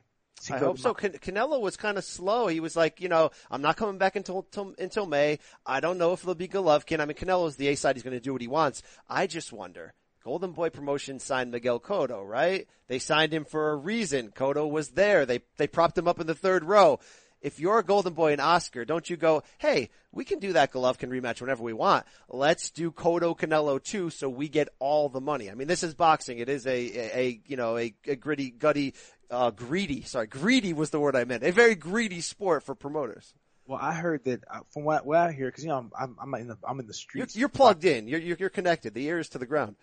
I 0.50 0.58
hope 0.58 0.78
so. 0.78 0.94
Can- 0.94 1.12
Canelo 1.12 1.60
was 1.60 1.76
kind 1.76 1.98
of 1.98 2.04
slow. 2.04 2.46
He 2.46 2.60
was 2.60 2.74
like, 2.74 3.00
you 3.02 3.08
know, 3.08 3.30
I'm 3.50 3.60
not 3.60 3.76
coming 3.76 3.98
back 3.98 4.16
until, 4.16 4.38
until 4.38 4.74
until 4.78 5.06
May. 5.06 5.38
I 5.66 5.80
don't 5.80 5.98
know 5.98 6.14
if 6.14 6.22
it'll 6.22 6.34
be 6.34 6.48
Golovkin. 6.48 7.00
I 7.00 7.04
mean, 7.04 7.16
Canelo's 7.16 7.56
the 7.56 7.68
A 7.68 7.74
side. 7.74 7.96
He's 7.96 8.02
going 8.02 8.16
to 8.16 8.20
do 8.20 8.32
what 8.32 8.40
he 8.40 8.48
wants. 8.48 8.82
I 9.06 9.26
just 9.26 9.52
wonder. 9.52 9.92
Golden 10.22 10.52
Boy 10.52 10.68
Promotions 10.70 11.24
signed 11.24 11.50
Miguel 11.50 11.80
Cotto, 11.80 12.26
right? 12.26 12.68
They 12.88 12.98
signed 12.98 13.32
him 13.32 13.44
for 13.44 13.70
a 13.70 13.76
reason. 13.76 14.30
Cotto 14.30 14.70
was 14.70 14.90
there. 14.90 15.24
They 15.24 15.40
they 15.56 15.66
propped 15.66 15.96
him 15.96 16.08
up 16.08 16.20
in 16.20 16.26
the 16.26 16.34
third 16.34 16.64
row. 16.64 17.00
If 17.40 17.58
you're 17.58 17.78
a 17.78 17.84
Golden 17.84 18.12
Boy 18.12 18.32
and 18.32 18.40
Oscar, 18.40 18.84
don't 18.84 19.08
you 19.08 19.16
go, 19.16 19.42
hey, 19.56 19.88
we 20.12 20.26
can 20.26 20.40
do 20.40 20.52
that 20.52 20.72
Golovkin 20.72 21.08
rematch 21.08 21.40
whenever 21.40 21.62
we 21.62 21.72
want. 21.72 22.04
Let's 22.28 22.70
do 22.70 22.90
Cotto 22.90 23.34
Canelo 23.34 23.82
too, 23.82 24.10
so 24.10 24.28
we 24.28 24.50
get 24.50 24.68
all 24.78 25.08
the 25.08 25.22
money. 25.22 25.50
I 25.50 25.54
mean, 25.54 25.66
this 25.66 25.82
is 25.82 25.94
boxing. 25.94 26.38
It 26.38 26.50
is 26.50 26.66
a 26.66 26.70
a, 26.70 27.18
a 27.18 27.40
you 27.46 27.56
know 27.56 27.78
a, 27.78 27.94
a 28.06 28.16
gritty, 28.16 28.50
gutty, 28.50 28.94
uh, 29.30 29.52
greedy. 29.52 30.02
Sorry, 30.02 30.26
greedy 30.26 30.74
was 30.74 30.90
the 30.90 31.00
word 31.00 31.16
I 31.16 31.24
meant. 31.24 31.44
A 31.44 31.50
very 31.50 31.76
greedy 31.76 32.20
sport 32.20 32.62
for 32.62 32.74
promoters. 32.74 33.32
Well, 33.66 33.78
I 33.80 33.94
heard 33.94 34.24
that 34.24 34.44
uh, 34.50 34.60
from 34.68 34.82
what, 34.84 35.06
what 35.06 35.16
I 35.16 35.32
hear, 35.32 35.46
because 35.46 35.64
you 35.64 35.70
know 35.70 35.78
I'm, 35.78 35.92
I'm 35.98 36.16
I'm 36.20 36.34
in 36.34 36.48
the 36.48 36.58
I'm 36.62 36.78
in 36.80 36.86
the 36.86 36.98
You're, 37.14 37.28
you're 37.30 37.48
plugged 37.48 37.86
in. 37.86 38.06
You're, 38.06 38.20
you're 38.20 38.36
you're 38.38 38.50
connected. 38.50 38.92
The 38.92 39.06
ears 39.06 39.30
to 39.30 39.38
the 39.38 39.46
ground. 39.46 39.76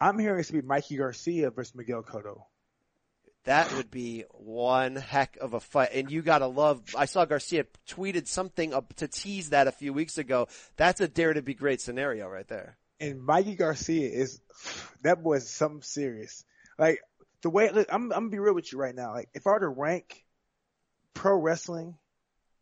I'm 0.00 0.18
hearing 0.18 0.40
it's 0.40 0.48
to 0.48 0.54
be 0.54 0.62
Mikey 0.62 0.96
Garcia 0.96 1.50
versus 1.50 1.74
Miguel 1.74 2.02
Cotto. 2.02 2.42
That 3.44 3.72
would 3.74 3.90
be 3.90 4.24
one 4.30 4.96
heck 4.96 5.38
of 5.40 5.54
a 5.54 5.60
fight. 5.60 5.90
And 5.94 6.10
you 6.10 6.22
gotta 6.22 6.46
love, 6.46 6.82
I 6.96 7.06
saw 7.06 7.24
Garcia 7.24 7.64
tweeted 7.88 8.26
something 8.26 8.74
up 8.74 8.94
to 8.96 9.08
tease 9.08 9.50
that 9.50 9.66
a 9.66 9.72
few 9.72 9.92
weeks 9.92 10.18
ago. 10.18 10.48
That's 10.76 11.00
a 11.00 11.08
dare 11.08 11.32
to 11.32 11.42
be 11.42 11.54
great 11.54 11.80
scenario 11.80 12.28
right 12.28 12.46
there. 12.46 12.76
And 13.00 13.24
Mikey 13.24 13.54
Garcia 13.54 14.08
is 14.10 14.40
that 15.02 15.22
boy 15.22 15.36
is 15.36 15.48
something 15.48 15.82
serious. 15.82 16.44
Like 16.78 17.00
the 17.42 17.50
way 17.50 17.70
look, 17.70 17.88
I'm 17.90 18.12
I'm 18.12 18.24
gonna 18.24 18.28
be 18.28 18.38
real 18.38 18.54
with 18.54 18.72
you 18.72 18.78
right 18.78 18.94
now. 18.94 19.12
Like 19.12 19.28
if 19.34 19.46
I 19.46 19.50
were 19.52 19.60
to 19.60 19.68
rank 19.68 20.24
pro 21.14 21.36
wrestling, 21.36 21.96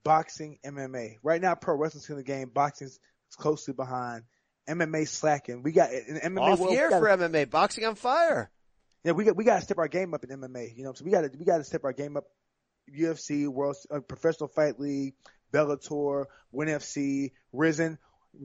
boxing, 0.05 0.59
MMA, 0.65 1.17
right 1.23 1.41
now 1.41 1.55
pro 1.55 1.75
wrestling's 1.75 2.09
in 2.11 2.17
the 2.17 2.23
game, 2.23 2.49
boxing's 2.49 3.01
closely 3.37 3.75
behind. 3.75 4.23
MMA 4.69 5.09
slacking. 5.09 5.63
We 5.63 5.73
got 5.73 5.93
in 5.93 6.17
MMA 6.17 6.41
Off 6.41 6.59
world, 6.59 6.73
year 6.73 6.91
gotta- 6.91 7.01
for 7.01 7.29
MMA. 7.29 7.51
Boxing 7.51 7.85
on 7.85 7.95
fire. 7.95 8.51
Yeah, 9.05 9.13
we 9.13 9.25
got 9.25 9.37
we 9.37 9.45
got 9.45 9.57
to 9.57 9.63
step 9.63 9.79
our 9.79 9.89
game 9.89 10.15
up 10.15 10.25
in 10.25 10.31
MMA. 10.31 10.77
You 10.77 10.85
know, 10.85 10.93
so 10.93 11.05
we 11.05 11.11
got 11.11 11.21
to 11.23 11.31
we 11.39 11.45
got 11.45 11.59
to 11.59 11.65
step 11.65 11.85
our 11.85 11.93
game 11.93 12.17
up. 12.17 12.25
UFC, 12.93 13.49
World 13.49 13.77
uh, 13.91 14.01
Professional 14.01 14.49
Fight 14.49 14.79
League, 14.79 15.15
Bellator, 15.53 16.27
Win 16.53 16.69
FC, 16.69 17.33
Rizin, 17.53 17.99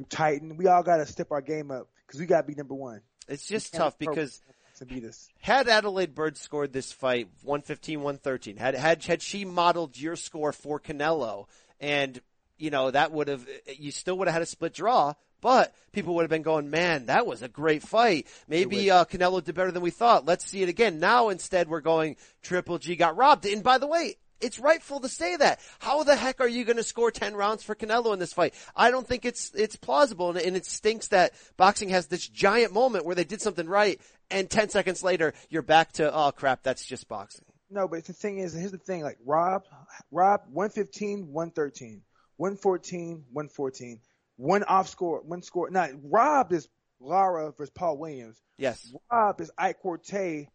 Titan. 0.10 0.57
We 0.57 0.67
all 0.67 0.84
got 0.84 0.97
to 0.97 1.05
step 1.05 1.31
our 1.31 1.41
game 1.41 1.71
up 1.71 1.89
because 2.05 2.19
we 2.19 2.25
got 2.25 2.41
to 2.41 2.47
be 2.47 2.55
number 2.55 2.73
one. 2.73 3.01
It's 3.27 3.47
just 3.47 3.73
tough 3.73 3.97
because 3.99 4.41
to 4.77 4.86
beat 4.86 5.05
us. 5.05 5.29
had 5.41 5.67
Adalaide 5.67 6.15
Byrd 6.15 6.38
scored 6.38 6.73
this 6.73 6.91
fight 6.91 7.29
115-113, 7.45 8.57
had 8.57 8.75
had 8.75 9.03
had 9.03 9.21
she 9.21 9.45
modeled 9.45 9.97
your 9.97 10.15
score 10.15 10.51
for 10.51 10.79
Canelo, 10.79 11.45
and 11.79 12.19
you 12.57 12.69
know 12.71 12.91
that 12.91 13.12
would 13.12 13.27
have 13.27 13.47
you 13.77 13.91
still 13.91 14.17
would 14.17 14.27
have 14.27 14.34
had 14.34 14.41
a 14.41 14.47
split 14.47 14.73
draw, 14.73 15.13
but 15.41 15.73
people 15.91 16.15
would 16.15 16.23
have 16.23 16.30
been 16.30 16.41
going, 16.41 16.69
man, 16.69 17.08
that 17.08 17.25
was 17.25 17.41
a 17.41 17.47
great 17.47 17.84
fight. 17.84 18.27
Maybe 18.47 18.89
uh, 18.89 19.06
Canelo 19.06 19.43
did 19.43 19.56
better 19.56 19.71
than 19.71 19.82
we 19.82 19.91
thought. 19.91 20.25
Let's 20.25 20.45
see 20.45 20.63
it 20.63 20.69
again. 20.69 20.99
Now 20.99 21.30
instead 21.30 21.67
we're 21.67 21.82
going 21.82 22.15
Triple 22.41 22.77
G 22.77 22.95
got 22.95 23.17
robbed, 23.17 23.45
and 23.45 23.63
by 23.63 23.77
the 23.77 23.88
way. 23.88 24.15
It's 24.43 24.58
rightful 24.58 25.01
to 25.01 25.08
say 25.08 25.36
that. 25.36 25.60
How 25.77 26.01
the 26.01 26.15
heck 26.15 26.41
are 26.41 26.47
you 26.47 26.65
going 26.65 26.77
to 26.77 26.84
score 26.84 27.12
10 27.12 27.36
rounds 27.36 27.62
for 27.62 27.75
Canelo 27.75 28.12
in 28.12 28.17
this 28.17 28.34
fight? 28.34 28.56
I 28.75 28.89
don't 28.89 29.08
think 29.08 29.23
it's, 29.23 29.51
it's 29.54 29.75
plausible 29.75 30.32
and, 30.32 30.39
and 30.39 30.58
it 30.58 30.65
stinks 30.65 31.10
that 31.10 31.34
boxing 31.58 31.89
has 31.89 32.08
this 32.08 32.27
giant 32.27 32.73
moment 32.73 33.06
where 33.06 33.13
they 33.13 33.23
did 33.23 33.39
something 33.39 33.67
right 33.67 34.01
and 34.32 34.49
10 34.49 34.69
seconds 34.69 35.04
later 35.04 35.36
you're 35.49 35.62
back 35.62 35.91
to, 35.91 36.12
oh 36.12 36.32
crap, 36.32 36.63
that's 36.63 36.84
just 36.84 37.08
boxing. 37.08 37.45
No, 37.69 37.88
but 37.88 38.04
the 38.04 38.13
thing 38.13 38.39
is, 38.39 38.54
here's 38.54 38.71
the 38.71 38.77
thing. 38.77 39.01
Like 39.01 39.17
Rob, 39.25 39.63
Rob, 40.12 40.41
115, 40.51 41.32
113, 41.32 42.01
114, 42.36 43.23
114, 43.32 43.99
one 44.38 44.63
off 44.63 44.89
score, 44.89 45.22
one 45.22 45.41
score. 45.41 45.70
Now 45.70 45.88
Rob 46.04 46.52
is 46.52 46.67
Lara 47.00 47.52
versus 47.52 47.72
Paul 47.72 47.98
Williams. 47.98 48.41
Yes. 48.58 48.94
Rob 49.12 49.41
is 49.41 49.52
Ike 49.58 49.82
Quartey 49.84 50.48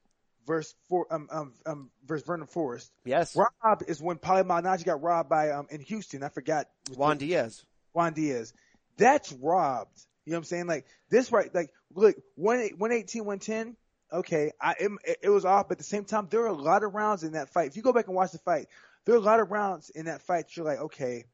versus 0.47 0.75
for 0.89 1.07
um 1.13 1.29
um 1.31 1.53
um 1.67 1.91
versus 2.05 2.27
Vernon 2.27 2.47
Forrest. 2.47 2.91
Yes. 3.05 3.37
Rob 3.37 3.83
is 3.87 4.01
when 4.01 4.17
Paulie 4.17 4.45
Malignaggi 4.45 4.85
got 4.85 5.03
robbed 5.03 5.29
by 5.29 5.51
um 5.51 5.67
in 5.71 5.81
Houston. 5.81 6.23
I 6.23 6.29
forgot 6.29 6.69
Juan 6.95 7.19
Diaz. 7.19 7.65
Juan 7.93 8.13
Diaz. 8.13 8.53
That's 8.97 9.33
robbed. 9.33 9.99
You 10.25 10.33
know 10.33 10.39
what 10.39 10.41
I'm 10.41 10.45
saying? 10.45 10.67
Like 10.67 10.87
this 11.11 11.31
right 11.33 11.53
like 11.55 11.71
look 11.95 12.17
one 12.35 12.59
118 12.59 13.25
110 13.25 13.77
okay 14.13 14.53
I 14.61 14.75
it, 14.79 15.19
it 15.23 15.31
was 15.31 15.45
off 15.45 15.69
but 15.69 15.75
at 15.75 15.79
the 15.79 15.85
same 15.85 16.05
time 16.05 16.29
there 16.31 16.43
are 16.43 16.47
a 16.49 16.53
lot 16.53 16.85
of 16.85 16.95
rounds 16.95 17.25
in 17.25 17.33
that 17.33 17.51
fight. 17.51 17.69
If 17.69 17.77
you 17.77 17.83
go 17.83 17.93
back 17.93 18.07
and 18.07 18.17
watch 18.17 18.33
the 18.33 18.39
fight, 18.39 18.69
there 19.05 19.15
are 19.15 19.19
a 19.19 19.21
lot 19.21 19.41
of 19.41 19.51
rounds 19.51 19.91
in 19.91 20.07
that 20.07 20.23
fight 20.23 20.47
That 20.47 20.57
you're 20.57 20.67
like 20.67 20.81
okay 20.81 21.25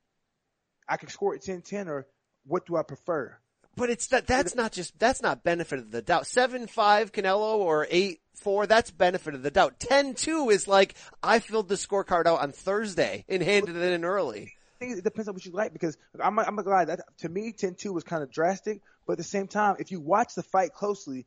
I 0.89 0.97
could 0.97 1.11
score 1.11 1.35
it 1.35 1.43
10-10 1.43 1.87
or 1.87 2.07
what 2.47 2.67
do 2.67 2.77
I 2.77 2.83
prefer? 2.83 3.37
But 3.77 3.91
it's 3.91 4.09
that, 4.09 4.27
that's 4.27 4.55
not 4.55 4.73
just, 4.73 4.99
that's 4.99 5.23
not 5.23 5.45
benefit 5.45 5.79
of 5.79 5.91
the 5.91 6.03
doubt. 6.03 6.25
7-5 6.25 7.11
Canelo 7.11 7.57
or 7.57 7.87
8-4, 7.87 8.69
that's 8.69 8.91
benefit 8.91 9.35
of 9.35 9.43
the 9.43 9.51
doubt. 9.51 9.81
10-2 9.81 10.53
is 10.53 10.69
like, 10.69 10.95
I 11.23 11.39
filled 11.39 11.69
the 11.69 11.77
scorecard 11.77 12.27
out 12.27 12.41
on 12.41 12.53
Thursday 12.53 13.25
and 13.29 13.43
handed 13.43 13.77
it 13.77 13.93
in 13.93 14.05
early. 14.05 14.53
I 14.77 14.85
think 14.85 14.99
it 14.99 15.05
depends 15.05 15.29
on 15.29 15.35
what 15.35 15.45
you 15.47 15.53
like 15.53 15.73
because 15.73 15.97
I'm 16.21 16.39
I'm 16.41 16.57
that 16.57 17.01
to 17.19 17.29
me 17.29 17.53
10-2 17.53 17.95
was 17.95 18.05
kind 18.05 18.23
of 18.23 18.31
drastic, 18.31 18.81
but 19.07 19.13
at 19.13 19.19
the 19.19 19.25
same 19.25 19.47
time, 19.47 19.77
if 19.79 19.93
you 19.93 20.01
watch 20.01 20.35
the 20.35 20.43
fight 20.43 20.73
closely, 20.73 21.25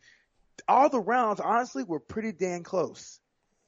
all 0.67 0.89
the 0.89 0.99
rounds 0.99 1.39
honestly 1.39 1.84
were 1.84 1.99
pretty 1.99 2.32
damn 2.32 2.63
close. 2.63 3.19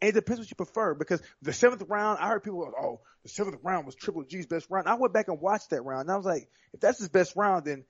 And 0.01 0.09
it 0.09 0.13
depends 0.13 0.39
what 0.39 0.49
you 0.49 0.55
prefer 0.55 0.93
because 0.93 1.21
the 1.41 1.53
seventh 1.53 1.83
round, 1.87 2.19
I 2.19 2.27
heard 2.27 2.43
people 2.43 2.63
go, 2.65 2.73
"Oh, 2.79 3.01
the 3.23 3.29
seventh 3.29 3.57
round 3.63 3.85
was 3.85 3.95
Triple 3.95 4.23
G's 4.23 4.45
best 4.45 4.67
round." 4.69 4.87
I 4.87 4.93
went 4.93 5.13
back 5.13 5.27
and 5.27 5.41
watched 5.41 5.71
that 5.71 5.81
round, 5.81 6.01
and 6.01 6.11
I 6.11 6.15
was 6.17 6.25
like, 6.25 6.49
"If 6.73 6.79
that's 6.81 6.99
his 6.99 7.09
best 7.09 7.35
round, 7.35 7.65
then 7.65 7.85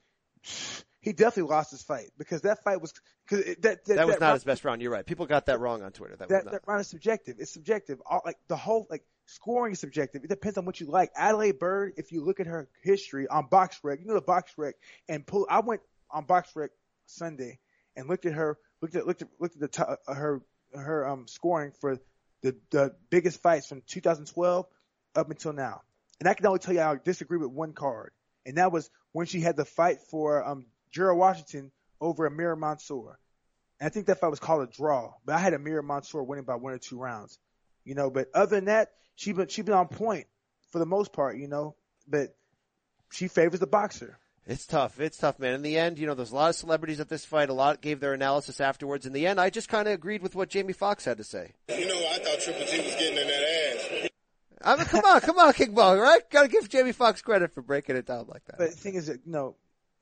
he 1.02 1.13
definitely 1.13 1.50
lost 1.52 1.72
his 1.72 1.84
fight 1.84 2.12
because 2.17 2.41
that 2.41 2.63
fight 2.63 2.82
was 2.82 2.93
because 3.28 3.46
that 3.62 3.86
that, 3.86 3.96
That 3.96 4.08
was 4.08 4.20
not 4.20 4.28
round- 4.28 4.34
his 4.36 4.43
best 4.46 4.65
round. 4.65 4.82
You're 4.82 4.91
right. 4.91 5.06
People 5.06 5.26
got 5.26 5.48
that 5.48 5.60
wrong 5.60 5.84
on 5.84 5.91
Twitter. 5.91 6.15
That, 6.15 6.30
was 6.30 6.38
that, 6.38 6.46
not. 6.46 6.52
that 6.54 6.62
round 6.67 6.82
is 6.82 6.88
subjective. 6.88 7.38
It's 7.39 7.52
subjective. 7.52 8.02
All, 8.06 8.22
like 8.26 8.38
the 8.48 8.58
whole 8.58 8.88
like 8.89 9.04
scoring 9.26 9.74
is 9.74 9.80
subjective. 9.80 10.24
It 10.24 10.30
depends 10.30 10.58
on 10.58 10.65
what 10.65 10.80
you 10.80 10.88
like. 10.88 11.12
Adalaide 11.15 11.60
Byrd, 11.60 11.94
if 11.98 12.12
you 12.12 12.23
look 12.23 12.40
at 12.40 12.48
her 12.48 12.69
history 12.84 13.27
on 13.27 13.48
BoxRec, 13.50 14.00
you 14.00 14.06
know 14.06 14.13
the 14.13 14.21
BoxRec, 14.21 14.73
and 15.10 15.25
pull. 15.25 15.46
I 15.50 15.60
went 15.60 15.81
on 16.10 16.25
BoxRec 16.25 16.69
Sunday 17.06 17.60
and 17.96 18.08
looked 18.08 18.25
at 18.25 18.34
her, 18.34 18.58
looked 18.81 18.96
at 18.96 19.06
looked 19.06 19.21
at 19.21 19.27
looked 19.40 19.56
at 19.56 19.62
the 19.62 19.67
top, 19.67 20.00
uh, 20.08 20.13
her 20.13 20.42
her 20.76 21.08
um 21.08 21.28
scoring 21.28 21.72
for 21.80 22.00
the 22.42 22.56
the 22.72 22.96
biggest 23.10 23.42
fights 23.42 23.68
from 23.68 23.82
2012 23.88 24.65
up 25.15 25.30
until 25.30 25.54
now. 25.54 25.82
And 26.20 26.28
I 26.28 26.34
can 26.34 26.46
only 26.46 26.60
tell 26.60 26.74
you 26.74 26.82
I 26.82 26.96
disagree 27.04 27.38
with 27.38 27.52
one 27.52 27.74
card, 27.74 28.12
and 28.46 28.58
that 28.58 28.72
was 28.72 28.90
when 29.12 29.28
she 29.28 29.42
had 29.42 29.58
the 29.58 29.65
fight 29.65 30.00
for 30.10 30.44
um 30.44 30.65
Gerald 30.92 31.20
Washington 31.20 31.72
over 32.00 32.26
Amir 32.26 32.56
Mansour. 32.56 33.20
And 33.80 33.88
I 33.88 33.90
think 33.90 34.08
that 34.08 34.20
fight 34.20 34.30
was 34.30 34.40
called 34.40 34.68
a 34.68 34.72
draw, 34.72 35.13
but 35.26 35.36
I 35.36 35.40
had 35.40 35.54
Amir 35.54 35.82
Mansour 35.82 36.24
winning 36.24 36.46
by 36.46 36.56
one 36.56 36.74
or 36.74 36.80
two 36.80 36.98
rounds, 36.98 37.38
you 37.84 37.96
know. 37.96 38.10
But 38.10 38.30
other 38.34 38.56
than 38.56 38.65
that, 38.65 38.90
she 39.15 39.34
been 39.34 39.48
she 39.48 39.62
been 39.62 39.76
on 39.76 39.88
point 39.88 40.28
for 40.72 40.80
the 40.80 40.86
most 40.86 41.13
part, 41.13 41.38
you 41.38 41.48
know. 41.48 41.76
But 42.08 42.36
she 43.12 43.28
favors 43.28 43.60
the 43.60 43.68
boxer. 43.68 44.20
It's 44.48 44.65
tough. 44.65 45.02
It's 45.02 45.17
tough, 45.17 45.39
man. 45.39 45.54
In 45.54 45.62
the 45.62 45.77
end, 45.77 46.00
you 46.00 46.08
know, 46.08 46.13
there's 46.13 46.31
a 46.31 46.35
lot 46.35 46.50
of 46.50 46.56
celebrities 46.56 47.02
at 47.02 47.10
this 47.10 47.25
fight. 47.25 47.50
A 47.50 47.54
lot 47.54 47.81
gave 47.81 48.00
their 48.00 48.13
analysis 48.13 48.62
afterwards. 48.62 49.06
In 49.06 49.12
the 49.12 49.27
end, 49.27 49.41
I 49.41 49.50
just 49.50 49.67
kind 49.67 49.89
of 49.89 49.93
agreed 49.93 50.21
with 50.21 50.35
what 50.35 50.50
Jamie 50.50 50.71
Foxx 50.71 51.04
had 51.04 51.17
to 51.17 51.23
say. 51.25 51.52
You 51.67 51.85
know, 51.85 51.95
I 51.95 52.19
thought 52.19 52.39
Triple 52.39 52.65
G 52.65 52.77
was 52.77 52.95
getting 52.95 53.17
in 53.17 53.27
that 53.27 54.04
ass. 54.04 54.10
I 54.63 54.75
mean, 54.77 54.85
come 54.85 55.04
on, 55.06 55.19
come 55.19 55.37
on, 55.37 55.54
King 55.54 55.73
Bong, 55.73 56.00
right? 56.00 56.21
Gotta 56.29 56.48
give 56.48 56.67
Jamie 56.69 56.93
Foxx 56.93 57.21
credit 57.21 57.54
for 57.54 57.62
breaking 57.62 57.98
it 57.98 58.06
down 58.06 58.25
like 58.27 58.45
that. 58.45 58.58
But 58.58 58.71
the 58.71 58.77
thing 58.77 58.95
is, 58.95 59.08
that, 59.08 59.19
you 59.25 59.31
know, 59.31 59.56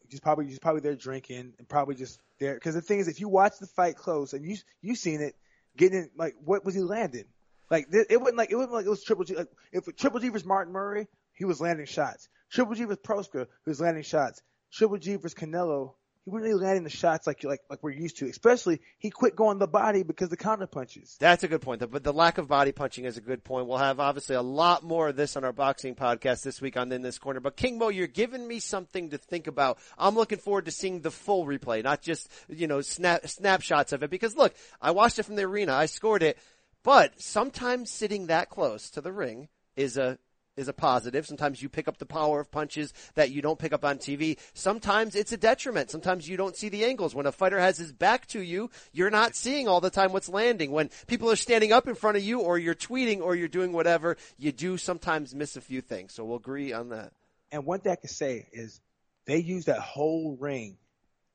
he's 0.10 0.20
probably 0.20 0.46
he's 0.46 0.60
probably 0.60 0.82
there 0.82 0.96
drinking 0.96 1.54
and 1.58 1.68
probably 1.68 1.96
just 1.96 2.20
there 2.40 2.54
because 2.54 2.76
the 2.76 2.82
thing 2.82 3.00
is, 3.00 3.08
if 3.08 3.20
you 3.20 3.28
watch 3.28 3.54
the 3.60 3.68
fight 3.68 3.96
close 3.96 4.34
and 4.34 4.46
you 4.46 4.56
you 4.82 4.96
seen 4.96 5.22
it, 5.22 5.36
getting 5.76 5.98
in, 5.98 6.10
like 6.16 6.36
what 6.44 6.64
was 6.64 6.76
he 6.76 6.82
landing? 6.82 7.26
Like 7.72 7.88
it 7.92 8.20
wasn't 8.20 8.38
like 8.38 8.52
it 8.52 8.56
wasn't 8.56 8.74
like 8.74 8.86
it 8.86 8.90
was 8.90 9.04
Triple 9.04 9.26
G. 9.26 9.36
Like, 9.36 9.50
if 9.72 9.84
Triple 9.96 10.20
G 10.20 10.30
was 10.30 10.46
Martin 10.46 10.72
Murray, 10.72 11.08
he 11.34 11.46
was 11.46 11.60
landing 11.60 11.88
shots. 11.88 12.30
Triple 12.52 12.76
G 12.76 12.86
was 12.86 12.98
Proska, 12.98 13.48
who's 13.64 13.80
landing 13.80 14.04
shots. 14.04 14.42
Triple 14.72 14.98
G 14.98 15.16
versus 15.16 15.34
Canelo, 15.34 15.94
he 16.26 16.32
wasn't 16.32 16.50
really 16.50 16.64
landing 16.64 16.84
the 16.84 16.90
shots 16.90 17.28
like 17.28 17.44
like 17.44 17.62
like 17.70 17.84
we're 17.84 17.92
used 17.92 18.18
to. 18.18 18.28
Especially 18.28 18.82
he 18.98 19.12
quit 19.12 19.36
going 19.36 19.60
the 19.60 19.68
body 19.68 20.02
because 20.02 20.30
the 20.30 20.38
counter 20.38 20.66
punches. 20.66 21.18
That's 21.20 21.44
a 21.44 21.48
good 21.48 21.62
point. 21.62 21.80
Though. 21.80 21.88
But 21.88 22.04
the 22.04 22.14
lack 22.14 22.40
of 22.40 22.48
body 22.48 22.72
punching 22.72 23.06
is 23.06 23.16
a 23.16 23.22
good 23.22 23.44
point. 23.44 23.68
We'll 23.68 23.78
have 23.78 24.00
obviously 24.00 24.36
a 24.36 24.42
lot 24.42 24.84
more 24.84 25.10
of 25.10 25.16
this 25.16 25.38
on 25.38 25.44
our 25.44 25.54
boxing 25.54 25.94
podcast 25.94 26.42
this 26.42 26.60
week 26.62 26.78
on 26.78 26.92
In 26.92 27.04
This 27.04 27.20
Corner. 27.20 27.40
But 27.40 27.56
King 27.56 27.78
Mo, 27.78 27.90
you're 27.90 28.08
giving 28.08 28.48
me 28.48 28.60
something 28.60 29.12
to 29.12 29.20
think 29.20 29.46
about. 29.46 29.78
I'm 30.00 30.16
looking 30.16 30.40
forward 30.40 30.66
to 30.66 30.72
seeing 30.72 31.02
the 31.02 31.12
full 31.12 31.46
replay, 31.46 31.84
not 31.84 32.02
just 32.02 32.28
you 32.50 32.66
know 32.66 32.82
snap 32.82 33.28
snapshots 33.28 33.94
of 33.94 34.02
it. 34.02 34.10
Because 34.10 34.36
look, 34.36 34.56
I 34.82 34.92
watched 34.92 35.20
it 35.20 35.24
from 35.24 35.36
the 35.36 35.44
arena. 35.44 35.74
I 35.74 35.86
scored 35.86 36.24
it. 36.24 36.40
But 36.82 37.22
sometimes 37.22 37.92
sitting 37.92 38.28
that 38.28 38.50
close 38.50 38.90
to 38.92 39.02
the 39.02 39.12
ring 39.12 39.48
is 39.76 39.98
a 39.98 40.18
is 40.58 40.68
a 40.68 40.74
positive. 40.74 41.26
Sometimes 41.26 41.62
you 41.62 41.70
pick 41.70 41.88
up 41.88 41.98
the 41.98 42.06
power 42.06 42.40
of 42.40 42.52
punches 42.52 42.94
that 43.16 43.32
you 43.32 43.42
don't 43.42 43.60
pick 43.60 43.74
up 43.74 43.84
on 43.84 43.98
TV. 43.98 44.38
Sometimes 44.54 45.16
it's 45.16 45.32
a 45.32 45.38
detriment. 45.38 45.92
Sometimes 45.92 46.28
you 46.28 46.38
don't 46.38 46.56
see 46.56 46.70
the 46.70 46.86
angles. 46.86 47.14
When 47.14 47.26
a 47.26 47.32
fighter 47.32 47.60
has 47.60 47.78
his 47.78 47.92
back 47.92 48.28
to 48.28 48.42
you, 48.42 48.70
you're 48.94 49.10
not 49.10 49.36
seeing 49.36 49.68
all 49.68 49.82
the 49.82 49.90
time 49.90 50.14
what's 50.14 50.30
landing. 50.30 50.72
When 50.72 50.90
people 51.08 51.30
are 51.30 51.36
standing 51.36 51.72
up 51.72 51.88
in 51.88 51.96
front 51.96 52.18
of 52.18 52.24
you 52.24 52.40
or 52.40 52.58
you're 52.58 52.76
tweeting 52.76 53.22
or 53.22 53.36
you're 53.36 53.48
doing 53.48 53.74
whatever, 53.74 54.18
you 54.38 54.52
do 54.52 54.78
sometimes 54.78 55.36
miss 55.36 55.58
a 55.58 55.62
few 55.62 55.82
things. 55.82 56.14
So 56.14 56.24
we'll 56.24 56.38
agree 56.38 56.74
on 56.74 56.90
that. 56.90 57.12
And 57.52 57.66
one 57.66 57.80
thing 57.80 57.92
I 57.92 57.96
can 57.96 58.10
say 58.10 58.48
is 58.52 58.80
they 59.26 59.38
use 59.38 59.66
that 59.66 59.80
whole 59.80 60.38
ring. 60.40 60.78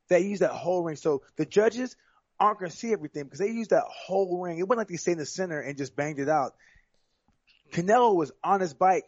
They 0.09 0.21
use 0.21 0.41
that 0.41 0.51
whole 0.51 0.83
ring. 0.83 0.97
So 0.97 1.23
the 1.37 1.47
judges 1.47 1.97
aren't 2.39 2.59
going 2.59 2.71
to 2.71 2.77
see 2.77 2.93
everything 2.93 3.25
because 3.25 3.39
they 3.39 3.51
use 3.51 3.69
that 3.69 3.85
whole 3.87 4.41
ring. 4.41 4.59
It 4.59 4.67
wasn't 4.67 4.79
like 4.79 4.89
they 4.89 4.97
stayed 4.97 5.13
in 5.13 5.19
the 5.19 5.27
center 5.27 5.61
and 5.61 5.77
just 5.77 5.95
banged 5.95 6.19
it 6.19 6.29
out. 6.29 6.55
Canelo 7.71 8.15
was 8.15 8.33
on 8.43 8.61
his 8.61 8.75
bike, 8.75 9.05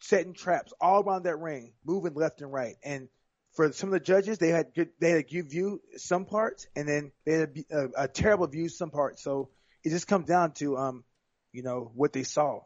setting 0.00 0.34
traps 0.34 0.72
all 0.80 1.02
around 1.02 1.24
that 1.24 1.38
ring, 1.38 1.72
moving 1.84 2.14
left 2.14 2.40
and 2.40 2.52
right. 2.52 2.76
And 2.82 3.08
for 3.52 3.72
some 3.72 3.88
of 3.88 3.92
the 3.92 4.00
judges, 4.00 4.38
they 4.38 4.48
had 4.48 4.74
good, 4.74 4.90
they 5.00 5.10
had 5.10 5.20
a 5.20 5.22
good 5.22 5.50
view 5.50 5.80
some 5.96 6.24
parts, 6.24 6.66
and 6.76 6.88
then 6.88 7.12
they 7.24 7.32
had 7.32 7.64
a, 7.70 7.76
a, 7.76 7.88
a 8.04 8.08
terrible 8.08 8.46
view 8.46 8.68
some 8.68 8.90
parts. 8.90 9.22
So 9.22 9.50
it 9.84 9.90
just 9.90 10.06
comes 10.06 10.26
down 10.26 10.52
to, 10.54 10.76
um, 10.76 11.04
you 11.52 11.62
know, 11.62 11.90
what 11.94 12.12
they 12.12 12.22
saw. 12.22 12.60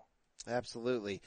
Absolutely. 0.46 1.22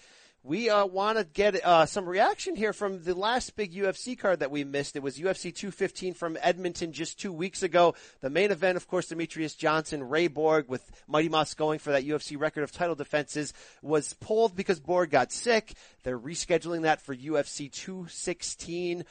We 0.47 0.69
uh, 0.69 0.85
want 0.85 1.17
to 1.17 1.23
get 1.23 1.55
uh, 1.65 1.87
some 1.87 2.07
reaction 2.07 2.55
here 2.55 2.71
from 2.71 3.01
the 3.01 3.15
last 3.15 3.55
big 3.55 3.73
UFC 3.73 4.15
card 4.15 4.41
that 4.41 4.51
we 4.51 4.63
missed. 4.63 4.95
It 4.95 5.01
was 5.01 5.17
UFC 5.17 5.45
215 5.51 6.13
from 6.13 6.37
Edmonton 6.39 6.91
just 6.91 7.19
two 7.19 7.33
weeks 7.33 7.63
ago. 7.63 7.95
The 8.21 8.29
main 8.29 8.51
event, 8.51 8.77
of 8.77 8.87
course, 8.87 9.09
Demetrious 9.09 9.57
Johnson, 9.57 10.07
Ray 10.07 10.27
Borg, 10.27 10.69
with 10.69 10.87
Mighty 11.07 11.29
Mouse 11.29 11.55
going 11.55 11.79
for 11.79 11.93
that 11.93 12.05
UFC 12.05 12.39
record 12.39 12.61
of 12.61 12.71
title 12.71 12.93
defenses, 12.93 13.53
was 13.81 14.13
pulled 14.13 14.55
because 14.55 14.79
Borg 14.79 15.09
got 15.09 15.31
sick. 15.31 15.73
They're 16.03 16.19
rescheduling 16.19 16.83
that 16.83 17.01
for 17.01 17.15
UFC 17.15 17.71
216. 17.71 19.03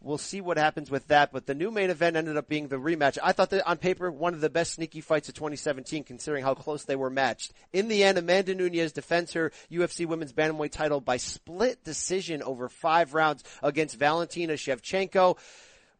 We'll 0.00 0.18
see 0.18 0.40
what 0.40 0.56
happens 0.56 0.90
with 0.90 1.08
that, 1.08 1.32
but 1.32 1.46
the 1.46 1.54
new 1.54 1.70
main 1.70 1.90
event 1.90 2.16
ended 2.16 2.36
up 2.36 2.48
being 2.48 2.68
the 2.68 2.76
rematch. 2.76 3.18
I 3.22 3.32
thought 3.32 3.50
that 3.50 3.66
on 3.66 3.78
paper, 3.78 4.10
one 4.10 4.34
of 4.34 4.40
the 4.40 4.50
best 4.50 4.74
sneaky 4.74 5.00
fights 5.00 5.28
of 5.28 5.34
2017 5.34 6.04
considering 6.04 6.44
how 6.44 6.54
close 6.54 6.84
they 6.84 6.96
were 6.96 7.10
matched. 7.10 7.52
In 7.72 7.88
the 7.88 8.04
end, 8.04 8.18
Amanda 8.18 8.54
Nunes 8.54 8.92
defends 8.92 9.32
her 9.32 9.52
UFC 9.70 10.06
women's 10.06 10.32
bantamweight 10.32 10.72
title 10.72 11.00
by 11.00 11.16
split 11.16 11.82
decision 11.84 12.42
over 12.42 12.68
five 12.68 13.14
rounds 13.14 13.42
against 13.62 13.98
Valentina 13.98 14.54
Shevchenko. 14.54 15.38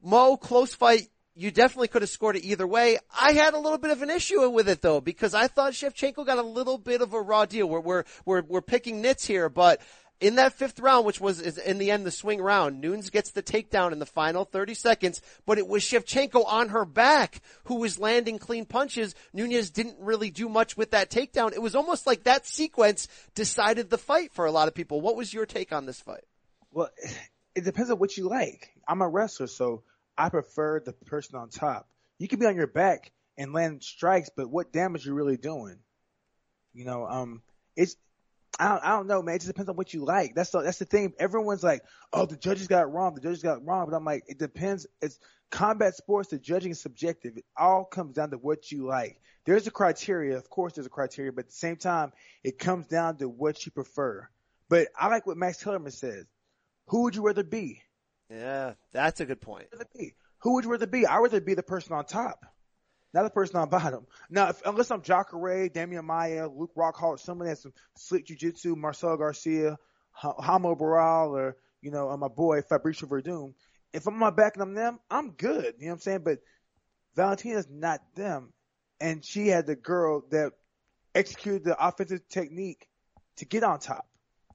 Mo, 0.02 0.36
close 0.36 0.74
fight. 0.74 1.08
You 1.38 1.50
definitely 1.50 1.88
could 1.88 2.00
have 2.00 2.08
scored 2.08 2.36
it 2.36 2.44
either 2.44 2.66
way. 2.66 2.96
I 3.14 3.32
had 3.32 3.52
a 3.52 3.58
little 3.58 3.76
bit 3.76 3.90
of 3.90 4.00
an 4.00 4.08
issue 4.08 4.48
with 4.48 4.70
it 4.70 4.80
though, 4.80 5.02
because 5.02 5.34
I 5.34 5.48
thought 5.48 5.74
Shevchenko 5.74 6.24
got 6.24 6.38
a 6.38 6.42
little 6.42 6.78
bit 6.78 7.02
of 7.02 7.12
a 7.12 7.20
raw 7.20 7.44
deal. 7.44 7.68
We're, 7.68 7.80
we're, 7.80 8.04
we're, 8.24 8.42
we're 8.42 8.62
picking 8.62 9.02
nits 9.02 9.26
here, 9.26 9.50
but 9.50 9.82
in 10.20 10.36
that 10.36 10.54
fifth 10.54 10.80
round, 10.80 11.04
which 11.04 11.20
was 11.20 11.40
in 11.58 11.78
the 11.78 11.90
end 11.90 12.06
the 12.06 12.10
swing 12.10 12.40
round, 12.40 12.80
Nunes 12.80 13.10
gets 13.10 13.30
the 13.32 13.42
takedown 13.42 13.92
in 13.92 13.98
the 13.98 14.06
final 14.06 14.44
30 14.44 14.74
seconds, 14.74 15.20
but 15.44 15.58
it 15.58 15.68
was 15.68 15.82
Shevchenko 15.82 16.44
on 16.46 16.70
her 16.70 16.84
back 16.84 17.40
who 17.64 17.76
was 17.76 17.98
landing 17.98 18.38
clean 18.38 18.64
punches. 18.64 19.14
Nunes 19.32 19.70
didn't 19.70 19.96
really 20.00 20.30
do 20.30 20.48
much 20.48 20.76
with 20.76 20.92
that 20.92 21.10
takedown. 21.10 21.52
It 21.52 21.62
was 21.62 21.74
almost 21.74 22.06
like 22.06 22.24
that 22.24 22.46
sequence 22.46 23.08
decided 23.34 23.90
the 23.90 23.98
fight 23.98 24.32
for 24.32 24.46
a 24.46 24.52
lot 24.52 24.68
of 24.68 24.74
people. 24.74 25.00
What 25.00 25.16
was 25.16 25.34
your 25.34 25.46
take 25.46 25.72
on 25.72 25.86
this 25.86 26.00
fight? 26.00 26.24
Well, 26.70 26.90
it 27.54 27.64
depends 27.64 27.90
on 27.90 27.98
what 27.98 28.16
you 28.16 28.28
like. 28.28 28.70
I'm 28.88 29.02
a 29.02 29.08
wrestler, 29.08 29.48
so 29.48 29.82
I 30.16 30.30
prefer 30.30 30.80
the 30.80 30.92
person 30.92 31.36
on 31.36 31.50
top. 31.50 31.88
You 32.18 32.28
can 32.28 32.38
be 32.38 32.46
on 32.46 32.56
your 32.56 32.66
back 32.66 33.12
and 33.36 33.52
land 33.52 33.82
strikes, 33.82 34.30
but 34.34 34.48
what 34.48 34.72
damage 34.72 35.06
are 35.06 35.10
you 35.10 35.14
really 35.14 35.36
doing? 35.36 35.78
You 36.72 36.84
know, 36.84 37.06
um, 37.06 37.42
it's 37.76 37.96
I 38.58 38.68
don't, 38.68 38.84
I 38.84 38.88
don't 38.90 39.06
know, 39.06 39.22
man. 39.22 39.36
It 39.36 39.38
just 39.38 39.48
depends 39.48 39.68
on 39.68 39.76
what 39.76 39.92
you 39.92 40.04
like. 40.04 40.34
That's 40.34 40.50
the, 40.50 40.62
that's 40.62 40.78
the 40.78 40.84
thing. 40.84 41.12
Everyone's 41.18 41.62
like, 41.62 41.82
oh, 42.12 42.26
the 42.26 42.36
judges 42.36 42.68
got 42.68 42.82
it 42.82 42.86
wrong. 42.86 43.14
The 43.14 43.20
judges 43.20 43.42
got 43.42 43.58
it 43.58 43.64
wrong. 43.64 43.86
But 43.88 43.96
I'm 43.96 44.04
like, 44.04 44.24
it 44.28 44.38
depends. 44.38 44.86
It's 45.02 45.18
combat 45.50 45.94
sports. 45.94 46.30
The 46.30 46.38
judging 46.38 46.70
is 46.70 46.80
subjective. 46.80 47.36
It 47.36 47.44
all 47.56 47.84
comes 47.84 48.14
down 48.14 48.30
to 48.30 48.38
what 48.38 48.70
you 48.72 48.86
like. 48.86 49.20
There's 49.44 49.66
a 49.66 49.70
criteria. 49.70 50.36
Of 50.36 50.48
course, 50.48 50.72
there's 50.74 50.86
a 50.86 50.90
criteria, 50.90 51.32
but 51.32 51.44
at 51.44 51.50
the 51.50 51.56
same 51.56 51.76
time, 51.76 52.12
it 52.42 52.58
comes 52.58 52.86
down 52.86 53.18
to 53.18 53.28
what 53.28 53.64
you 53.66 53.72
prefer. 53.72 54.28
But 54.68 54.88
I 54.98 55.08
like 55.08 55.26
what 55.26 55.36
Max 55.36 55.62
Kellerman 55.62 55.92
says. 55.92 56.24
Who 56.88 57.02
would 57.02 57.14
you 57.14 57.22
rather 57.22 57.44
be? 57.44 57.82
Yeah, 58.30 58.72
that's 58.92 59.20
a 59.20 59.26
good 59.26 59.40
point. 59.40 59.68
Who 60.40 60.54
would 60.54 60.64
you 60.64 60.70
rather 60.70 60.86
be? 60.86 61.06
I'd 61.06 61.18
rather 61.18 61.40
be 61.40 61.54
the 61.54 61.62
person 61.62 61.92
on 61.92 62.06
top 62.06 62.44
not 63.12 63.22
the 63.22 63.30
person 63.30 63.56
on 63.56 63.68
bottom. 63.68 64.06
Now, 64.30 64.48
if, 64.50 64.60
unless 64.64 64.90
I'm 64.90 65.02
Jacare, 65.02 65.68
Demian 65.68 66.04
Maia, 66.04 66.48
Luke 66.48 66.72
Rockhold, 66.76 67.20
somebody 67.20 67.50
has 67.50 67.62
some 67.62 67.72
slick 67.96 68.26
jujitsu, 68.26 68.76
Marcel 68.76 69.16
Garcia, 69.16 69.78
Hamo 70.12 70.74
Baral, 70.74 71.36
or, 71.36 71.56
you 71.80 71.90
know, 71.90 72.10
uh, 72.10 72.16
my 72.16 72.28
boy 72.28 72.60
Fabricio 72.60 73.08
Werdum, 73.08 73.54
if 73.92 74.06
I'm 74.06 74.14
on 74.14 74.20
my 74.20 74.30
back 74.30 74.54
and 74.54 74.62
I'm 74.62 74.74
them, 74.74 74.98
I'm 75.10 75.30
good. 75.30 75.74
You 75.78 75.86
know 75.86 75.92
what 75.92 75.92
I'm 75.94 76.00
saying? 76.00 76.20
But 76.24 76.38
Valentina's 77.14 77.68
not 77.70 78.00
them. 78.14 78.52
And 79.00 79.24
she 79.24 79.48
had 79.48 79.66
the 79.66 79.76
girl 79.76 80.22
that 80.30 80.52
executed 81.14 81.64
the 81.64 81.76
offensive 81.86 82.28
technique 82.28 82.86
to 83.36 83.44
get 83.44 83.62
on 83.62 83.78
top. 83.78 84.06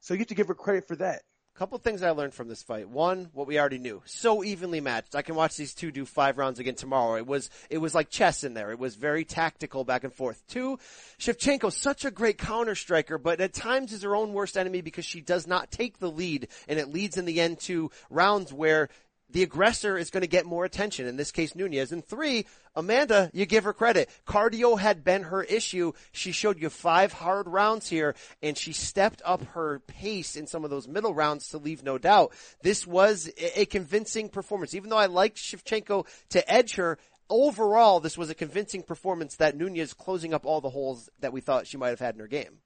So 0.02 0.14
you 0.14 0.20
have 0.20 0.28
to 0.28 0.36
give 0.36 0.48
her 0.48 0.56
credit 0.56 0.88
for 0.88 0.96
that 0.98 1.22
couple 1.56 1.78
things 1.78 2.02
I 2.02 2.12
learned 2.12 2.34
from 2.34 2.48
this 2.48 2.64
fight. 2.64 2.90
One, 2.90 3.30
what 3.34 3.46
we 3.46 3.60
already 3.60 3.78
knew. 3.78 4.02
So 4.06 4.44
evenly 4.44 4.82
matched. 4.82 5.16
I 5.16 5.22
can 5.22 5.36
watch 5.36 5.58
these 5.58 5.74
two 5.74 5.92
do 5.92 6.06
five 6.06 6.38
rounds 6.38 6.60
again 6.60 6.76
tomorrow. 6.76 7.16
It 7.16 7.28
was, 7.28 7.50
it 7.70 7.78
was 7.78 7.94
like 7.94 8.10
chess 8.10 8.44
in 8.44 8.54
there. 8.54 8.72
It 8.72 8.80
was 8.80 8.96
very 8.96 9.26
tactical 9.26 9.84
back 9.84 10.04
and 10.04 10.14
forth. 10.14 10.42
Two, 10.48 10.80
Shevchenko, 11.20 11.72
such 11.72 12.06
a 12.06 12.12
great 12.12 12.38
counter 12.38 12.76
striker, 12.76 13.18
but 13.18 13.42
at 13.42 13.54
times 13.54 13.94
is 13.94 14.04
her 14.04 14.16
own 14.16 14.34
worst 14.34 14.58
enemy 14.58 14.82
because 14.82 15.06
she 15.06 15.22
does 15.22 15.46
not 15.46 15.72
take 15.72 16.00
the 16.00 16.12
lead 16.12 16.48
and 16.68 16.80
it 16.80 16.94
leads 16.94 17.18
in 17.18 17.26
the 17.26 17.40
end 17.42 17.60
to 17.62 17.92
rounds 18.10 18.52
where 18.52 18.90
the 19.32 19.44
aggressor 19.44 19.98
is 19.98 20.10
going 20.10 20.22
to 20.22 20.28
get 20.28 20.46
more 20.46 20.66
attention. 20.66 21.08
In 21.08 21.18
this 21.18 21.32
case, 21.32 21.56
Nunes. 21.56 21.92
And 21.92 22.06
three, 22.06 22.46
Amanda, 22.76 23.30
you 23.34 23.46
give 23.46 23.64
her 23.64 23.74
credit. 23.74 24.10
Cardio 24.26 24.80
had 24.80 25.04
been 25.04 25.24
her 25.24 25.44
issue. 25.44 25.94
She 26.12 26.32
showed 26.32 26.62
you 26.62 26.70
five 26.70 27.14
hard 27.14 27.48
rounds 27.48 27.88
here 27.88 28.16
and 28.42 28.58
she 28.58 28.74
stepped 28.74 29.22
up 29.26 29.44
her 29.54 29.80
pace 29.80 30.36
in 30.36 30.48
some 30.48 30.64
of 30.64 30.70
those 30.70 30.88
middle 30.88 31.14
rounds 31.14 31.50
to 31.50 31.58
leave 31.58 31.84
no 31.84 31.98
doubt. 31.98 32.34
This 32.62 32.86
was 32.86 33.30
a 33.56 33.66
convincing 33.66 34.30
performance. 34.30 34.74
Even 34.74 34.90
though 34.90 34.98
I 34.98 35.08
liked 35.08 35.38
Shevchenko 35.38 36.06
to 36.30 36.52
edge 36.52 36.76
her, 36.76 36.98
overall, 37.30 38.00
this 38.00 38.18
was 38.18 38.30
a 38.30 38.36
convincing 38.36 38.84
performance 38.84 39.38
that 39.38 39.56
Nunes 39.56 39.94
closing 39.94 40.34
up 40.34 40.46
all 40.46 40.62
the 40.62 40.70
holes 40.70 41.10
that 41.20 41.34
we 41.34 41.42
thought 41.42 41.68
she 41.68 41.78
might 41.78 41.90
have 41.90 42.00
had 42.00 42.16
in 42.16 42.20
her 42.20 42.28
game. 42.28 42.60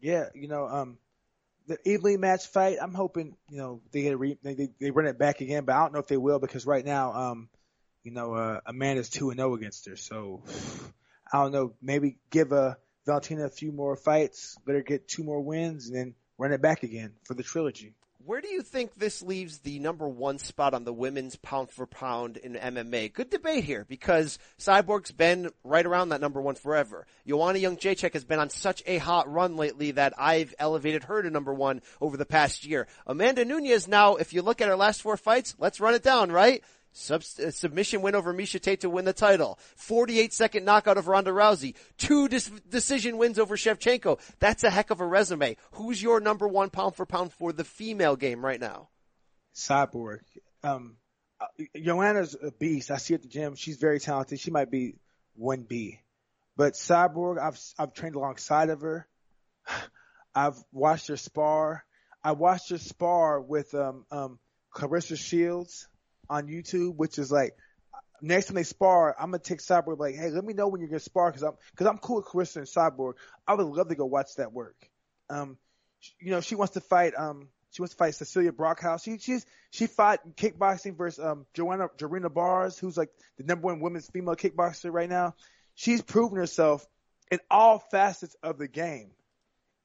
Yeah, 0.00 0.26
you 0.34 0.48
know, 0.48 0.68
um, 0.68 0.98
the 1.66 1.78
evenly 1.84 2.16
matched 2.16 2.48
fight. 2.48 2.78
I'm 2.80 2.94
hoping 2.94 3.36
you 3.50 3.58
know 3.58 3.80
they 3.92 4.02
get 4.02 4.18
re- 4.18 4.38
they, 4.42 4.54
they 4.54 4.68
they 4.80 4.90
run 4.90 5.06
it 5.06 5.18
back 5.18 5.40
again, 5.40 5.64
but 5.64 5.74
I 5.74 5.80
don't 5.80 5.92
know 5.92 6.00
if 6.00 6.06
they 6.06 6.16
will 6.16 6.38
because 6.38 6.66
right 6.66 6.84
now, 6.84 7.12
um, 7.12 7.48
you 8.02 8.12
know, 8.12 8.34
uh, 8.34 8.60
Amanda's 8.66 9.08
two 9.08 9.30
and 9.30 9.38
zero 9.38 9.52
oh 9.52 9.54
against 9.54 9.86
her, 9.86 9.96
so 9.96 10.42
I 11.32 11.42
don't 11.42 11.52
know. 11.52 11.72
Maybe 11.80 12.16
give 12.30 12.52
uh, 12.52 12.74
Valentina 13.06 13.44
a 13.44 13.50
few 13.50 13.72
more 13.72 13.96
fights, 13.96 14.56
let 14.66 14.74
her 14.74 14.82
get 14.82 15.08
two 15.08 15.24
more 15.24 15.40
wins, 15.40 15.88
and 15.88 15.96
then 15.96 16.14
run 16.38 16.52
it 16.52 16.60
back 16.60 16.82
again 16.82 17.12
for 17.24 17.34
the 17.34 17.42
trilogy. 17.42 17.94
Where 18.26 18.40
do 18.40 18.48
you 18.48 18.62
think 18.62 18.94
this 18.94 19.20
leaves 19.20 19.58
the 19.58 19.78
number 19.80 20.08
one 20.08 20.38
spot 20.38 20.72
on 20.72 20.84
the 20.84 20.94
women's 20.94 21.36
pound 21.36 21.68
for 21.68 21.86
pound 21.86 22.38
in 22.38 22.54
MMA? 22.54 23.12
Good 23.12 23.28
debate 23.28 23.64
here 23.64 23.84
because 23.86 24.38
Cyborg's 24.58 25.12
been 25.12 25.50
right 25.62 25.84
around 25.84 26.08
that 26.08 26.22
number 26.22 26.40
one 26.40 26.54
forever. 26.54 27.06
Joanna 27.26 27.58
Jędrzejczyk 27.58 28.14
has 28.14 28.24
been 28.24 28.38
on 28.38 28.48
such 28.48 28.82
a 28.86 28.96
hot 28.96 29.30
run 29.30 29.56
lately 29.56 29.90
that 29.90 30.14
I've 30.16 30.54
elevated 30.58 31.04
her 31.04 31.20
to 31.20 31.28
number 31.28 31.52
one 31.52 31.82
over 32.00 32.16
the 32.16 32.24
past 32.24 32.64
year. 32.64 32.86
Amanda 33.06 33.44
Nunes 33.44 33.88
now, 33.88 34.16
if 34.16 34.32
you 34.32 34.40
look 34.40 34.62
at 34.62 34.68
her 34.68 34.76
last 34.76 35.02
four 35.02 35.18
fights, 35.18 35.54
let's 35.58 35.78
run 35.78 35.92
it 35.92 36.02
down, 36.02 36.32
right? 36.32 36.64
Sub- 36.96 37.22
uh, 37.44 37.50
submission 37.50 38.02
win 38.02 38.14
over 38.14 38.32
Miesha 38.32 38.60
Tate 38.60 38.80
to 38.82 38.88
win 38.88 39.04
the 39.04 39.12
title. 39.12 39.58
48 39.74 40.32
second 40.32 40.64
knockout 40.64 40.96
of 40.96 41.08
Ronda 41.08 41.32
Rousey. 41.32 41.74
Two 41.98 42.28
dis- 42.28 42.50
decision 42.70 43.18
wins 43.18 43.36
over 43.36 43.56
Shevchenko. 43.56 44.20
That's 44.38 44.62
a 44.62 44.70
heck 44.70 44.90
of 44.90 45.00
a 45.00 45.06
resume. 45.06 45.56
Who's 45.72 46.00
your 46.00 46.20
number 46.20 46.46
one 46.46 46.70
pound 46.70 46.94
for 46.94 47.04
pound 47.04 47.32
for 47.32 47.52
the 47.52 47.64
female 47.64 48.14
game 48.14 48.44
right 48.44 48.60
now? 48.60 48.90
Cyborg. 49.56 50.20
Um, 50.62 50.96
uh, 51.40 51.46
Joanna's 51.76 52.36
a 52.40 52.52
beast. 52.52 52.92
I 52.92 52.98
see 52.98 53.14
at 53.14 53.22
the 53.22 53.28
gym. 53.28 53.56
She's 53.56 53.76
very 53.76 53.98
talented. 53.98 54.38
She 54.38 54.52
might 54.52 54.70
be 54.70 54.94
1B. 55.40 55.98
But 56.56 56.74
Cyborg, 56.74 57.40
I've 57.40 57.58
I've 57.76 57.92
trained 57.92 58.14
alongside 58.14 58.70
of 58.70 58.82
her. 58.82 59.08
I've 60.34 60.62
watched 60.70 61.08
her 61.08 61.16
spar. 61.16 61.84
I 62.22 62.32
watched 62.32 62.70
her 62.70 62.78
spar 62.78 63.40
with 63.40 63.74
um 63.74 64.06
um 64.12 64.38
Claressa 64.72 65.18
Shields 65.18 65.88
on 66.28 66.46
YouTube, 66.46 66.96
which 66.96 67.18
is 67.18 67.30
like 67.30 67.56
next 68.20 68.46
time 68.46 68.56
they 68.56 68.62
spar, 68.62 69.14
I'm 69.18 69.30
gonna 69.30 69.38
take 69.38 69.60
Cyborg 69.60 69.98
like, 69.98 70.14
hey, 70.14 70.30
let 70.30 70.44
me 70.44 70.54
know 70.54 70.68
when 70.68 70.80
you're 70.80 70.88
gonna 70.88 71.00
spar 71.00 71.30
because 71.30 71.42
I'm 71.42 71.54
because 71.70 71.86
I'm 71.86 71.98
cool 71.98 72.16
with 72.16 72.26
Claressa 72.26 72.56
and 72.56 72.66
Cyborg. 72.66 73.14
I 73.46 73.54
would 73.54 73.66
love 73.66 73.88
to 73.88 73.94
go 73.94 74.06
watch 74.06 74.36
that 74.36 74.52
work. 74.52 74.76
Um, 75.30 75.58
you 76.20 76.30
know, 76.30 76.40
she 76.40 76.54
wants 76.54 76.74
to 76.74 76.80
fight 76.80 77.14
um 77.16 77.48
she 77.70 77.82
wants 77.82 77.94
to 77.94 77.98
fight 77.98 78.14
Cecilia 78.14 78.52
Brækhus. 78.52 79.04
She 79.04 79.18
she's 79.18 79.46
she 79.70 79.86
fought 79.86 80.20
kickboxing 80.36 80.96
versus 80.96 81.24
um 81.24 81.46
Joanna 81.54 81.88
Jorina 81.98 82.32
Baars, 82.32 82.78
who's 82.78 82.96
like 82.96 83.10
the 83.36 83.44
number 83.44 83.66
one 83.66 83.80
women's 83.80 84.08
female 84.08 84.36
kickboxer 84.36 84.92
right 84.92 85.08
now. 85.08 85.34
She's 85.74 86.02
proven 86.02 86.38
herself 86.38 86.86
in 87.30 87.40
all 87.50 87.78
facets 87.78 88.36
of 88.42 88.58
the 88.58 88.68
game. 88.68 89.10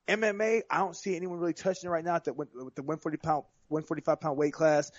MMA, 0.07 0.61
I 0.69 0.77
don't 0.79 0.95
see 0.95 1.15
anyone 1.15 1.39
really 1.39 1.53
touching 1.53 1.87
it 1.87 1.91
right 1.91 2.03
now 2.03 2.15
at 2.15 2.25
the, 2.25 2.33
with 2.33 2.49
the 2.51 2.81
140 2.81 3.17
pound, 3.17 3.43
145 3.67 4.19
pound 4.19 4.37
weight 4.37 4.53
class. 4.53 4.91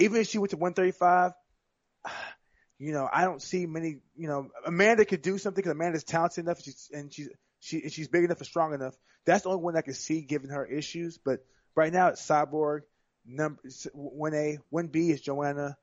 Even 0.00 0.20
if 0.20 0.28
she 0.28 0.38
went 0.38 0.50
to 0.50 0.56
135, 0.56 1.32
you 2.78 2.92
know, 2.92 3.08
I 3.10 3.24
don't 3.24 3.42
see 3.42 3.66
many, 3.66 3.98
you 4.16 4.28
know, 4.28 4.48
Amanda 4.66 5.04
could 5.04 5.22
do 5.22 5.38
something 5.38 5.62
because 5.62 5.72
Amanda's 5.72 6.04
talented 6.04 6.44
enough 6.44 6.58
and 6.58 6.64
she's, 6.64 6.90
and 6.92 7.12
she's, 7.12 7.28
she, 7.60 7.88
she's 7.90 8.08
big 8.08 8.24
enough 8.24 8.38
and 8.38 8.46
strong 8.46 8.72
enough. 8.72 8.94
That's 9.26 9.42
the 9.42 9.50
only 9.50 9.62
one 9.62 9.76
I 9.76 9.82
can 9.82 9.94
see 9.94 10.22
given 10.22 10.50
her 10.50 10.64
issues. 10.64 11.18
But 11.18 11.40
right 11.76 11.92
now 11.92 12.08
it's 12.08 12.26
Cyborg. 12.26 12.80
Number, 13.26 13.60
one 13.92 14.34
A, 14.34 14.58
one 14.70 14.86
B 14.86 15.10
is 15.10 15.20
Joanna. 15.20 15.76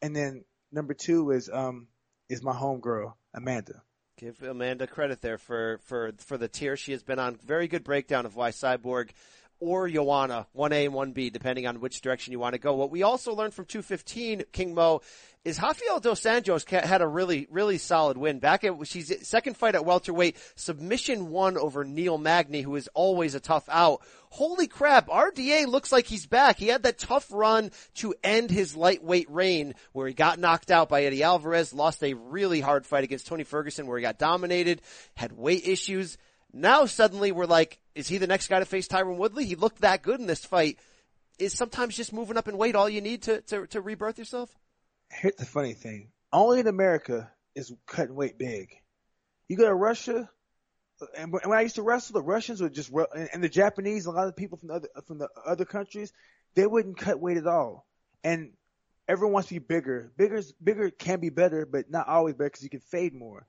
And 0.00 0.14
then 0.14 0.44
number 0.70 0.94
two 0.94 1.32
is, 1.32 1.50
um, 1.52 1.88
is 2.28 2.42
my 2.42 2.52
homegirl, 2.52 3.14
Amanda. 3.34 3.82
Give 4.16 4.40
Amanda 4.44 4.86
credit 4.86 5.20
there 5.20 5.38
for, 5.38 5.80
for, 5.86 6.12
for 6.18 6.38
the 6.38 6.46
tier 6.46 6.76
she 6.76 6.92
has 6.92 7.02
been 7.02 7.18
on. 7.18 7.36
Very 7.44 7.66
good 7.66 7.82
breakdown 7.82 8.26
of 8.26 8.36
why 8.36 8.50
Cyborg 8.50 9.10
or 9.64 9.88
Joanna, 9.88 10.46
1A 10.56 10.86
and 10.86 10.94
1B, 10.94 11.32
depending 11.32 11.66
on 11.66 11.80
which 11.80 12.00
direction 12.00 12.32
you 12.32 12.38
want 12.38 12.52
to 12.52 12.58
go. 12.58 12.74
What 12.74 12.90
we 12.90 13.02
also 13.02 13.34
learned 13.34 13.54
from 13.54 13.64
215, 13.64 14.44
King 14.52 14.74
Mo, 14.74 15.00
is 15.44 15.60
Rafael 15.60 16.00
Dos 16.00 16.22
Anjos 16.22 16.66
had 16.68 17.02
a 17.02 17.06
really, 17.06 17.46
really 17.50 17.76
solid 17.76 18.16
win. 18.16 18.38
Back 18.38 18.64
at, 18.64 18.86
she's 18.86 19.26
second 19.26 19.56
fight 19.56 19.74
at 19.74 19.84
welterweight, 19.84 20.38
submission 20.54 21.28
one 21.28 21.58
over 21.58 21.84
Neil 21.84 22.16
Magny, 22.16 22.62
who 22.62 22.76
is 22.76 22.88
always 22.94 23.34
a 23.34 23.40
tough 23.40 23.68
out. 23.68 24.00
Holy 24.30 24.66
crap, 24.66 25.08
RDA 25.08 25.66
looks 25.66 25.92
like 25.92 26.06
he's 26.06 26.26
back. 26.26 26.58
He 26.58 26.68
had 26.68 26.84
that 26.84 26.98
tough 26.98 27.26
run 27.30 27.70
to 27.96 28.14
end 28.24 28.50
his 28.50 28.74
lightweight 28.74 29.30
reign 29.30 29.74
where 29.92 30.08
he 30.08 30.14
got 30.14 30.38
knocked 30.38 30.70
out 30.70 30.88
by 30.88 31.04
Eddie 31.04 31.22
Alvarez, 31.22 31.74
lost 31.74 32.02
a 32.02 32.14
really 32.14 32.60
hard 32.60 32.86
fight 32.86 33.04
against 33.04 33.26
Tony 33.26 33.44
Ferguson 33.44 33.86
where 33.86 33.98
he 33.98 34.02
got 34.02 34.18
dominated, 34.18 34.80
had 35.14 35.32
weight 35.32 35.66
issues. 35.66 36.16
Now 36.54 36.86
suddenly 36.86 37.32
we're 37.32 37.46
like, 37.46 37.78
is 37.94 38.08
he 38.08 38.18
the 38.18 38.26
next 38.26 38.48
guy 38.48 38.58
to 38.58 38.64
face 38.64 38.88
Tyron 38.88 39.16
Woodley? 39.16 39.44
He 39.44 39.54
looked 39.54 39.80
that 39.82 40.02
good 40.02 40.20
in 40.20 40.26
this 40.26 40.44
fight. 40.44 40.78
Is 41.38 41.52
sometimes 41.52 41.96
just 41.96 42.12
moving 42.12 42.36
up 42.36 42.48
in 42.48 42.56
weight 42.56 42.76
all 42.76 42.88
you 42.88 43.00
need 43.00 43.22
to, 43.22 43.40
to, 43.42 43.66
to 43.68 43.80
rebirth 43.80 44.18
yourself? 44.18 44.54
Here's 45.10 45.34
the 45.36 45.46
funny 45.46 45.74
thing. 45.74 46.10
Only 46.32 46.60
in 46.60 46.66
America 46.66 47.30
is 47.54 47.72
cutting 47.86 48.14
weight 48.14 48.38
big. 48.38 48.70
You 49.48 49.56
go 49.56 49.66
to 49.66 49.74
Russia, 49.74 50.30
and 51.16 51.32
when 51.32 51.52
I 51.52 51.62
used 51.62 51.74
to 51.76 51.82
wrestle, 51.82 52.14
the 52.14 52.22
Russians 52.22 52.62
would 52.62 52.72
just, 52.72 52.90
and 53.32 53.42
the 53.42 53.48
Japanese, 53.48 54.06
a 54.06 54.10
lot 54.10 54.28
of 54.28 54.36
people 54.36 54.58
from 54.58 54.68
the 54.68 54.74
other, 54.74 54.88
from 55.06 55.18
the 55.18 55.28
other 55.44 55.64
countries, 55.64 56.12
they 56.54 56.66
wouldn't 56.66 56.98
cut 56.98 57.20
weight 57.20 57.36
at 57.36 57.46
all. 57.46 57.86
And 58.22 58.52
everyone 59.08 59.34
wants 59.34 59.48
to 59.48 59.54
be 59.54 59.58
bigger. 59.58 60.12
Bigger, 60.16 60.40
bigger 60.62 60.90
can 60.90 61.20
be 61.20 61.30
better, 61.30 61.66
but 61.66 61.90
not 61.90 62.08
always 62.08 62.34
better 62.34 62.50
because 62.50 62.62
you 62.62 62.70
can 62.70 62.80
fade 62.80 63.14
more. 63.14 63.46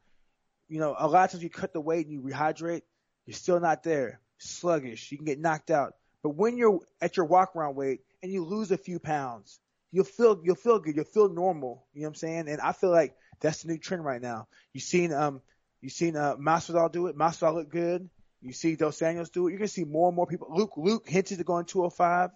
You 0.67 0.79
know, 0.79 0.95
a 0.97 1.07
lot 1.07 1.25
of 1.25 1.31
times 1.31 1.43
you 1.43 1.49
cut 1.49 1.73
the 1.73 1.81
weight 1.81 2.07
and 2.07 2.13
you 2.13 2.21
rehydrate, 2.21 2.81
you're 3.25 3.35
still 3.35 3.59
not 3.59 3.83
there. 3.83 4.19
Sluggish. 4.37 5.11
You 5.11 5.17
can 5.17 5.25
get 5.25 5.39
knocked 5.39 5.71
out. 5.71 5.93
But 6.23 6.31
when 6.31 6.57
you're 6.57 6.79
at 7.01 7.17
your 7.17 7.25
walk 7.27 7.55
around 7.55 7.75
weight 7.75 8.01
and 8.23 8.31
you 8.31 8.43
lose 8.43 8.71
a 8.71 8.77
few 8.77 8.99
pounds, 8.99 9.59
you'll 9.91 10.05
feel 10.05 10.41
you'll 10.43 10.55
feel 10.55 10.79
good. 10.79 10.95
You'll 10.95 11.05
feel 11.05 11.29
normal. 11.29 11.85
You 11.93 12.01
know 12.01 12.07
what 12.07 12.09
I'm 12.09 12.15
saying? 12.15 12.49
And 12.49 12.59
I 12.59 12.71
feel 12.71 12.91
like 12.91 13.15
that's 13.39 13.61
the 13.61 13.69
new 13.69 13.77
trend 13.77 14.03
right 14.03 14.21
now. 14.21 14.47
You've 14.73 14.83
seen 14.83 15.13
um 15.13 15.41
you've 15.81 15.93
seen 15.93 16.15
uh 16.15 16.35
Masvidal 16.35 16.91
do 16.91 17.07
it. 17.07 17.17
Masvidal 17.17 17.55
look 17.55 17.69
good. 17.69 18.09
You 18.41 18.53
see 18.53 18.75
Dos 18.75 18.99
Anjos 18.99 19.31
do 19.31 19.47
it. 19.47 19.51
You're 19.51 19.59
gonna 19.59 19.67
see 19.67 19.85
more 19.85 20.09
and 20.09 20.15
more 20.15 20.27
people. 20.27 20.47
Luke 20.49 20.73
Luke 20.77 21.07
hinted 21.07 21.37
to 21.37 21.43
go 21.43 21.57
in 21.59 21.65
205. 21.65 22.31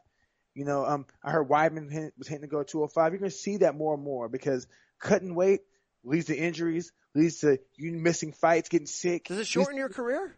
You 0.56 0.66
know, 0.66 0.86
um, 0.86 1.06
I 1.24 1.32
heard 1.32 1.48
Weidman 1.48 1.92
hint, 1.92 2.14
was 2.18 2.28
hinting 2.28 2.50
to 2.50 2.56
go 2.56 2.64
205. 2.64 3.12
You're 3.12 3.20
gonna 3.20 3.32
see 3.32 3.58
that 3.58 3.76
more 3.76 3.94
and 3.94 4.04
more 4.04 4.30
because 4.30 4.68
cutting 5.00 5.36
weight 5.36 5.62
leads 6.04 6.28
to 6.28 6.36
injuries, 6.36 6.92
leads 7.14 7.40
to 7.40 7.60
you 7.76 7.92
missing 7.92 8.34
fights, 8.34 8.70
getting 8.70 8.88
sick. 8.88 9.28
Does 9.28 9.40
it 9.40 9.48
shorten 9.48 9.78
your 9.78 9.90
career? 9.90 10.36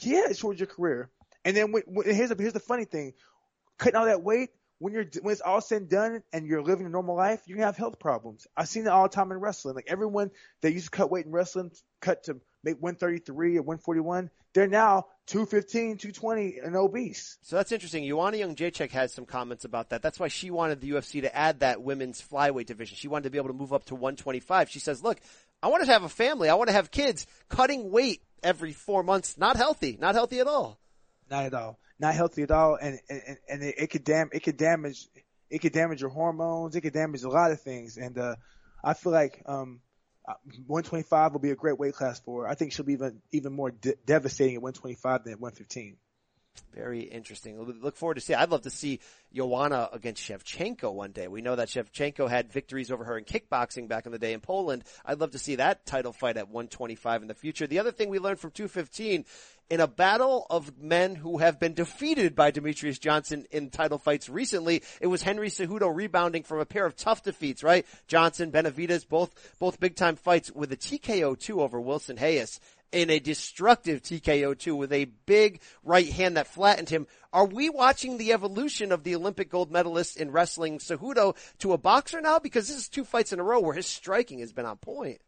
Yeah, 0.00 0.30
it 0.30 0.36
shortens 0.36 0.60
your 0.60 0.66
career. 0.66 1.10
And 1.44 1.56
then 1.56 1.72
when, 1.72 1.82
when, 1.86 2.14
here's 2.14 2.30
the, 2.30 2.36
here's 2.38 2.52
the 2.52 2.60
funny 2.60 2.84
thing, 2.84 3.12
cutting 3.78 3.96
all 3.96 4.06
that 4.06 4.22
weight 4.22 4.50
when 4.78 4.92
you're 4.92 5.06
when 5.22 5.32
it's 5.32 5.40
all 5.40 5.60
said 5.60 5.82
and 5.82 5.90
done 5.90 6.22
and 6.32 6.46
you're 6.46 6.62
living 6.62 6.86
a 6.86 6.90
normal 6.90 7.16
life, 7.16 7.40
you're 7.46 7.56
gonna 7.56 7.66
have 7.66 7.76
health 7.76 7.98
problems. 7.98 8.46
I've 8.56 8.68
seen 8.68 8.82
it 8.82 8.88
all 8.88 9.04
the 9.04 9.08
time 9.08 9.30
in 9.32 9.38
wrestling. 9.38 9.74
Like 9.74 9.86
everyone 9.88 10.30
that 10.62 10.72
used 10.72 10.86
to 10.86 10.90
cut 10.90 11.10
weight 11.10 11.26
in 11.26 11.32
wrestling, 11.32 11.70
cut 12.00 12.24
to 12.24 12.40
make 12.62 12.76
133 12.80 13.56
or 13.56 13.62
141, 13.62 14.30
they're 14.52 14.66
now 14.66 15.06
215, 15.26 15.98
220 15.98 16.58
and 16.62 16.76
obese. 16.76 17.38
So 17.42 17.56
that's 17.56 17.72
interesting. 17.72 18.06
Joanna 18.06 18.38
Jędrzejczyk 18.38 18.90
has 18.90 19.12
some 19.12 19.26
comments 19.26 19.64
about 19.64 19.90
that. 19.90 20.02
That's 20.02 20.20
why 20.20 20.28
she 20.28 20.50
wanted 20.50 20.80
the 20.80 20.90
UFC 20.90 21.22
to 21.22 21.34
add 21.34 21.60
that 21.60 21.82
women's 21.82 22.20
flyweight 22.20 22.66
division. 22.66 22.96
She 22.96 23.08
wanted 23.08 23.24
to 23.24 23.30
be 23.30 23.38
able 23.38 23.48
to 23.48 23.54
move 23.54 23.72
up 23.72 23.84
to 23.86 23.94
125. 23.94 24.70
She 24.70 24.80
says, 24.80 25.02
look, 25.02 25.18
I 25.62 25.68
want 25.68 25.84
to 25.84 25.90
have 25.90 26.02
a 26.02 26.08
family. 26.08 26.50
I 26.50 26.54
want 26.54 26.68
to 26.68 26.74
have 26.74 26.90
kids. 26.90 27.26
Cutting 27.48 27.90
weight 27.90 28.20
every 28.44 28.72
four 28.72 29.02
months, 29.02 29.36
not 29.38 29.56
healthy. 29.56 29.96
Not 30.00 30.14
healthy 30.14 30.38
at 30.38 30.46
all. 30.46 30.78
Not 31.30 31.44
at 31.44 31.54
all. 31.54 31.78
Not 31.98 32.14
healthy 32.14 32.42
at 32.42 32.50
all. 32.50 32.76
And, 32.80 33.00
and, 33.08 33.38
and 33.48 33.62
it, 33.62 33.74
it 33.78 33.86
could 33.88 34.04
dam, 34.04 34.28
it 34.32 34.42
could 34.42 34.56
damage, 34.56 35.08
it 35.50 35.60
could 35.60 35.72
damage 35.72 36.00
your 36.00 36.10
hormones. 36.10 36.76
It 36.76 36.82
could 36.82 36.92
damage 36.92 37.22
a 37.22 37.28
lot 37.28 37.50
of 37.50 37.60
things. 37.60 37.96
And, 37.96 38.18
uh, 38.18 38.36
I 38.82 38.94
feel 38.94 39.12
like, 39.12 39.42
um, 39.46 39.80
125 40.66 41.32
will 41.32 41.40
be 41.40 41.50
a 41.50 41.54
great 41.54 41.78
weight 41.78 41.94
class 41.94 42.18
for 42.20 42.44
her. 42.44 42.48
I 42.48 42.54
think 42.54 42.72
she'll 42.72 42.86
be 42.86 42.94
even 42.94 43.20
even 43.32 43.52
more 43.52 43.70
de- 43.70 43.94
devastating 44.06 44.56
at 44.56 44.62
125 44.62 45.24
than 45.24 45.34
at 45.34 45.40
115. 45.40 45.96
Very 46.74 47.02
interesting. 47.02 47.60
Look 47.60 47.96
forward 47.96 48.14
to 48.14 48.20
see. 48.20 48.34
I'd 48.34 48.50
love 48.50 48.62
to 48.62 48.70
see 48.70 48.98
Joanna 49.32 49.88
against 49.92 50.28
Shevchenko 50.28 50.92
one 50.92 51.12
day. 51.12 51.28
We 51.28 51.40
know 51.40 51.54
that 51.54 51.68
Shevchenko 51.68 52.28
had 52.28 52.52
victories 52.52 52.90
over 52.90 53.04
her 53.04 53.16
in 53.16 53.24
kickboxing 53.24 53.88
back 53.88 54.06
in 54.06 54.12
the 54.12 54.18
day 54.18 54.32
in 54.32 54.40
Poland. 54.40 54.82
I'd 55.04 55.20
love 55.20 55.32
to 55.32 55.38
see 55.38 55.56
that 55.56 55.86
title 55.86 56.12
fight 56.12 56.36
at 56.36 56.48
125 56.48 57.22
in 57.22 57.28
the 57.28 57.34
future. 57.34 57.66
The 57.66 57.78
other 57.78 57.92
thing 57.92 58.08
we 58.08 58.18
learned 58.18 58.40
from 58.40 58.50
215 58.50 59.24
in 59.70 59.80
a 59.80 59.88
battle 59.88 60.46
of 60.50 60.78
men 60.78 61.14
who 61.14 61.38
have 61.38 61.58
been 61.58 61.74
defeated 61.74 62.34
by 62.34 62.50
Demetrious 62.50 63.00
Johnson 63.00 63.46
in 63.50 63.70
title 63.70 63.98
fights 63.98 64.28
recently. 64.28 64.82
It 65.00 65.06
was 65.06 65.22
Henry 65.22 65.48
Cejudo 65.48 65.94
rebounding 65.94 66.42
from 66.42 66.60
a 66.60 66.66
pair 66.66 66.84
of 66.84 66.96
tough 66.96 67.22
defeats, 67.22 67.62
right? 67.62 67.86
Johnson, 68.06 68.50
Benavides, 68.50 69.04
both, 69.04 69.34
both 69.58 69.80
big 69.80 69.96
time 69.96 70.16
fights 70.16 70.52
with 70.52 70.72
a 70.72 70.76
TKO 70.76 71.38
2 71.38 71.62
over 71.62 71.80
Wilson 71.80 72.18
Reis 72.20 72.60
in 72.94 73.10
a 73.10 73.18
destructive 73.18 74.02
TKO 74.02 74.56
2 74.56 74.76
with 74.76 74.92
a 74.92 75.06
big 75.26 75.60
right 75.82 76.08
hand 76.08 76.36
that 76.36 76.46
flattened 76.46 76.88
him. 76.88 77.08
Are 77.32 77.44
we 77.44 77.68
watching 77.68 78.16
the 78.16 78.32
evolution 78.32 78.92
of 78.92 79.02
the 79.02 79.16
Olympic 79.16 79.50
gold 79.50 79.72
medalist 79.72 80.16
in 80.16 80.30
wrestling 80.30 80.78
Cejudo 80.78 81.36
to 81.58 81.72
a 81.72 81.78
boxer 81.78 82.20
now? 82.20 82.38
Because 82.38 82.68
this 82.68 82.76
is 82.76 82.88
two 82.88 83.04
fights 83.04 83.32
in 83.32 83.40
a 83.40 83.42
row 83.42 83.58
where 83.60 83.74
his 83.74 83.86
striking 83.86 84.38
has 84.38 84.52
been 84.52 84.64
on 84.64 84.76
point. 84.76 85.20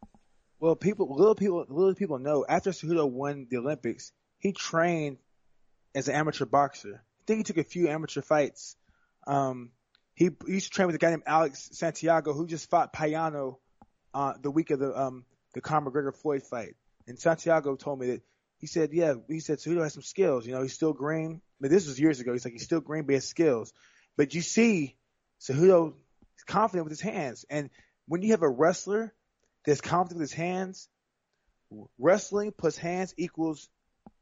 Well, 0.61 0.77
people, 0.77 1.12
little 1.14 1.35
people, 1.35 1.67
little 1.69 1.95
people 1.97 2.21
know 2.21 2.47
after 2.49 2.71
Cejudo 2.71 3.11
won 3.11 3.49
the 3.51 3.57
Olympics, 3.57 4.12
he 4.39 4.53
trained 4.53 5.19
as 5.93 6.07
an 6.07 6.14
amateur 6.14 6.47
boxer. 6.47 7.03
I 7.03 7.23
think 7.27 7.39
he 7.39 7.45
took 7.45 7.59
a 7.59 7.64
few 7.64 7.89
amateur 7.89 8.23
fights. 8.23 8.77
Um, 9.27 9.73
he, 10.14 10.31
he 10.47 10.53
used 10.55 10.67
to 10.67 10.71
train 10.71 10.87
with 10.87 10.95
a 10.95 11.01
guy 11.01 11.11
named 11.11 11.25
Alex 11.27 11.71
Santiago 11.73 12.33
who 12.33 12.47
just 12.47 12.71
fought 12.71 12.93
Payano, 12.93 13.57
uh, 14.14 14.35
the 14.41 14.53
week 14.53 14.71
of 14.71 14.79
the, 14.79 14.99
um, 14.99 15.25
the 15.53 15.61
Conor 15.61 15.91
McGregor 15.91 16.14
Floyd 16.14 16.45
fight. 16.45 16.77
And 17.07 17.18
Santiago 17.18 17.76
told 17.76 18.00
me 18.00 18.07
that 18.09 18.22
he 18.59 18.66
said, 18.66 18.90
yeah, 18.92 19.14
he 19.28 19.40
said 19.40 19.59
Cejudo 19.59 19.82
has 19.82 19.94
some 19.94 20.02
skills. 20.02 20.46
You 20.46 20.52
know, 20.52 20.62
he's 20.62 20.72
still 20.72 20.92
green. 20.92 21.40
But 21.61 21.70
this 21.70 21.86
was 21.86 22.00
years 22.00 22.20
ago. 22.20 22.32
He's 22.32 22.44
like, 22.44 22.52
he's 22.52 22.64
still 22.64 22.80
green, 22.80 23.04
but 23.04 23.12
he 23.12 23.14
has 23.14 23.28
skills. 23.28 23.72
But 24.16 24.34
you 24.34 24.40
see, 24.40 24.96
Cejudo 25.40 25.94
is 26.36 26.44
confident 26.44 26.84
with 26.84 26.92
his 26.92 27.00
hands. 27.00 27.44
And 27.48 27.70
when 28.07 28.22
you 28.22 28.32
have 28.32 28.42
a 28.42 28.48
wrestler 28.48 29.14
that's 29.64 29.80
confident 29.80 30.20
with 30.20 30.30
his 30.30 30.36
hands, 30.36 30.88
wrestling 31.98 32.52
plus 32.57 32.76
hands 32.76 33.14
equals 33.16 33.68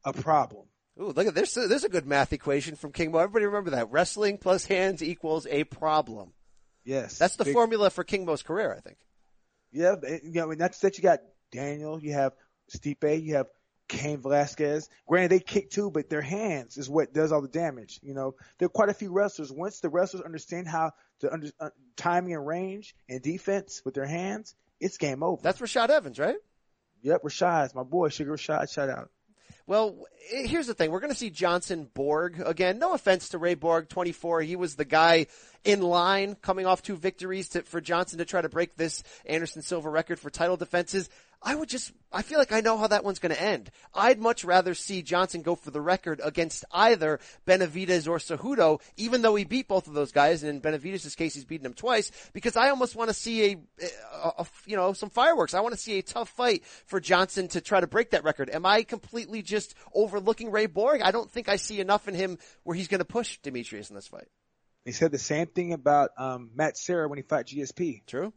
a 0.03 0.13
problem. 0.13 0.65
Ooh, 0.99 1.11
look 1.11 1.27
at 1.27 1.35
this. 1.35 1.53
There's 1.53 1.83
a 1.83 1.89
good 1.89 2.07
math 2.07 2.31
equation 2.31 2.75
from 2.75 2.91
King 2.91 3.11
Mo. 3.11 3.19
Everybody 3.19 3.45
remember 3.45 3.71
that. 3.71 3.91
Wrestling 3.91 4.37
plus 4.37 4.65
hands 4.65 5.03
equals 5.03 5.45
a 5.49 5.65
problem. 5.65 6.31
Yes. 6.85 7.17
That's 7.17 7.35
the 7.35 7.45
big, 7.45 7.53
formula 7.53 7.89
for 7.89 8.03
King 8.03 8.25
Mo's 8.25 8.43
career, 8.43 8.73
I 8.73 8.79
think. 8.79 8.97
Yeah, 9.71 9.95
you 10.23 10.31
know, 10.31 10.43
I 10.43 10.45
mean, 10.47 10.57
that's 10.57 10.79
that 10.79 10.97
you 10.97 11.03
got 11.03 11.19
Daniel, 11.51 11.99
you 11.99 12.13
have 12.13 12.31
Stipe, 12.69 13.23
you 13.23 13.35
have 13.35 13.47
Cain 13.87 14.19
Velasquez. 14.21 14.89
Granted, 15.07 15.31
they 15.31 15.39
kick 15.39 15.69
too, 15.69 15.91
but 15.91 16.09
their 16.09 16.21
hands 16.21 16.77
is 16.77 16.89
what 16.89 17.13
does 17.13 17.31
all 17.31 17.41
the 17.41 17.47
damage. 17.47 17.99
You 18.01 18.13
know, 18.13 18.35
there 18.57 18.65
are 18.65 18.69
quite 18.69 18.89
a 18.89 18.93
few 18.93 19.11
wrestlers. 19.11 19.51
Once 19.51 19.79
the 19.79 19.89
wrestlers 19.89 20.23
understand 20.23 20.67
how 20.67 20.91
to 21.19 21.31
under 21.31 21.49
uh, 21.59 21.69
timing 21.95 22.33
and 22.33 22.45
range 22.45 22.95
and 23.07 23.21
defense 23.21 23.81
with 23.85 23.93
their 23.93 24.07
hands, 24.07 24.55
it's 24.79 24.97
game 24.97 25.23
over. 25.23 25.41
That's 25.41 25.59
Rashad 25.59 25.89
Evans, 25.89 26.19
right? 26.19 26.37
Yep, 27.03 27.23
Rashad, 27.23 27.75
my 27.75 27.83
boy, 27.83 28.09
Sugar 28.09 28.33
Rashad, 28.33 28.71
shout 28.71 28.89
out. 28.89 29.09
Well, 29.67 30.05
here's 30.29 30.67
the 30.67 30.75
thing. 30.75 30.91
We're 30.91 30.99
going 30.99 31.11
to 31.11 31.17
see 31.17 31.31
Johnson 31.31 31.89
Borg 31.91 32.39
again. 32.39 32.77
No 32.77 32.93
offense 32.93 33.29
to 33.29 33.39
Ray 33.39 33.55
Borg, 33.55 33.89
24. 33.89 34.41
He 34.41 34.55
was 34.55 34.75
the 34.75 34.85
guy 34.85 35.25
in 35.63 35.81
line 35.81 36.35
coming 36.35 36.67
off 36.67 36.83
two 36.83 36.95
victories 36.95 37.49
to, 37.49 37.63
for 37.63 37.81
Johnson 37.81 38.19
to 38.19 38.25
try 38.25 38.41
to 38.41 38.49
break 38.49 38.77
this 38.77 39.01
Anderson 39.25 39.63
Silva 39.63 39.89
record 39.89 40.19
for 40.19 40.29
title 40.29 40.55
defenses. 40.55 41.09
I 41.41 41.53
would 41.55 41.69
just, 41.69 41.91
I 42.11 42.21
feel 42.21 42.39
like 42.39 42.51
I 42.51 42.61
know 42.61 42.77
how 42.77 42.87
that 42.87 43.03
one's 43.03 43.19
going 43.19 43.33
to 43.33 43.41
end. 43.41 43.69
I'd 43.93 44.19
much 44.19 44.43
rather 44.43 44.73
see 44.73 45.01
Johnson 45.01 45.41
go 45.41 45.55
for 45.55 45.71
the 45.71 45.81
record 45.81 46.21
against 46.23 46.65
either 46.71 47.19
Benavides 47.45 48.07
or 48.07 48.17
Cejudo, 48.17 48.81
even 48.97 49.21
though 49.21 49.35
he 49.35 49.43
beat 49.43 49.67
both 49.67 49.87
of 49.87 49.93
those 49.93 50.11
guys. 50.11 50.43
And 50.43 50.49
in 50.49 50.59
Benavides' 50.59 51.15
case, 51.15 51.35
he's 51.35 51.45
beaten 51.45 51.65
him 51.65 51.73
twice 51.73 52.11
because 52.33 52.55
I 52.55 52.69
almost 52.69 52.95
want 52.95 53.09
to 53.09 53.13
see 53.13 53.51
a, 53.51 53.57
a, 54.13 54.31
a, 54.39 54.47
you 54.65 54.75
know, 54.75 54.93
some 54.93 55.09
fireworks. 55.09 55.53
I 55.53 55.61
want 55.61 55.75
to 55.75 55.81
see 55.81 55.99
a 55.99 56.03
tough 56.03 56.29
fight 56.29 56.65
for 56.85 56.99
Johnson 56.99 57.47
to 57.49 57.61
try 57.61 57.79
to 57.79 57.87
break 57.87 58.11
that 58.11 58.23
record. 58.23 58.49
Am 58.49 58.65
I 58.65 58.83
completely 58.83 59.41
just 59.41 59.75
overlooking 59.93 60.51
Ray 60.51 60.65
Borg? 60.65 61.01
I 61.01 61.11
don't 61.11 61.29
think 61.29 61.49
I 61.49 61.57
see 61.57 61.79
enough 61.79 62.07
in 62.07 62.15
him 62.15 62.39
where 62.63 62.75
he's 62.75 62.87
going 62.87 62.99
to 62.99 63.05
push 63.05 63.39
Demetrious 63.41 63.89
in 63.89 63.95
this 63.95 64.07
fight. 64.07 64.27
They 64.85 64.91
said 64.91 65.11
the 65.11 65.19
same 65.19 65.47
thing 65.47 65.73
about 65.73 66.11
um, 66.17 66.51
Matt 66.55 66.77
Serra 66.77 67.07
when 67.07 67.17
he 67.17 67.23
fought 67.23 67.47
GSP. 67.47 68.05
True. 68.05 68.33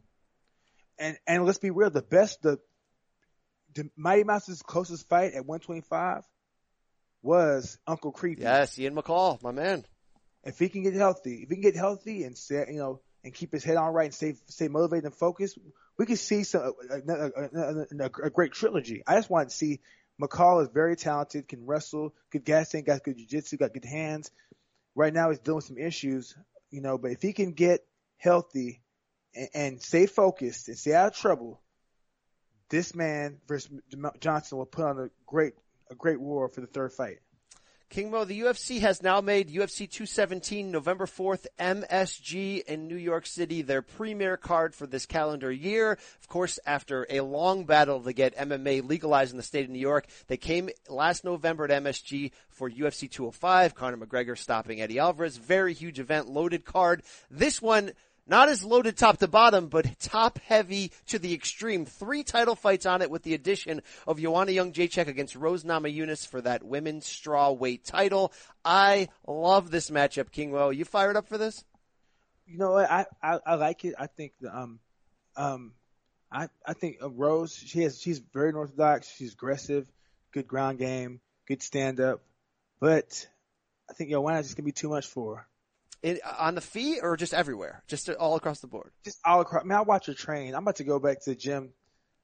And 0.97 1.17
and 1.27 1.45
let's 1.45 1.59
be 1.59 1.69
real, 1.69 1.89
the 1.89 2.01
best 2.01 2.41
the 2.41 2.59
the 3.75 3.89
Mighty 3.95 4.23
Mouse's 4.23 4.61
closest 4.61 5.07
fight 5.07 5.33
at 5.33 5.45
125 5.45 6.23
was 7.21 7.77
Uncle 7.85 8.11
Creepy. 8.11 8.41
Yes, 8.41 8.77
Ian 8.79 8.95
McCall, 8.95 9.41
my 9.43 9.51
man. 9.51 9.85
If 10.43 10.57
he 10.57 10.69
can 10.69 10.83
get 10.83 10.93
healthy, 10.93 11.43
if 11.43 11.49
he 11.49 11.55
can 11.55 11.61
get 11.61 11.75
healthy 11.75 12.23
and 12.23 12.37
stay, 12.37 12.65
you 12.69 12.79
know, 12.79 13.01
and 13.23 13.33
keep 13.33 13.51
his 13.51 13.63
head 13.63 13.75
on 13.75 13.93
right 13.93 14.05
and 14.05 14.13
stay 14.13 14.35
stay 14.47 14.69
motivated 14.69 15.05
and 15.05 15.13
focused, 15.13 15.57
we 15.97 16.05
could 16.05 16.19
see 16.19 16.43
some 16.43 16.73
a, 16.89 16.95
a, 16.95 18.05
a, 18.05 18.09
a 18.23 18.29
great 18.29 18.53
trilogy. 18.53 19.03
I 19.05 19.15
just 19.15 19.29
want 19.29 19.49
to 19.49 19.55
see 19.55 19.81
McCall 20.21 20.63
is 20.63 20.69
very 20.73 20.95
talented, 20.95 21.47
can 21.47 21.65
wrestle, 21.65 22.13
good 22.31 22.45
gas 22.45 22.69
tank, 22.69 22.85
got 22.85 23.03
good 23.03 23.17
jiu-jitsu, 23.17 23.57
got 23.57 23.73
good 23.73 23.85
hands. 23.85 24.31
Right 24.95 25.13
now 25.13 25.29
he's 25.29 25.39
dealing 25.39 25.57
with 25.57 25.65
some 25.65 25.77
issues, 25.77 26.35
you 26.71 26.81
know, 26.81 26.97
but 26.97 27.11
if 27.11 27.21
he 27.21 27.33
can 27.33 27.53
get 27.53 27.85
healthy 28.17 28.81
and, 29.35 29.49
and 29.53 29.81
stay 29.81 30.05
focused 30.05 30.67
and 30.67 30.77
stay 30.77 30.93
out 30.93 31.13
of 31.13 31.17
trouble, 31.17 31.61
this 32.69 32.95
man 32.95 33.37
versus 33.47 33.71
Johnson 34.19 34.57
will 34.57 34.65
put 34.65 34.85
on 34.85 34.99
a 34.99 35.09
great 35.25 35.53
a 35.89 35.95
great 35.95 36.19
war 36.19 36.47
for 36.47 36.61
the 36.61 36.67
third 36.67 36.93
fight. 36.93 37.19
King 37.89 38.11
Mo, 38.11 38.23
the 38.23 38.41
UFC 38.41 38.81
has 38.81 39.01
now 39.01 39.19
made 39.19 39.49
UFC 39.49 39.89
217 39.89 40.69
November 40.69 41.07
4th 41.07 41.47
MSG 41.59 42.63
in 42.65 42.87
New 42.87 42.95
York 42.95 43.25
City 43.25 43.63
their 43.63 43.81
premier 43.81 44.37
card 44.37 44.75
for 44.75 44.85
this 44.85 45.07
calendar 45.07 45.51
year. 45.51 45.93
Of 45.93 46.27
course, 46.27 46.59
after 46.67 47.07
a 47.09 47.21
long 47.21 47.65
battle 47.65 47.99
to 48.01 48.13
get 48.13 48.37
MMA 48.37 48.87
legalized 48.87 49.31
in 49.31 49.37
the 49.37 49.43
state 49.43 49.65
of 49.65 49.71
New 49.71 49.79
York, 49.79 50.05
they 50.27 50.37
came 50.37 50.69
last 50.87 51.23
November 51.23 51.63
at 51.63 51.83
MSG 51.83 52.31
for 52.49 52.69
UFC 52.69 53.09
205. 53.09 53.73
Conor 53.73 53.97
McGregor 53.97 54.37
stopping 54.37 54.81
Eddie 54.81 54.99
Alvarez. 54.99 55.37
Very 55.37 55.73
huge 55.73 55.99
event, 55.99 56.29
loaded 56.29 56.65
card. 56.65 57.01
This 57.31 57.59
one 57.59 57.93
not 58.29 58.47
as 58.47 58.63
loaded 58.63 58.95
top 58.95 59.17
to 59.17 59.27
bottom, 59.27 59.67
but 59.67 59.99
top 59.99 60.39
heavy 60.39 60.91
to 61.07 61.17
the 61.17 61.33
extreme. 61.33 61.85
Three 61.85 62.23
title 62.23 62.55
fights 62.55 62.85
on 62.85 63.01
it 63.01 63.09
with 63.09 63.23
the 63.23 63.33
addition 63.33 63.81
of 64.07 64.21
Joanna 64.21 64.51
Jędrzejczyk 64.51 65.07
against 65.07 65.35
Rose 65.35 65.63
Namajunas 65.63 66.27
for 66.27 66.39
that 66.41 66.63
women's 66.63 67.05
straw 67.05 67.51
weight 67.51 67.83
title. 67.83 68.31
I 68.63 69.09
love 69.27 69.71
this 69.71 69.89
matchup, 69.89 70.31
King 70.31 70.51
Mo. 70.51 70.69
You 70.69 70.85
fired 70.85 71.17
up 71.17 71.27
for 71.27 71.37
this? 71.37 71.65
You 72.45 72.59
know 72.59 72.71
what? 72.71 72.89
I, 72.89 73.05
I, 73.21 73.39
I 73.45 73.55
like 73.55 73.83
it. 73.83 73.95
I 73.97 74.07
think 74.07 74.33
the, 74.39 74.55
um, 74.55 74.79
um, 75.35 75.73
I, 76.31 76.49
I 76.65 76.73
think 76.73 76.97
uh, 77.01 77.09
Rose, 77.09 77.55
she 77.55 77.81
has, 77.81 77.99
she's 77.99 78.19
very 78.19 78.51
orthodox. 78.51 79.11
She's 79.11 79.33
aggressive, 79.33 79.91
good 80.31 80.47
ground 80.47 80.77
game, 80.77 81.19
good 81.47 81.63
stand 81.63 81.99
up, 81.99 82.21
but 82.79 83.27
I 83.89 83.93
think 83.93 84.11
Joanna's 84.11 84.45
just 84.45 84.57
gonna 84.57 84.65
be 84.65 84.71
too 84.71 84.89
much 84.89 85.07
for 85.07 85.37
her. 85.37 85.47
In, 86.01 86.19
on 86.37 86.55
the 86.55 86.61
feet 86.61 86.99
or 87.03 87.17
just 87.17 87.33
everywhere? 87.33 87.83
Just 87.87 88.09
all 88.09 88.35
across 88.35 88.61
the 88.61 88.67
board? 88.67 88.91
Just 89.03 89.19
all 89.25 89.41
across. 89.41 89.65
Man, 89.65 89.77
I 89.77 89.81
watch 89.81 90.05
her 90.05 90.13
train. 90.13 90.55
I'm 90.55 90.63
about 90.63 90.77
to 90.77 90.85
go 90.85 90.99
back 90.99 91.21
to 91.23 91.31
the 91.31 91.35
gym 91.35 91.73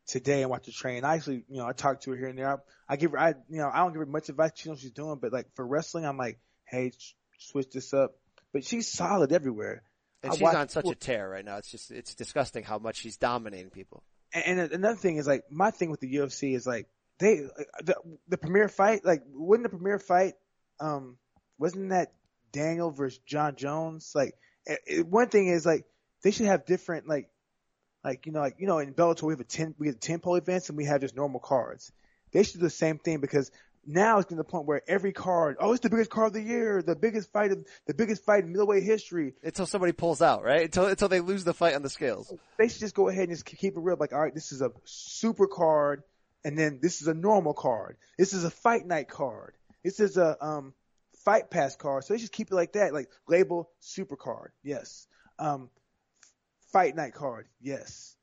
today 0.08 0.42
and 0.42 0.50
watch 0.50 0.66
her 0.68 0.72
train. 0.72 1.04
I 1.04 1.16
actually, 1.16 1.44
you 1.50 1.58
know, 1.58 1.68
I 1.68 1.74
talk 1.74 2.02
to 2.02 2.12
her 2.12 2.18
here 2.18 2.28
and 2.28 2.38
there. 2.38 2.50
I, 2.50 2.56
I 2.88 2.96
give 2.96 3.12
her, 3.12 3.20
I, 3.20 3.30
you 3.50 3.58
know, 3.58 3.70
I 3.72 3.80
don't 3.80 3.92
give 3.92 4.00
her 4.00 4.06
much 4.06 4.30
advice. 4.30 4.52
She 4.56 4.70
knows 4.70 4.78
what 4.78 4.82
she's 4.82 4.92
doing, 4.92 5.18
but 5.22 5.34
like 5.34 5.48
for 5.56 5.66
wrestling, 5.66 6.06
I'm 6.06 6.18
like, 6.18 6.40
hey, 6.66 6.92
switch 7.38 7.72
this 7.72 7.94
up. 7.94 8.16
But 8.54 8.64
she's 8.64 8.88
solid 8.88 9.34
everywhere. 9.34 9.84
And 10.24 10.32
I 10.32 10.36
she's 10.36 10.42
watch, 10.42 10.56
on 10.56 10.70
such 10.70 10.88
a 10.88 10.96
tear 10.96 11.30
right 11.30 11.44
now. 11.44 11.58
It's 11.58 11.70
just, 11.70 11.92
it's 11.92 12.16
disgusting 12.16 12.64
how 12.64 12.80
much 12.80 12.98
she's 12.98 13.18
dominating 13.18 13.72
people. 13.72 14.04
And, 14.34 14.60
and 14.60 14.72
another 14.72 14.96
thing 14.96 15.18
is 15.18 15.28
like, 15.28 15.44
my 15.52 15.72
thing 15.72 15.92
with 15.92 16.00
the 16.00 16.16
UFC 16.16 16.56
is 16.56 16.66
like, 16.66 16.88
they, 17.20 17.48
the, 17.84 17.96
the 18.28 18.38
premier 18.38 18.68
fight, 18.68 19.06
like, 19.06 19.24
wouldn't 19.34 19.70
the 19.70 19.76
premier 19.76 20.00
fight, 20.00 20.34
um, 20.80 21.18
wasn't 21.58 21.90
that 21.90 22.12
Daniel 22.56 22.90
versus 22.90 23.20
Jon 23.26 23.56
Jones. 23.56 24.14
Like 24.16 24.34
it, 24.66 24.80
it, 24.88 25.08
one 25.08 25.28
thing 25.28 25.48
is 25.48 25.66
like 25.66 25.86
they 26.24 26.32
should 26.32 26.46
have 26.46 26.66
different 26.66 27.08
like 27.08 27.30
like 28.04 28.26
you 28.26 28.32
know 28.32 28.40
like 28.40 28.56
you 28.58 28.68
know 28.68 28.80
in 28.80 28.94
Bellator 28.94 29.24
we 29.24 29.34
have 29.34 29.42
a 29.42 29.44
ten 29.44 29.76
we 29.78 29.88
have 29.88 30.00
ten 30.00 30.20
pole 30.20 30.36
events 30.36 30.70
and 30.70 30.78
we 30.78 30.86
have 30.86 31.02
just 31.02 31.16
normal 31.16 31.42
cards. 31.42 31.92
They 32.32 32.44
should 32.44 32.60
do 32.60 32.66
the 32.66 32.70
same 32.70 32.98
thing 32.98 33.20
because 33.20 33.52
now 33.88 34.18
it's 34.18 34.26
getting 34.26 34.38
to 34.38 34.44
the 34.44 34.50
point 34.50 34.66
where 34.66 34.82
every 34.88 35.14
card, 35.14 35.58
oh, 35.60 35.72
it's 35.74 35.82
the 35.82 35.90
biggest 35.90 36.10
card 36.10 36.28
of 36.28 36.34
the 36.34 36.42
year, 36.42 36.82
the 36.82 36.96
biggest 36.96 37.32
fight 37.32 37.52
of 37.52 37.66
the 37.86 37.94
biggest 37.94 38.26
fight 38.26 38.44
in 38.44 38.52
middleweight 38.52 38.84
history. 38.84 39.34
Until 39.44 39.66
somebody 39.66 39.92
pulls 39.92 40.22
out, 40.22 40.44
right? 40.44 40.64
Until 40.64 40.88
until 40.88 41.08
they 41.08 41.20
lose 41.20 41.44
the 41.44 41.54
fight 41.54 41.76
on 41.76 41.84
the 41.84 41.90
scales. 41.90 42.34
They 42.58 42.68
should 42.68 42.80
just 42.80 42.96
go 42.96 43.10
ahead 43.10 43.30
and 43.30 43.32
just 43.32 43.46
keep 43.46 43.76
it 43.76 43.80
real. 43.80 43.98
Like, 44.00 44.14
all 44.14 44.22
right, 44.22 44.34
this 44.34 44.52
is 44.52 44.62
a 44.62 44.72
super 44.86 45.48
card, 45.48 46.04
and 46.44 46.58
then 46.58 46.80
this 46.82 47.02
is 47.02 47.08
a 47.08 47.14
normal 47.14 47.54
card. 47.54 47.98
This 48.18 48.34
is 48.34 48.44
a 48.44 48.50
fight 48.50 48.86
night 48.86 49.08
card. 49.08 49.54
This 49.84 50.00
is 50.00 50.18
a 50.18 50.44
um 50.44 50.74
fight 51.26 51.50
pass 51.50 51.76
card. 51.76 52.04
So 52.04 52.14
they 52.14 52.20
just 52.20 52.32
keep 52.32 52.52
it 52.52 52.56
like 52.56 52.74
that, 52.74 52.94
like 52.94 53.10
label 53.28 53.70
super 53.80 54.16
card. 54.16 54.52
Yes. 54.64 55.08
Um, 55.40 55.70
fight 56.72 56.96
night 56.96 57.14
card. 57.14 57.48
Yes. 57.60 58.16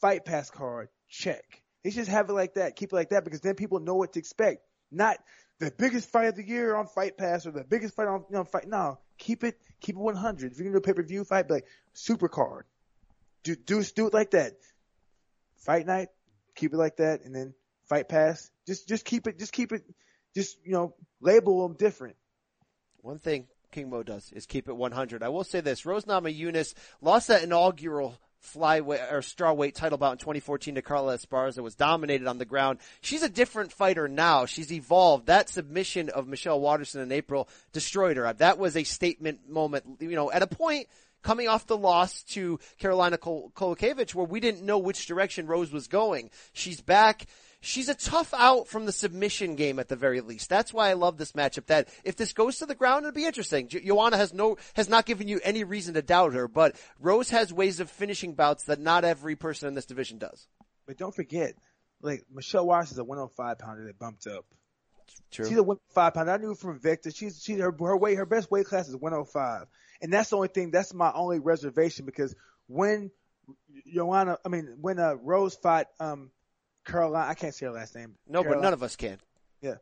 Fight 0.00 0.24
pass 0.24 0.50
card. 0.50 0.88
Check. 1.08 1.62
They 1.84 1.90
just 1.90 2.10
have 2.10 2.28
it 2.30 2.32
like 2.32 2.54
that. 2.54 2.76
Keep 2.76 2.92
it 2.92 2.96
like 2.96 3.10
that 3.10 3.24
because 3.24 3.42
then 3.42 3.54
people 3.54 3.78
know 3.78 3.94
what 3.94 4.14
to 4.14 4.18
expect. 4.18 4.62
Not 4.90 5.18
the 5.60 5.70
biggest 5.70 6.10
fight 6.10 6.28
of 6.28 6.36
the 6.36 6.46
year 6.46 6.74
on 6.74 6.86
Fight 6.86 7.16
Pass 7.16 7.46
or 7.46 7.50
the 7.50 7.64
biggest 7.64 7.94
fight 7.94 8.08
on 8.08 8.24
you 8.30 8.36
know 8.36 8.44
fight. 8.44 8.66
No, 8.66 8.98
keep 9.18 9.44
it 9.44 9.58
keep 9.80 9.96
it 9.96 10.00
100. 10.00 10.52
If 10.52 10.58
you're 10.58 10.64
gonna 10.64 10.74
do 10.74 10.78
a 10.78 10.80
pay 10.80 10.94
per 10.94 11.02
view 11.02 11.24
fight, 11.24 11.46
be 11.46 11.54
like 11.54 11.66
super 11.92 12.28
card. 12.28 12.64
Do 13.42 13.54
do 13.54 13.82
do 13.82 14.06
it 14.06 14.14
like 14.14 14.30
that. 14.32 14.54
Fight 15.58 15.86
night, 15.86 16.08
keep 16.54 16.72
it 16.72 16.76
like 16.76 16.96
that, 16.96 17.24
and 17.24 17.34
then 17.34 17.54
Fight 17.84 18.08
Pass. 18.08 18.50
Just 18.66 18.88
just 18.88 19.04
keep 19.04 19.26
it 19.26 19.38
just 19.38 19.52
keep 19.52 19.72
it 19.72 19.82
just 20.34 20.58
you 20.64 20.72
know 20.72 20.94
label 21.20 21.66
them 21.66 21.76
different. 21.76 22.16
One 23.00 23.18
thing 23.18 23.46
King 23.72 23.90
Mo 23.90 24.02
does 24.02 24.32
is 24.32 24.46
keep 24.46 24.68
it 24.68 24.76
100. 24.76 25.22
I 25.22 25.28
will 25.28 25.44
say 25.44 25.60
this: 25.60 25.86
Rose 25.86 26.04
Namajunas 26.04 26.74
lost 27.00 27.28
that 27.28 27.42
inaugural 27.42 28.18
flyweight 28.54 29.10
or 29.12 29.20
strawweight 29.20 29.74
title 29.74 29.98
bout 29.98 30.12
in 30.12 30.18
2014 30.18 30.74
to 30.74 30.82
Carla 30.82 31.16
Esparza 31.16 31.62
was 31.62 31.74
dominated 31.74 32.26
on 32.26 32.38
the 32.38 32.44
ground. 32.44 32.78
She's 33.00 33.22
a 33.22 33.28
different 33.28 33.72
fighter 33.72 34.06
now. 34.06 34.46
She's 34.46 34.70
evolved. 34.70 35.26
That 35.26 35.48
submission 35.48 36.10
of 36.10 36.28
Michelle 36.28 36.60
Waterson 36.60 37.00
in 37.00 37.12
April 37.12 37.48
destroyed 37.72 38.16
her. 38.16 38.30
That 38.32 38.58
was 38.58 38.76
a 38.76 38.84
statement 38.84 39.48
moment, 39.48 39.84
you 40.00 40.14
know, 40.14 40.30
at 40.30 40.42
a 40.42 40.46
point 40.46 40.88
coming 41.22 41.48
off 41.48 41.66
the 41.66 41.76
loss 41.76 42.22
to 42.22 42.60
Carolina 42.78 43.16
Kol- 43.16 43.50
where 43.56 44.26
we 44.26 44.40
didn't 44.40 44.62
know 44.62 44.78
which 44.78 45.06
direction 45.06 45.46
Rose 45.46 45.72
was 45.72 45.88
going. 45.88 46.30
She's 46.52 46.80
back 46.80 47.26
she's 47.64 47.88
a 47.88 47.94
tough 47.94 48.32
out 48.34 48.68
from 48.68 48.86
the 48.86 48.92
submission 48.92 49.56
game 49.56 49.78
at 49.78 49.88
the 49.88 49.96
very 49.96 50.20
least. 50.20 50.48
That's 50.48 50.72
why 50.72 50.90
I 50.90 50.94
love 50.94 51.16
this 51.16 51.32
matchup. 51.32 51.66
That 51.66 51.88
if 52.04 52.16
this 52.16 52.32
goes 52.32 52.58
to 52.58 52.66
the 52.66 52.74
ground, 52.74 53.04
it'll 53.04 53.14
be 53.14 53.26
interesting. 53.26 53.68
Joanna 53.68 54.16
has 54.16 54.32
no, 54.32 54.56
has 54.74 54.88
not 54.88 55.06
given 55.06 55.28
you 55.28 55.40
any 55.42 55.64
reason 55.64 55.94
to 55.94 56.02
doubt 56.02 56.34
her, 56.34 56.48
but 56.48 56.76
Rose 57.00 57.30
has 57.30 57.52
ways 57.52 57.80
of 57.80 57.90
finishing 57.90 58.34
bouts 58.34 58.64
that 58.64 58.80
not 58.80 59.04
every 59.04 59.36
person 59.36 59.68
in 59.68 59.74
this 59.74 59.86
division 59.86 60.18
does. 60.18 60.46
But 60.86 60.98
don't 60.98 61.14
forget, 61.14 61.54
like 62.02 62.24
Michelle 62.32 62.66
Watts 62.66 62.92
is 62.92 62.98
a 62.98 63.04
105 63.04 63.58
pounder 63.58 63.86
that 63.86 63.98
bumped 63.98 64.26
up. 64.26 64.44
True. 65.30 65.46
She's 65.46 65.58
a 65.58 65.62
105 65.62 66.14
pounder. 66.14 66.32
I 66.32 66.36
knew 66.36 66.54
from 66.54 66.78
Victor. 66.78 67.10
She's 67.10 67.42
she's 67.42 67.58
her 67.58 67.74
her 67.78 67.96
weight 67.96 68.16
her 68.16 68.26
best 68.26 68.50
weight 68.50 68.66
class 68.66 68.88
is 68.88 68.96
105, 68.96 69.66
and 70.00 70.12
that's 70.12 70.30
the 70.30 70.36
only 70.36 70.48
thing. 70.48 70.70
That's 70.70 70.94
my 70.94 71.12
only 71.12 71.40
reservation 71.40 72.06
because 72.06 72.34
when 72.66 73.10
Joanna, 73.92 74.38
I 74.44 74.48
mean 74.48 74.76
when 74.80 74.98
uh, 74.98 75.14
Rose 75.14 75.56
fought 75.56 75.88
um 75.98 76.30
Caroline. 76.84 77.28
I 77.28 77.34
can't 77.34 77.54
say 77.54 77.66
her 77.66 77.72
last 77.72 77.94
name. 77.94 78.14
No, 78.28 78.42
Caroline, 78.42 78.60
but 78.60 78.64
none 78.64 78.72
of 78.72 78.82
us 78.82 78.96
can. 78.96 79.18
Yeah, 79.60 79.76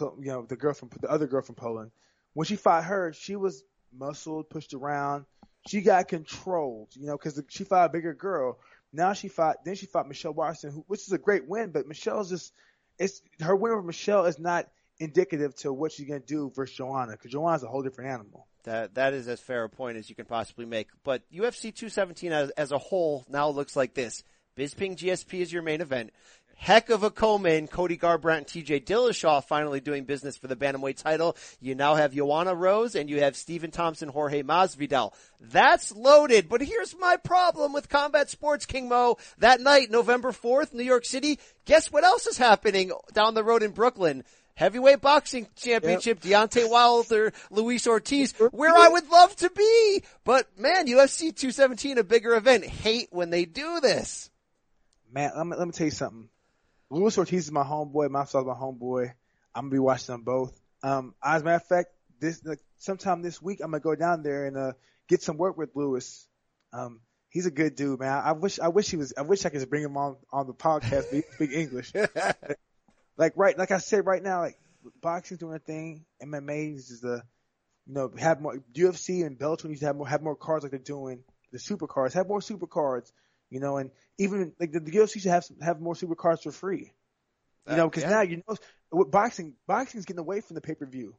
you 0.00 0.14
know 0.26 0.46
the 0.46 0.56
girl 0.56 0.74
from 0.74 0.90
the 1.00 1.10
other 1.10 1.26
girl 1.26 1.42
from 1.42 1.54
Poland. 1.54 1.90
When 2.34 2.46
she 2.46 2.56
fought 2.56 2.84
her, 2.84 3.12
she 3.12 3.36
was 3.36 3.62
muscled, 3.92 4.50
pushed 4.50 4.74
around. 4.74 5.24
She 5.68 5.80
got 5.80 6.08
controlled, 6.08 6.88
you 6.94 7.06
know, 7.06 7.16
because 7.16 7.42
she 7.48 7.64
fought 7.64 7.90
a 7.90 7.92
bigger 7.92 8.14
girl. 8.14 8.58
Now 8.92 9.12
she 9.12 9.28
fought. 9.28 9.64
Then 9.64 9.74
she 9.74 9.86
fought 9.86 10.08
Michelle 10.08 10.34
Watson, 10.34 10.70
who, 10.70 10.84
which 10.86 11.00
is 11.00 11.12
a 11.12 11.18
great 11.18 11.48
win. 11.48 11.70
But 11.70 11.86
Michelle's 11.86 12.30
just 12.30 12.52
it's 12.98 13.22
her 13.40 13.54
win 13.54 13.72
over 13.72 13.82
Michelle 13.82 14.26
is 14.26 14.38
not 14.38 14.68
indicative 14.98 15.54
to 15.56 15.72
what 15.72 15.92
she's 15.92 16.08
gonna 16.08 16.20
do 16.20 16.50
versus 16.54 16.76
Joanna, 16.76 17.12
because 17.12 17.30
Joanna's 17.30 17.62
a 17.62 17.68
whole 17.68 17.82
different 17.82 18.10
animal. 18.10 18.46
That 18.64 18.94
that 18.94 19.12
is 19.12 19.28
as 19.28 19.40
fair 19.40 19.64
a 19.64 19.68
point 19.68 19.96
as 19.96 20.08
you 20.08 20.16
can 20.16 20.26
possibly 20.26 20.66
make. 20.66 20.88
But 21.04 21.22
UFC 21.32 21.74
217 21.74 22.32
as, 22.32 22.50
as 22.50 22.72
a 22.72 22.78
whole 22.78 23.24
now 23.28 23.48
looks 23.48 23.76
like 23.76 23.94
this. 23.94 24.24
Bisping 24.56 24.96
GSP 24.96 25.40
is 25.40 25.52
your 25.52 25.62
main 25.62 25.82
event. 25.82 26.12
Heck 26.56 26.90
of 26.90 27.02
a 27.02 27.10
co-main. 27.10 27.68
Cody 27.68 27.96
Garbrandt 27.96 28.38
and 28.38 28.46
TJ 28.46 28.84
Dillashaw 28.84 29.44
finally 29.44 29.80
doing 29.80 30.04
business 30.04 30.36
for 30.36 30.48
the 30.48 30.56
bantamweight 30.56 31.00
title. 31.00 31.36
You 31.60 31.74
now 31.74 31.94
have 31.94 32.12
Joanna 32.12 32.54
Rose 32.54 32.94
and 32.94 33.08
you 33.08 33.20
have 33.20 33.36
Stephen 33.36 33.70
Thompson, 33.70 34.08
Jorge 34.08 34.42
Masvidal. 34.42 35.12
That's 35.40 35.94
loaded. 35.94 36.48
But 36.48 36.62
here's 36.62 36.98
my 36.98 37.16
problem 37.16 37.72
with 37.72 37.88
combat 37.88 38.28
sports, 38.30 38.66
King 38.66 38.88
Mo. 38.88 39.18
That 39.38 39.60
night, 39.60 39.90
November 39.90 40.32
4th, 40.32 40.74
New 40.74 40.82
York 40.82 41.04
City, 41.04 41.38
guess 41.64 41.92
what 41.92 42.04
else 42.04 42.26
is 42.26 42.38
happening 42.38 42.90
down 43.12 43.34
the 43.34 43.44
road 43.44 43.62
in 43.62 43.70
Brooklyn? 43.70 44.24
Heavyweight 44.54 45.02
boxing 45.02 45.46
championship, 45.54 46.24
yep. 46.24 46.50
Deontay 46.50 46.70
Wilder, 46.70 47.34
Luis 47.50 47.86
Ortiz, 47.86 48.32
where 48.52 48.74
I 48.74 48.88
would 48.88 49.06
love 49.10 49.36
to 49.36 49.50
be. 49.50 50.02
But 50.24 50.48
man, 50.58 50.86
UFC 50.86 51.36
217, 51.36 51.98
a 51.98 52.04
bigger 52.04 52.34
event. 52.34 52.64
Hate 52.64 53.08
when 53.10 53.28
they 53.28 53.44
do 53.44 53.80
this. 53.80 54.30
Man, 55.12 55.30
let 55.36 55.46
me, 55.46 55.56
let 55.56 55.66
me 55.66 55.72
tell 55.72 55.84
you 55.84 55.90
something. 55.90 56.30
Luis 56.90 57.18
Ortiz 57.18 57.46
is 57.46 57.52
my 57.52 57.64
homeboy. 57.64 58.06
Is 58.06 58.34
my 58.34 58.54
homeboy. 58.54 59.12
I'm 59.54 59.64
gonna 59.64 59.70
be 59.70 59.78
watching 59.78 60.14
them 60.14 60.22
both. 60.22 60.58
Um, 60.82 61.14
as 61.22 61.42
a 61.42 61.44
matter 61.44 61.56
of 61.56 61.66
fact, 61.66 61.88
this 62.20 62.44
like, 62.44 62.60
sometime 62.78 63.22
this 63.22 63.40
week 63.40 63.60
I'm 63.62 63.70
gonna 63.70 63.80
go 63.80 63.94
down 63.94 64.22
there 64.22 64.46
and 64.46 64.56
uh, 64.56 64.72
get 65.08 65.22
some 65.22 65.36
work 65.36 65.56
with 65.56 65.70
Luis. 65.74 66.26
Um, 66.72 67.00
he's 67.30 67.46
a 67.46 67.50
good 67.50 67.76
dude, 67.76 68.00
man. 68.00 68.22
I 68.24 68.32
wish 68.32 68.58
I 68.60 68.68
wish 68.68 68.88
he 68.88 68.96
was. 68.96 69.14
I 69.16 69.22
wish 69.22 69.44
I 69.44 69.50
could 69.50 69.68
bring 69.68 69.82
him 69.82 69.96
on 69.96 70.16
on 70.32 70.46
the 70.46 70.54
podcast, 70.54 71.08
speak 71.34 71.52
English. 71.52 71.92
like 73.16 73.32
right, 73.36 73.58
like 73.58 73.70
I 73.70 73.78
said 73.78 74.06
right 74.06 74.22
now, 74.22 74.40
like 74.40 74.58
boxing's 75.02 75.40
doing 75.40 75.56
a 75.56 75.58
thing. 75.58 76.04
MMA 76.22 76.74
is 76.74 77.00
the, 77.00 77.22
you 77.86 77.94
know, 77.94 78.10
have 78.18 78.40
more 78.40 78.62
UFC 78.74 79.24
and 79.24 79.38
Bellator 79.38 79.66
needs 79.66 79.80
to 79.80 79.86
have 79.86 79.96
more 79.96 80.08
have 80.08 80.22
more 80.22 80.36
cards 80.36 80.64
like 80.64 80.70
they're 80.70 80.78
doing. 80.80 81.24
The 81.52 81.58
super 81.58 81.86
cards 81.86 82.14
have 82.14 82.28
more 82.28 82.40
super 82.40 82.66
cards, 82.66 83.12
you 83.50 83.60
know, 83.60 83.76
and 83.76 83.90
even 84.18 84.52
like 84.58 84.72
the, 84.72 84.80
the 84.80 84.92
UFC 84.92 85.20
should 85.20 85.30
have 85.30 85.44
some, 85.44 85.58
have 85.60 85.80
more 85.80 85.94
super 85.94 86.14
cards 86.14 86.42
for 86.42 86.52
free. 86.52 86.92
You 87.66 87.74
uh, 87.74 87.76
know, 87.76 87.88
because 87.88 88.04
yeah. 88.04 88.10
now 88.10 88.20
you 88.22 88.42
know 88.48 88.56
with 88.92 89.10
boxing, 89.10 89.54
boxing's 89.66 90.04
getting 90.04 90.20
away 90.20 90.40
from 90.40 90.54
the 90.54 90.60
pay 90.60 90.74
per 90.74 90.86
view. 90.86 91.14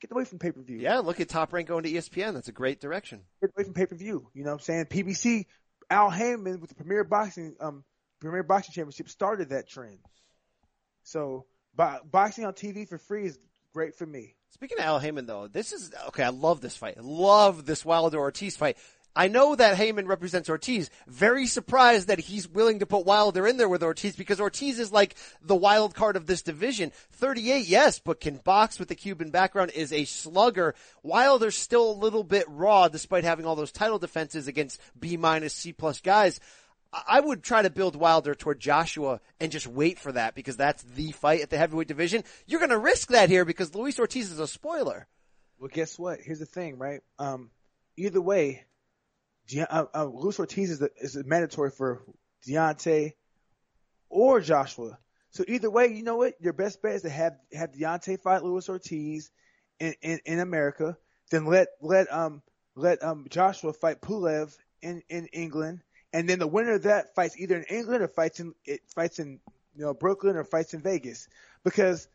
Get 0.00 0.10
away 0.10 0.24
from 0.24 0.38
pay 0.38 0.52
per 0.52 0.60
view. 0.60 0.78
Yeah, 0.78 0.98
look 0.98 1.20
at 1.20 1.28
Top 1.28 1.52
Rank 1.52 1.68
going 1.68 1.84
to 1.84 1.90
ESPN. 1.90 2.34
That's 2.34 2.48
a 2.48 2.52
great 2.52 2.80
direction. 2.80 3.22
Get 3.40 3.50
away 3.56 3.64
from 3.64 3.74
pay 3.74 3.86
per 3.86 3.96
view. 3.96 4.28
You 4.34 4.44
know 4.44 4.50
what 4.50 4.60
I'm 4.60 4.60
saying? 4.60 4.86
PBC, 4.86 5.46
Al 5.90 6.10
Haymon 6.10 6.60
with 6.60 6.70
the 6.70 6.76
Premier 6.76 7.04
Boxing 7.04 7.56
um 7.60 7.84
Premier 8.20 8.42
Boxing 8.42 8.72
Championship 8.72 9.08
started 9.08 9.50
that 9.50 9.68
trend. 9.68 9.98
So 11.02 11.46
bo- 11.74 12.00
boxing 12.04 12.44
on 12.44 12.54
TV 12.54 12.88
for 12.88 12.98
free 12.98 13.26
is 13.26 13.38
great 13.72 13.94
for 13.96 14.06
me. 14.06 14.34
Speaking 14.50 14.78
of 14.78 14.84
Al 14.84 14.98
Haymon, 15.00 15.26
though, 15.26 15.48
this 15.48 15.72
is 15.72 15.92
okay. 16.08 16.22
I 16.22 16.28
love 16.28 16.60
this 16.60 16.76
fight. 16.76 16.94
I 16.96 17.02
love 17.02 17.66
this 17.66 17.84
Wilder 17.84 18.18
Ortiz 18.18 18.56
fight. 18.56 18.78
I 19.16 19.28
know 19.28 19.54
that 19.54 19.76
Haymon 19.76 20.08
represents 20.08 20.48
Ortiz. 20.48 20.90
Very 21.06 21.46
surprised 21.46 22.08
that 22.08 22.18
he's 22.18 22.48
willing 22.48 22.80
to 22.80 22.86
put 22.86 23.06
Wilder 23.06 23.46
in 23.46 23.56
there 23.56 23.68
with 23.68 23.82
Ortiz 23.82 24.16
because 24.16 24.40
Ortiz 24.40 24.78
is 24.78 24.92
like 24.92 25.14
the 25.40 25.54
wild 25.54 25.94
card 25.94 26.16
of 26.16 26.26
this 26.26 26.42
division. 26.42 26.90
38, 27.12 27.66
yes, 27.66 28.00
but 28.00 28.20
can 28.20 28.38
box 28.38 28.78
with 28.78 28.88
the 28.88 28.94
Cuban 28.94 29.30
background 29.30 29.70
is 29.72 29.92
a 29.92 30.04
slugger. 30.04 30.74
Wilder's 31.02 31.56
still 31.56 31.92
a 31.92 32.00
little 32.00 32.24
bit 32.24 32.44
raw 32.48 32.88
despite 32.88 33.24
having 33.24 33.46
all 33.46 33.56
those 33.56 33.72
title 33.72 33.98
defenses 33.98 34.48
against 34.48 34.80
B 34.98 35.16
minus 35.16 35.54
C 35.54 35.72
plus 35.72 36.00
guys. 36.00 36.40
I 37.08 37.20
would 37.20 37.42
try 37.42 37.62
to 37.62 37.70
build 37.70 37.96
Wilder 37.96 38.34
toward 38.34 38.60
Joshua 38.60 39.20
and 39.40 39.50
just 39.50 39.66
wait 39.66 39.98
for 39.98 40.12
that 40.12 40.34
because 40.34 40.56
that's 40.56 40.82
the 40.82 41.12
fight 41.12 41.40
at 41.40 41.50
the 41.50 41.58
heavyweight 41.58 41.88
division. 41.88 42.24
You're 42.46 42.60
going 42.60 42.70
to 42.70 42.78
risk 42.78 43.08
that 43.08 43.28
here 43.28 43.44
because 43.44 43.74
Luis 43.74 43.98
Ortiz 43.98 44.30
is 44.30 44.38
a 44.38 44.46
spoiler. 44.46 45.06
Well, 45.58 45.70
guess 45.72 45.98
what? 45.98 46.20
Here's 46.20 46.38
the 46.38 46.46
thing, 46.46 46.78
right? 46.78 47.00
Um, 47.18 47.50
either 47.96 48.20
way, 48.20 48.64
De- 49.48 49.72
uh, 49.72 49.86
uh, 49.94 50.04
Luis 50.04 50.38
Ortiz 50.38 50.70
is, 50.70 50.78
the, 50.78 50.90
is 50.96 51.16
mandatory 51.24 51.70
for 51.70 52.02
Deontay 52.46 53.12
or 54.08 54.40
Joshua. 54.40 54.98
So 55.30 55.44
either 55.48 55.70
way, 55.70 55.88
you 55.88 56.02
know 56.02 56.16
what? 56.16 56.34
Your 56.40 56.52
best 56.52 56.80
bet 56.80 56.94
is 56.94 57.02
to 57.02 57.10
have 57.10 57.34
have 57.52 57.72
Deontay 57.72 58.20
fight 58.20 58.44
Luis 58.44 58.68
Ortiz 58.68 59.30
in, 59.80 59.94
in, 60.00 60.20
in 60.24 60.38
America. 60.38 60.96
Then 61.30 61.46
let 61.46 61.68
let 61.80 62.12
um 62.12 62.42
let 62.76 63.02
um 63.02 63.26
Joshua 63.28 63.72
fight 63.72 64.00
Pulev 64.00 64.56
in 64.82 65.02
in 65.08 65.26
England 65.26 65.80
and 66.14 66.28
then 66.28 66.38
the 66.38 66.46
winner 66.46 66.74
of 66.74 66.84
that 66.84 67.12
fights 67.16 67.36
either 67.36 67.56
in 67.56 67.64
England 67.64 68.02
or 68.02 68.08
fights 68.08 68.38
in 68.38 68.54
it 68.64 68.80
fights 68.94 69.18
in 69.18 69.40
you 69.74 69.84
know 69.84 69.92
Brooklyn 69.92 70.36
or 70.36 70.44
fights 70.44 70.72
in 70.72 70.80
Vegas 70.80 71.28
because 71.64 72.08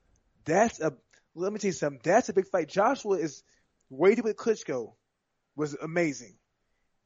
that's 0.46 0.80
a 0.80 0.94
let 1.36 1.52
me 1.52 1.60
tell 1.60 1.68
you 1.68 1.74
something 1.74 2.00
that's 2.02 2.30
a 2.30 2.34
big 2.34 2.48
fight. 2.48 2.70
Joshua 2.70 3.18
is 3.18 3.44
waiting 3.90 4.24
with 4.24 4.38
Klitschko 4.38 4.94
was 5.56 5.76
amazing. 5.76 6.39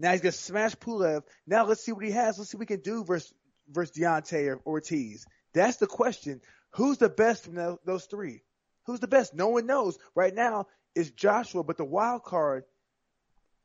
Now 0.03 0.11
he's 0.11 0.19
gonna 0.19 0.33
smash 0.33 0.75
Pulev. 0.75 1.23
Now 1.47 1.65
let's 1.65 1.81
see 1.81 1.93
what 1.93 2.03
he 2.03 2.11
has. 2.11 2.37
Let's 2.37 2.51
see 2.51 2.57
what 2.57 2.63
we 2.63 2.75
can 2.75 2.81
do 2.81 3.05
versus 3.05 3.33
versus 3.69 3.95
Deontay 3.95 4.49
or 4.49 4.61
Ortiz. 4.65 5.25
That's 5.53 5.77
the 5.77 5.87
question. 5.87 6.41
Who's 6.71 6.97
the 6.97 7.07
best 7.07 7.45
from 7.45 7.77
those 7.85 8.03
three? 8.03 8.43
Who's 8.85 8.99
the 8.99 9.07
best? 9.07 9.33
No 9.33 9.47
one 9.47 9.65
knows. 9.65 9.97
Right 10.13 10.35
now 10.35 10.67
it's 10.93 11.09
Joshua, 11.11 11.63
but 11.63 11.77
the 11.77 11.85
wild 11.85 12.23
card 12.23 12.65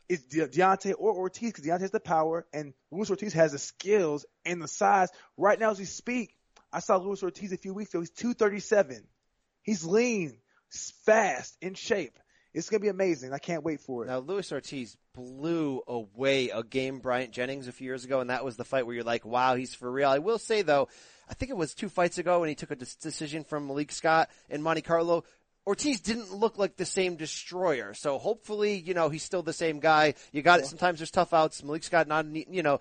is 0.08 0.22
De- 0.22 0.46
Deontay 0.46 0.94
or 0.96 1.12
Ortiz 1.12 1.50
because 1.50 1.64
Deontay 1.64 1.80
has 1.80 1.90
the 1.90 1.98
power 1.98 2.46
and 2.52 2.72
Luis 2.92 3.10
Ortiz 3.10 3.32
has 3.32 3.50
the 3.50 3.58
skills 3.58 4.24
and 4.44 4.62
the 4.62 4.68
size. 4.68 5.08
Right 5.36 5.58
now 5.58 5.72
as 5.72 5.80
we 5.80 5.86
speak, 5.86 6.36
I 6.72 6.78
saw 6.78 6.98
Luis 6.98 7.20
Ortiz 7.20 7.50
a 7.50 7.56
few 7.56 7.74
weeks 7.74 7.90
ago. 7.90 7.98
He's 7.98 8.10
237. 8.10 9.02
He's 9.62 9.84
lean, 9.84 10.38
fast, 11.04 11.56
in 11.60 11.74
shape. 11.74 12.16
It's 12.58 12.68
gonna 12.68 12.80
be 12.80 12.88
amazing. 12.88 13.32
I 13.32 13.38
can't 13.38 13.62
wait 13.62 13.80
for 13.80 14.02
it. 14.02 14.08
Now, 14.08 14.18
Luis 14.18 14.50
Ortiz 14.50 14.96
blew 15.14 15.80
away 15.86 16.50
a 16.50 16.64
game 16.64 16.98
Bryant 16.98 17.30
Jennings 17.30 17.68
a 17.68 17.72
few 17.72 17.84
years 17.84 18.04
ago, 18.04 18.18
and 18.18 18.30
that 18.30 18.44
was 18.44 18.56
the 18.56 18.64
fight 18.64 18.84
where 18.84 18.96
you're 18.96 19.04
like, 19.04 19.24
"Wow, 19.24 19.54
he's 19.54 19.74
for 19.74 19.88
real." 19.88 20.08
I 20.08 20.18
will 20.18 20.40
say 20.40 20.62
though, 20.62 20.88
I 21.28 21.34
think 21.34 21.50
it 21.50 21.56
was 21.56 21.72
two 21.72 21.88
fights 21.88 22.18
ago 22.18 22.40
when 22.40 22.48
he 22.48 22.56
took 22.56 22.72
a 22.72 22.76
decision 22.76 23.44
from 23.44 23.68
Malik 23.68 23.92
Scott 23.92 24.28
in 24.50 24.60
Monte 24.60 24.82
Carlo. 24.82 25.22
Ortiz 25.68 26.00
didn't 26.00 26.34
look 26.34 26.58
like 26.58 26.76
the 26.76 26.84
same 26.84 27.14
destroyer. 27.14 27.94
So 27.94 28.18
hopefully, 28.18 28.74
you 28.74 28.94
know, 28.94 29.08
he's 29.08 29.22
still 29.22 29.42
the 29.42 29.52
same 29.52 29.78
guy. 29.78 30.14
You 30.32 30.42
got 30.42 30.60
it. 30.60 30.66
Sometimes 30.66 30.98
there's 30.98 31.10
tough 31.10 31.32
outs. 31.32 31.62
Malik 31.62 31.84
Scott 31.84 32.08
not, 32.08 32.26
you 32.26 32.62
know, 32.62 32.80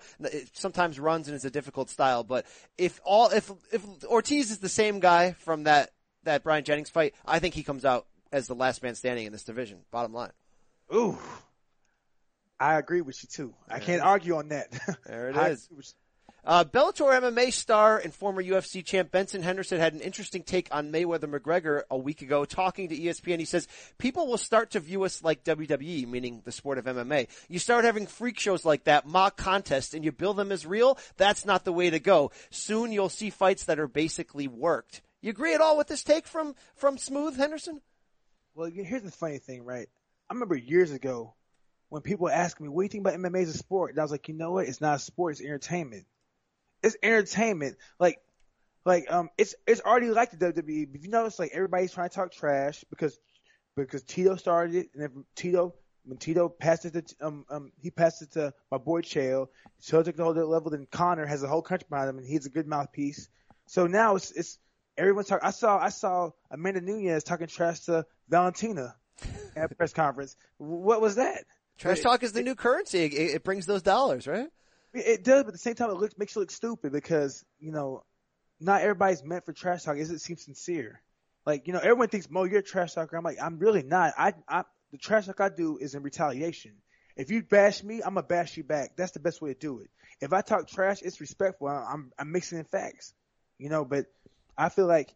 sometimes 0.54 0.98
runs 0.98 1.28
and 1.28 1.36
is 1.36 1.44
a 1.44 1.50
difficult 1.50 1.90
style. 1.90 2.24
But 2.24 2.46
if 2.78 2.98
all, 3.04 3.28
if, 3.28 3.52
if 3.70 3.84
Ortiz 4.04 4.50
is 4.50 4.58
the 4.58 4.70
same 4.70 4.98
guy 4.98 5.32
from 5.32 5.64
that, 5.64 5.90
that 6.24 6.42
Bryant 6.42 6.66
Jennings 6.66 6.90
fight, 6.90 7.14
I 7.26 7.38
think 7.38 7.54
he 7.54 7.62
comes 7.62 7.84
out 7.84 8.06
as 8.32 8.46
the 8.46 8.54
last 8.54 8.82
man 8.82 8.94
standing 8.94 9.26
in 9.26 9.32
this 9.32 9.44
division. 9.44 9.78
Bottom 9.90 10.12
line. 10.12 10.32
Ooh. 10.94 11.18
I 12.60 12.76
agree 12.78 13.02
with 13.02 13.22
you 13.22 13.28
too. 13.28 13.54
There 13.68 13.76
I 13.76 13.80
can't 13.80 14.02
argue 14.02 14.36
on 14.36 14.48
that. 14.48 14.68
There 15.06 15.30
it 15.30 15.36
is. 15.52 15.68
Uh, 16.44 16.64
Bellator 16.64 17.12
MMA 17.20 17.52
star 17.52 17.98
and 17.98 18.14
former 18.14 18.42
UFC 18.42 18.84
champ 18.84 19.10
Benson 19.10 19.42
Henderson 19.42 19.78
had 19.78 19.92
an 19.92 20.00
interesting 20.00 20.42
take 20.42 20.68
on 20.70 20.90
Mayweather 20.90 21.24
McGregor 21.24 21.82
a 21.90 21.98
week 21.98 22.22
ago. 22.22 22.44
Talking 22.44 22.88
to 22.88 22.96
ESPN, 22.96 23.38
he 23.38 23.44
says 23.44 23.68
people 23.98 24.26
will 24.26 24.38
start 24.38 24.70
to 24.70 24.80
view 24.80 25.04
us 25.04 25.22
like 25.22 25.44
WWE, 25.44 26.08
meaning 26.08 26.40
the 26.44 26.52
sport 26.52 26.78
of 26.78 26.86
MMA. 26.86 27.28
You 27.48 27.58
start 27.58 27.84
having 27.84 28.06
freak 28.06 28.38
shows 28.38 28.64
like 28.64 28.84
that, 28.84 29.06
mock 29.06 29.36
contests, 29.36 29.92
and 29.92 30.04
you 30.04 30.10
bill 30.10 30.32
them 30.32 30.50
as 30.50 30.64
real. 30.64 30.96
That's 31.16 31.44
not 31.44 31.64
the 31.64 31.72
way 31.72 31.90
to 31.90 32.00
go. 32.00 32.30
Soon 32.50 32.92
you'll 32.92 33.08
see 33.10 33.30
fights 33.30 33.64
that 33.64 33.78
are 33.78 33.88
basically 33.88 34.48
worked. 34.48 35.02
You 35.20 35.30
agree 35.30 35.54
at 35.54 35.60
all 35.60 35.76
with 35.76 35.88
this 35.88 36.04
take 36.04 36.26
from 36.26 36.54
from 36.76 36.96
Smooth 36.96 37.36
Henderson? 37.36 37.82
Well, 38.58 38.70
here's 38.74 39.02
the 39.02 39.12
funny 39.12 39.38
thing, 39.38 39.64
right? 39.64 39.88
I 40.28 40.34
remember 40.34 40.56
years 40.56 40.90
ago 40.90 41.34
when 41.90 42.02
people 42.02 42.28
asked 42.28 42.60
me, 42.60 42.68
"What 42.68 42.82
do 42.82 42.84
you 42.86 42.88
think 42.88 43.02
about 43.06 43.14
MMA 43.14 43.42
as 43.42 43.54
a 43.54 43.58
sport?" 43.58 43.92
And 43.92 44.00
I 44.00 44.02
was 44.02 44.10
like, 44.10 44.26
"You 44.28 44.34
know 44.34 44.50
what? 44.50 44.66
It's 44.66 44.80
not 44.80 44.96
a 44.96 44.98
sport; 44.98 45.34
it's 45.34 45.40
entertainment." 45.40 46.06
it's 46.82 46.96
entertainment. 47.02 47.76
Like, 48.00 48.20
like 48.84 49.10
um, 49.12 49.30
it's 49.38 49.54
it's 49.66 49.80
already 49.80 50.10
like 50.10 50.32
the 50.32 50.52
WWE. 50.52 50.94
If 50.94 51.04
you 51.04 51.08
notice, 51.08 51.38
like 51.38 51.52
everybody's 51.52 51.92
trying 51.92 52.08
to 52.08 52.14
talk 52.14 52.32
trash 52.32 52.84
because 52.90 53.18
because 53.76 54.02
Tito 54.02 54.34
started 54.34 54.74
it, 54.74 54.90
and 54.92 55.02
then 55.02 55.24
Tito 55.36 55.74
when 56.04 56.18
Tito 56.18 56.48
passed 56.48 56.84
it 56.84 56.94
to 56.94 57.14
um 57.20 57.44
um 57.50 57.72
he 57.80 57.90
passed 57.90 58.22
it 58.22 58.32
to 58.32 58.52
my 58.72 58.78
boy 58.78 59.02
Chael. 59.02 59.48
Chael 59.82 60.04
took 60.04 60.16
the 60.16 60.24
whole 60.24 60.34
level. 60.34 60.70
Then 60.70 60.88
Conor 60.90 61.26
has 61.26 61.42
a 61.44 61.48
whole 61.48 61.62
country 61.62 61.86
behind 61.88 62.10
him, 62.10 62.18
and 62.18 62.26
he's 62.26 62.46
a 62.46 62.50
good 62.50 62.66
mouthpiece. 62.66 63.28
So 63.66 63.86
now 63.86 64.16
it's 64.16 64.32
it's 64.32 64.58
everyone's 64.98 65.28
talking. 65.28 65.46
I 65.46 65.50
saw 65.50 65.78
I 65.78 65.88
saw 65.88 66.30
Amanda 66.50 66.80
Nunes 66.80 67.24
talking 67.24 67.46
trash 67.46 67.80
to 67.80 68.04
Valentina 68.28 68.94
at 69.56 69.70
a 69.70 69.74
press 69.76 69.92
conference. 69.92 70.36
What 70.58 71.00
was 71.00 71.16
that? 71.16 71.44
Trash 71.78 72.00
talk 72.00 72.22
is 72.22 72.32
the 72.32 72.42
new 72.42 72.56
currency. 72.56 73.04
It, 73.04 73.36
it 73.36 73.44
brings 73.44 73.66
those 73.66 73.82
dollars, 73.82 74.26
right? 74.26 74.48
It 74.92 75.22
does, 75.22 75.44
but 75.44 75.48
at 75.48 75.52
the 75.52 75.58
same 75.58 75.74
time, 75.74 75.90
it 75.90 75.96
looks 75.96 76.18
makes 76.18 76.34
you 76.34 76.40
look 76.40 76.50
stupid 76.50 76.92
because 76.92 77.44
you 77.60 77.70
know, 77.70 78.02
not 78.58 78.82
everybody's 78.82 79.22
meant 79.22 79.44
for 79.44 79.52
trash 79.52 79.84
talk. 79.84 79.96
It 79.96 80.20
seems 80.20 80.44
sincere. 80.44 81.00
Like 81.46 81.66
you 81.66 81.72
know, 81.72 81.78
everyone 81.78 82.08
thinks, 82.08 82.28
"Mo, 82.28 82.44
you're 82.44 82.60
a 82.60 82.62
trash 82.62 82.94
talker." 82.94 83.16
I'm 83.16 83.24
like, 83.24 83.38
I'm 83.40 83.58
really 83.58 83.82
not. 83.82 84.14
I, 84.18 84.34
I 84.48 84.64
the 84.90 84.98
trash 84.98 85.26
talk 85.26 85.40
I 85.40 85.50
do 85.50 85.78
is 85.78 85.94
in 85.94 86.02
retaliation. 86.02 86.72
If 87.16 87.30
you 87.30 87.42
bash 87.42 87.82
me, 87.82 87.96
I'm 87.96 88.14
gonna 88.14 88.22
bash 88.22 88.56
you 88.56 88.64
back. 88.64 88.96
That's 88.96 89.12
the 89.12 89.20
best 89.20 89.40
way 89.40 89.52
to 89.52 89.58
do 89.58 89.80
it. 89.80 89.90
If 90.20 90.32
I 90.32 90.40
talk 90.40 90.68
trash, 90.68 91.02
it's 91.02 91.20
respectful. 91.20 91.68
I'm 91.68 92.12
I'm 92.18 92.32
mixing 92.32 92.58
in 92.58 92.64
facts, 92.64 93.12
you 93.58 93.68
know. 93.68 93.84
But 93.84 94.06
I 94.58 94.68
feel 94.68 94.86
like 94.86 95.14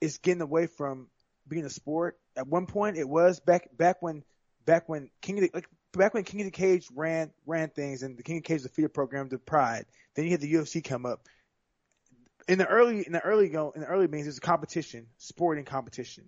it's 0.00 0.18
getting 0.18 0.40
away 0.40 0.66
from 0.66 1.08
being 1.46 1.66
a 1.66 1.70
sport. 1.70 2.18
At 2.36 2.48
one 2.48 2.66
point, 2.66 2.96
it 2.96 3.08
was 3.08 3.38
back 3.38 3.68
back 3.76 4.00
when 4.00 4.24
back 4.64 4.88
when 4.88 5.10
King 5.20 5.38
of 5.38 5.42
the, 5.42 5.50
like 5.52 5.68
back 5.92 6.14
when 6.14 6.24
King 6.24 6.40
of 6.40 6.46
the 6.46 6.50
Cage 6.50 6.88
ran 6.94 7.30
ran 7.46 7.68
things 7.68 8.02
and 8.02 8.16
the 8.16 8.22
King 8.22 8.38
of 8.38 8.44
the 8.44 8.48
Cage 8.48 8.62
the 8.62 8.68
feeder 8.70 8.88
program 8.88 9.28
to 9.28 9.38
Pride, 9.38 9.84
then 10.14 10.24
you 10.24 10.30
had 10.30 10.40
the 10.40 10.52
UFC 10.52 10.82
come 10.82 11.04
up. 11.04 11.28
in 12.48 12.58
the 12.58 12.66
early 12.66 13.06
in 13.06 13.12
the 13.12 13.20
early 13.20 13.50
go 13.50 13.72
in 13.74 13.82
the 13.82 13.86
early 13.86 14.08
means 14.08 14.26
it's 14.26 14.38
a 14.38 14.40
competition, 14.40 15.06
sporting 15.18 15.64
competition. 15.64 16.24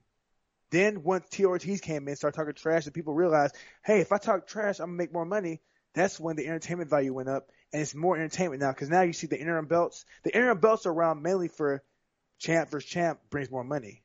Then 0.70 1.02
once 1.02 1.28
T 1.30 1.46
Ortiz 1.46 1.80
came 1.80 2.06
in, 2.08 2.16
started 2.16 2.36
talking 2.36 2.54
trash, 2.54 2.84
and 2.84 2.94
people 2.94 3.14
realized, 3.14 3.56
hey, 3.82 4.00
if 4.00 4.12
I 4.12 4.18
talk 4.18 4.46
trash, 4.46 4.78
I'm 4.78 4.86
gonna 4.86 4.98
make 4.98 5.12
more 5.12 5.24
money. 5.24 5.60
That's 5.94 6.20
when 6.20 6.36
the 6.36 6.46
entertainment 6.46 6.90
value 6.90 7.12
went 7.12 7.28
up, 7.28 7.50
and 7.72 7.82
it's 7.82 7.94
more 7.94 8.16
entertainment 8.16 8.60
now 8.60 8.70
because 8.70 8.88
now 8.90 9.00
you 9.00 9.12
see 9.12 9.26
the 9.26 9.40
interim 9.40 9.66
belts. 9.66 10.04
The 10.22 10.34
interim 10.34 10.60
belts 10.60 10.86
are 10.86 10.92
around 10.92 11.22
mainly 11.22 11.48
for 11.48 11.82
champ 12.40 12.70
versus 12.70 12.90
champ 12.90 13.20
brings 13.30 13.50
more 13.50 13.62
money. 13.62 14.02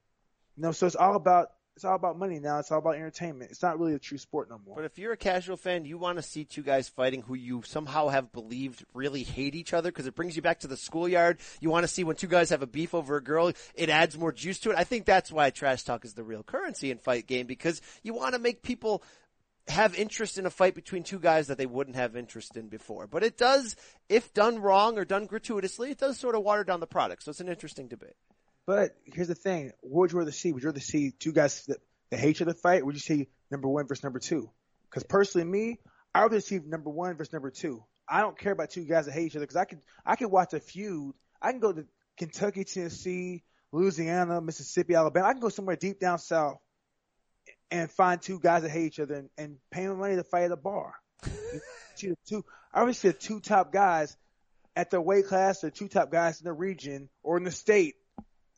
You 0.56 0.64
know, 0.64 0.72
so 0.72 0.86
it's 0.86 0.96
all 0.96 1.16
about 1.16 1.50
it's 1.76 1.84
all 1.84 1.96
about 1.96 2.18
money 2.18 2.40
now. 2.40 2.60
It's 2.60 2.72
all 2.72 2.80
about 2.80 2.96
entertainment. 2.96 3.52
It's 3.52 3.62
not 3.62 3.78
really 3.78 3.96
a 3.96 4.00
true 4.00 4.18
sport 4.18 4.50
no 4.50 4.62
more. 4.66 4.78
But 4.78 4.86
if 4.86 4.98
you're 4.98 5.12
a 5.12 5.18
casual 5.18 5.58
fan, 5.58 5.84
you 5.84 5.98
want 5.98 6.18
to 6.18 6.22
see 6.22 6.46
two 6.46 6.64
guys 6.64 6.88
fighting 6.88 7.22
who 7.22 7.34
you 7.34 7.64
somehow 7.66 8.08
have 8.08 8.32
believed 8.32 8.86
really 8.94 9.24
hate 9.24 9.56
each 9.56 9.74
other 9.74 9.92
because 9.92 10.08
it 10.08 10.16
brings 10.16 10.38
you 10.38 10.42
back 10.42 10.62
to 10.62 10.68
the 10.68 10.78
schoolyard. 10.78 11.38
You 11.60 11.70
want 11.70 11.84
to 11.84 11.90
see 11.90 12.06
when 12.06 12.16
two 12.16 12.28
guys 12.28 12.50
have 12.52 12.62
a 12.62 12.68
beef 12.68 12.94
over 12.94 13.18
a 13.18 13.24
girl, 13.24 13.52
it 13.74 13.90
adds 13.90 14.18
more 14.18 14.32
juice 14.32 14.60
to 14.60 14.72
it. 14.72 14.78
I 14.78 14.86
think 14.86 15.04
that's 15.04 15.34
why 15.34 15.50
trash 15.50 15.84
talk 15.84 16.06
is 16.06 16.14
the 16.14 16.24
real 16.24 16.44
currency 16.44 16.92
in 16.92 16.98
fight 16.98 17.28
game 17.28 17.46
because 17.46 17.82
you 18.04 18.14
want 18.14 18.36
to 18.36 18.40
make 18.40 18.64
people 18.64 19.04
have 19.68 19.96
interest 19.96 20.38
in 20.38 20.46
a 20.46 20.50
fight 20.50 20.76
between 20.76 21.04
two 21.04 21.20
guys 21.20 21.48
that 21.48 21.58
they 21.58 21.66
wouldn't 21.66 21.96
have 21.96 22.16
interest 22.16 22.56
in 22.56 22.68
before. 22.68 23.08
But 23.08 23.24
it 23.24 23.38
does, 23.38 23.76
if 24.10 24.34
done 24.34 24.60
wrong 24.60 24.98
or 24.98 25.06
done 25.06 25.26
gratuitously, 25.26 25.92
it 25.92 25.98
does 25.98 26.20
sort 26.20 26.36
of 26.36 26.44
water 26.44 26.64
down 26.64 26.80
the 26.80 26.88
product. 26.88 27.24
So 27.24 27.32
it's 27.32 27.40
an 27.40 27.50
interesting 27.50 27.88
debate. 27.88 28.16
But 28.66 28.96
here's 29.06 29.28
the 29.28 29.36
thing: 29.36 29.72
would 29.84 30.12
you 30.12 30.20
rather 30.20 30.32
see? 30.32 30.52
Would 30.52 30.64
you 30.64 30.70
rather 30.70 30.80
see 30.80 31.12
two 31.12 31.32
guys 31.32 31.66
that, 31.66 31.78
that 32.10 32.20
hate 32.20 32.32
each 32.32 32.42
other 32.42 32.54
fight? 32.54 32.86
Would 32.86 32.96
you 32.96 33.02
see 33.02 33.28
number 33.52 33.68
one 33.68 33.88
versus 33.88 34.04
number 34.04 34.20
two? 34.20 34.50
Because 34.90 35.04
personally, 35.04 35.46
me, 35.46 35.80
I 36.14 36.26
would 36.26 36.44
see 36.44 36.60
number 36.60 36.90
one 36.90 37.16
versus 37.18 37.34
number 37.34 37.52
two. 37.52 37.84
I 38.08 38.22
don't 38.22 38.38
care 38.38 38.52
about 38.52 38.70
two 38.70 38.86
guys 38.86 39.06
that 39.06 39.14
hate 39.14 39.28
each 39.28 39.36
other 39.36 39.46
because 39.46 39.56
I 39.56 39.66
can 39.66 39.82
I 40.06 40.16
can 40.16 40.30
watch 40.30 40.54
a 40.54 40.60
feud. 40.60 41.14
I 41.42 41.52
can 41.52 41.60
go 41.60 41.74
to 41.74 41.86
Kentucky, 42.18 42.64
Tennessee, 42.64 43.44
Louisiana, 43.72 44.42
Mississippi, 44.42 44.96
Alabama. 44.96 45.28
I 45.28 45.34
can 45.34 45.42
go 45.42 45.50
somewhere 45.50 45.76
deep 45.76 46.00
down 46.00 46.20
south 46.20 46.60
and 47.72 47.90
find 47.90 48.22
two 48.22 48.40
guys 48.40 48.64
that 48.64 48.70
hate 48.70 48.86
each 48.86 49.00
other 49.00 49.16
and, 49.16 49.30
and 49.38 49.58
pay 49.72 49.86
them 49.86 50.00
money 50.00 50.16
to 50.16 50.24
fight 50.24 50.44
at 50.44 50.52
a 50.52 50.58
bar. 50.58 50.94
see 51.96 52.10
the 52.10 52.18
two, 52.28 52.46
I 52.74 52.82
always 52.82 52.98
see 52.98 53.10
the 53.10 53.14
two 53.14 53.40
top 53.40 53.72
guys 53.72 54.16
at 54.76 54.92
their 54.92 55.02
weight 55.02 55.28
class, 55.28 55.62
the 55.62 55.72
two 55.72 55.88
top 55.88 56.12
guys 56.12 56.40
in 56.40 56.46
the 56.46 56.54
region 56.54 57.10
or 57.24 57.38
in 57.38 57.44
the 57.44 57.52
state 57.52 57.96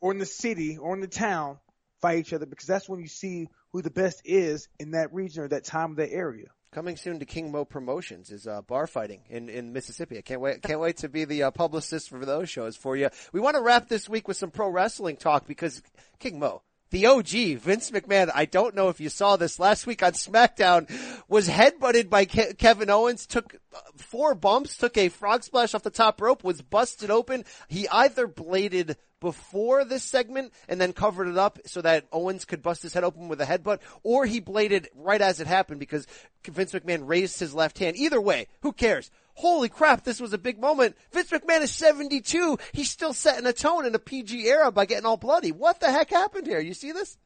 or 0.00 0.12
in 0.12 0.18
the 0.18 0.26
city 0.26 0.78
or 0.78 0.94
in 0.94 1.00
the 1.00 1.06
town 1.06 1.58
fight 2.00 2.18
each 2.18 2.32
other 2.32 2.46
because 2.46 2.66
that's 2.66 2.88
when 2.88 3.00
you 3.00 3.08
see 3.08 3.48
who 3.72 3.82
the 3.82 3.90
best 3.90 4.22
is 4.24 4.68
in 4.78 4.92
that 4.92 5.12
region 5.12 5.44
or 5.44 5.48
that 5.48 5.64
time 5.64 5.92
of 5.92 5.96
that 5.96 6.12
area. 6.12 6.46
Coming 6.70 6.96
soon 6.96 7.18
to 7.18 7.24
King 7.24 7.50
Mo 7.50 7.64
Promotions 7.64 8.30
is 8.30 8.46
uh, 8.46 8.60
bar 8.60 8.86
fighting 8.86 9.22
in, 9.30 9.48
in 9.48 9.72
Mississippi. 9.72 10.18
I 10.18 10.20
can't 10.20 10.40
wait 10.40 10.60
can't 10.60 10.80
wait 10.80 10.98
to 10.98 11.08
be 11.08 11.24
the 11.24 11.44
uh, 11.44 11.50
publicist 11.50 12.10
for 12.10 12.22
those 12.24 12.50
shows 12.50 12.76
for 12.76 12.94
you. 12.94 13.08
We 13.32 13.40
want 13.40 13.56
to 13.56 13.62
wrap 13.62 13.88
this 13.88 14.06
week 14.06 14.28
with 14.28 14.36
some 14.36 14.50
pro 14.50 14.68
wrestling 14.68 15.16
talk 15.16 15.46
because 15.46 15.82
King 16.18 16.38
Mo, 16.38 16.62
the 16.90 17.06
OG, 17.06 17.58
Vince 17.60 17.90
McMahon, 17.90 18.30
I 18.34 18.46
don't 18.46 18.74
know 18.74 18.88
if 18.88 19.00
you 19.00 19.08
saw 19.08 19.36
this 19.36 19.58
last 19.58 19.86
week 19.86 20.02
on 20.02 20.12
SmackDown, 20.12 20.90
was 21.28 21.48
headbutted 21.48 22.08
by 22.08 22.24
Ke- 22.24 22.56
Kevin 22.56 22.88
Owens, 22.88 23.26
took 23.26 23.56
uh, 23.74 23.80
four 23.96 24.34
bumps, 24.34 24.76
took 24.76 24.96
a 24.96 25.10
frog 25.10 25.44
splash 25.44 25.74
off 25.74 25.82
the 25.82 25.90
top 25.90 26.20
rope, 26.20 26.42
was 26.42 26.62
busted 26.62 27.10
open. 27.10 27.44
He 27.68 27.86
either 27.88 28.26
bladed 28.26 28.96
before 29.20 29.84
this 29.84 30.04
segment 30.04 30.52
and 30.68 30.80
then 30.80 30.92
covered 30.92 31.28
it 31.28 31.36
up 31.36 31.58
so 31.66 31.82
that 31.82 32.06
Owens 32.12 32.44
could 32.44 32.62
bust 32.62 32.82
his 32.82 32.94
head 32.94 33.04
open 33.04 33.28
with 33.28 33.40
a 33.40 33.46
headbutt, 33.46 33.80
or 34.02 34.24
he 34.24 34.40
bladed 34.40 34.88
right 34.94 35.20
as 35.20 35.40
it 35.40 35.46
happened 35.46 35.80
because 35.80 36.06
Vince 36.46 36.72
McMahon 36.72 37.02
raised 37.06 37.38
his 37.38 37.54
left 37.54 37.78
hand. 37.78 37.96
Either 37.96 38.20
way, 38.20 38.46
who 38.62 38.72
cares? 38.72 39.10
Holy 39.38 39.68
crap, 39.68 40.02
this 40.02 40.20
was 40.20 40.32
a 40.32 40.38
big 40.38 40.58
moment. 40.58 40.96
Vince 41.12 41.30
McMahon 41.30 41.60
is 41.60 41.70
72. 41.70 42.58
He's 42.72 42.90
still 42.90 43.12
setting 43.12 43.46
a 43.46 43.52
tone 43.52 43.86
in 43.86 43.94
a 43.94 43.98
PG 44.00 44.48
era 44.48 44.72
by 44.72 44.84
getting 44.84 45.06
all 45.06 45.16
bloody. 45.16 45.52
What 45.52 45.78
the 45.78 45.92
heck 45.92 46.10
happened 46.10 46.48
here? 46.48 46.58
You 46.58 46.74
see 46.74 46.90
this? 46.90 47.16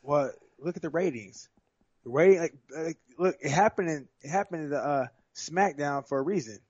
Well, 0.00 0.30
look 0.60 0.76
at 0.76 0.82
the 0.82 0.90
ratings. 0.90 1.48
The 2.04 2.10
rating, 2.10 2.38
like, 2.38 2.54
like 2.70 2.98
look, 3.18 3.34
it 3.40 3.50
happened 3.50 3.90
in 3.90 4.08
it 4.22 4.28
happened 4.30 4.62
in 4.62 4.70
the 4.70 4.78
uh, 4.78 5.06
SmackDown 5.34 6.06
for 6.06 6.20
a 6.20 6.22
reason. 6.22 6.60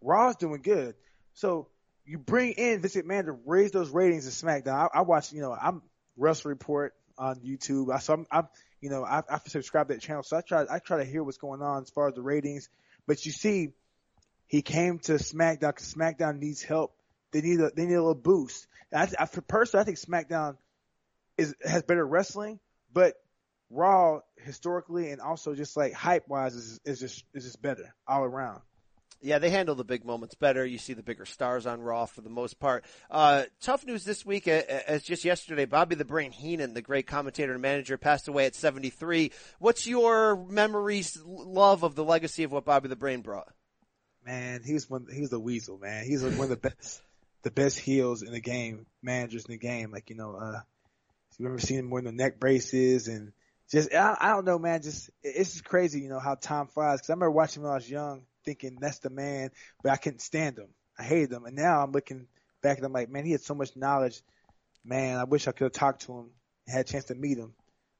Raw's 0.00 0.36
doing 0.36 0.62
good, 0.62 0.94
so 1.34 1.68
you 2.06 2.16
bring 2.16 2.52
in 2.52 2.80
Vince 2.80 2.96
McMahon 2.96 3.26
to 3.26 3.32
raise 3.44 3.70
those 3.70 3.90
ratings 3.90 4.24
in 4.24 4.32
SmackDown. 4.48 4.88
I, 4.94 5.00
I 5.00 5.02
watch, 5.02 5.30
you 5.34 5.42
know, 5.42 5.52
I'm 5.52 5.82
Wrestle 6.16 6.48
Report 6.48 6.94
on 7.18 7.36
YouTube. 7.40 7.94
I, 7.94 7.98
so 7.98 8.14
I'm, 8.14 8.26
I'm 8.32 8.48
you 8.80 8.88
know, 8.88 9.04
I, 9.04 9.22
I 9.28 9.40
subscribe 9.46 9.88
to 9.88 9.94
that 9.94 10.00
channel, 10.00 10.22
so 10.22 10.38
I 10.38 10.40
try, 10.40 10.64
I 10.70 10.78
try 10.78 10.96
to 10.96 11.04
hear 11.04 11.22
what's 11.22 11.36
going 11.36 11.60
on 11.60 11.82
as 11.82 11.90
far 11.90 12.08
as 12.08 12.14
the 12.14 12.22
ratings. 12.22 12.70
But 13.06 13.26
you 13.26 13.32
see, 13.32 13.74
he 14.52 14.60
came 14.60 14.98
to 14.98 15.12
SmackDown 15.12 15.70
because 15.70 15.94
SmackDown 15.94 16.38
needs 16.38 16.62
help. 16.62 16.94
They 17.32 17.40
need 17.40 17.58
a, 17.58 17.70
they 17.74 17.86
need 17.86 17.94
a 17.94 18.02
little 18.02 18.14
boost. 18.14 18.66
I, 18.94 19.08
I, 19.18 19.24
personally, 19.24 19.80
I 19.80 19.84
think 19.84 19.96
SmackDown 19.96 20.58
is 21.38 21.54
has 21.64 21.82
better 21.84 22.06
wrestling, 22.06 22.60
but 22.92 23.14
Raw 23.70 24.20
historically 24.36 25.10
and 25.10 25.22
also 25.22 25.54
just 25.54 25.74
like 25.74 25.94
hype 25.94 26.28
wise 26.28 26.54
is, 26.54 26.80
is 26.84 27.00
just 27.00 27.24
is 27.32 27.44
just 27.44 27.62
better 27.62 27.94
all 28.06 28.24
around. 28.24 28.60
Yeah, 29.22 29.38
they 29.38 29.48
handle 29.48 29.74
the 29.74 29.84
big 29.84 30.04
moments 30.04 30.34
better. 30.34 30.66
You 30.66 30.76
see 30.76 30.92
the 30.92 31.02
bigger 31.02 31.24
stars 31.24 31.64
on 31.64 31.80
Raw 31.80 32.04
for 32.04 32.20
the 32.20 32.28
most 32.28 32.60
part. 32.60 32.84
Uh, 33.10 33.44
tough 33.62 33.86
news 33.86 34.04
this 34.04 34.26
week, 34.26 34.48
as 34.48 35.02
just 35.02 35.24
yesterday, 35.24 35.64
Bobby 35.64 35.94
the 35.94 36.04
Brain 36.04 36.32
Heenan, 36.32 36.74
the 36.74 36.82
great 36.82 37.06
commentator 37.06 37.52
and 37.52 37.62
manager, 37.62 37.96
passed 37.96 38.28
away 38.28 38.44
at 38.46 38.54
73. 38.54 39.30
What's 39.60 39.86
your 39.86 40.44
memories, 40.44 41.16
love 41.24 41.84
of 41.84 41.94
the 41.94 42.04
legacy 42.04 42.42
of 42.42 42.52
what 42.52 42.66
Bobby 42.66 42.88
the 42.88 42.96
Brain 42.96 43.22
brought? 43.22 43.48
Man, 44.24 44.62
he 44.64 44.74
was 44.74 44.88
one. 44.88 45.06
He 45.12 45.20
was 45.20 45.30
the 45.30 45.40
weasel, 45.40 45.78
man. 45.78 46.04
He's 46.04 46.22
one 46.22 46.38
of 46.38 46.48
the 46.48 46.56
best, 46.56 47.02
the 47.42 47.50
best 47.50 47.78
heels 47.78 48.22
in 48.22 48.32
the 48.32 48.40
game, 48.40 48.86
managers 49.02 49.44
in 49.46 49.52
the 49.52 49.58
game. 49.58 49.90
Like 49.90 50.10
you 50.10 50.16
know, 50.16 50.36
uh, 50.36 50.60
you 51.38 51.44
remember 51.44 51.60
seeing 51.60 51.80
him 51.80 51.90
wearing 51.90 52.06
the 52.06 52.12
neck 52.12 52.38
braces 52.38 53.08
and 53.08 53.32
just 53.70 53.92
I, 53.92 54.16
I 54.20 54.28
don't 54.28 54.44
know, 54.44 54.58
man. 54.58 54.82
Just 54.82 55.10
it's 55.22 55.52
just 55.52 55.64
crazy, 55.64 56.00
you 56.00 56.08
know, 56.08 56.20
how 56.20 56.34
time 56.34 56.68
flies. 56.68 56.98
Because 56.98 57.10
I 57.10 57.14
remember 57.14 57.32
watching 57.32 57.62
him 57.62 57.64
when 57.64 57.72
I 57.72 57.76
was 57.76 57.90
young 57.90 58.22
thinking 58.44 58.78
that's 58.80 58.98
the 58.98 59.10
man, 59.10 59.50
but 59.82 59.92
I 59.92 59.96
couldn't 59.96 60.20
stand 60.20 60.58
him. 60.58 60.68
I 60.98 61.04
hated 61.04 61.32
him. 61.32 61.44
And 61.46 61.56
now 61.56 61.82
I'm 61.82 61.92
looking 61.92 62.26
back 62.62 62.76
and 62.76 62.86
I'm 62.86 62.92
like, 62.92 63.08
man, 63.08 63.24
he 63.24 63.32
had 63.32 63.42
so 63.42 63.54
much 63.54 63.76
knowledge. 63.76 64.22
Man, 64.84 65.18
I 65.18 65.24
wish 65.24 65.46
I 65.48 65.52
could 65.52 65.64
have 65.64 65.72
talked 65.72 66.02
to 66.02 66.12
him 66.12 66.30
and 66.66 66.74
had 66.74 66.86
a 66.86 66.92
chance 66.92 67.04
to 67.06 67.14
meet 67.14 67.38
him. 67.38 67.54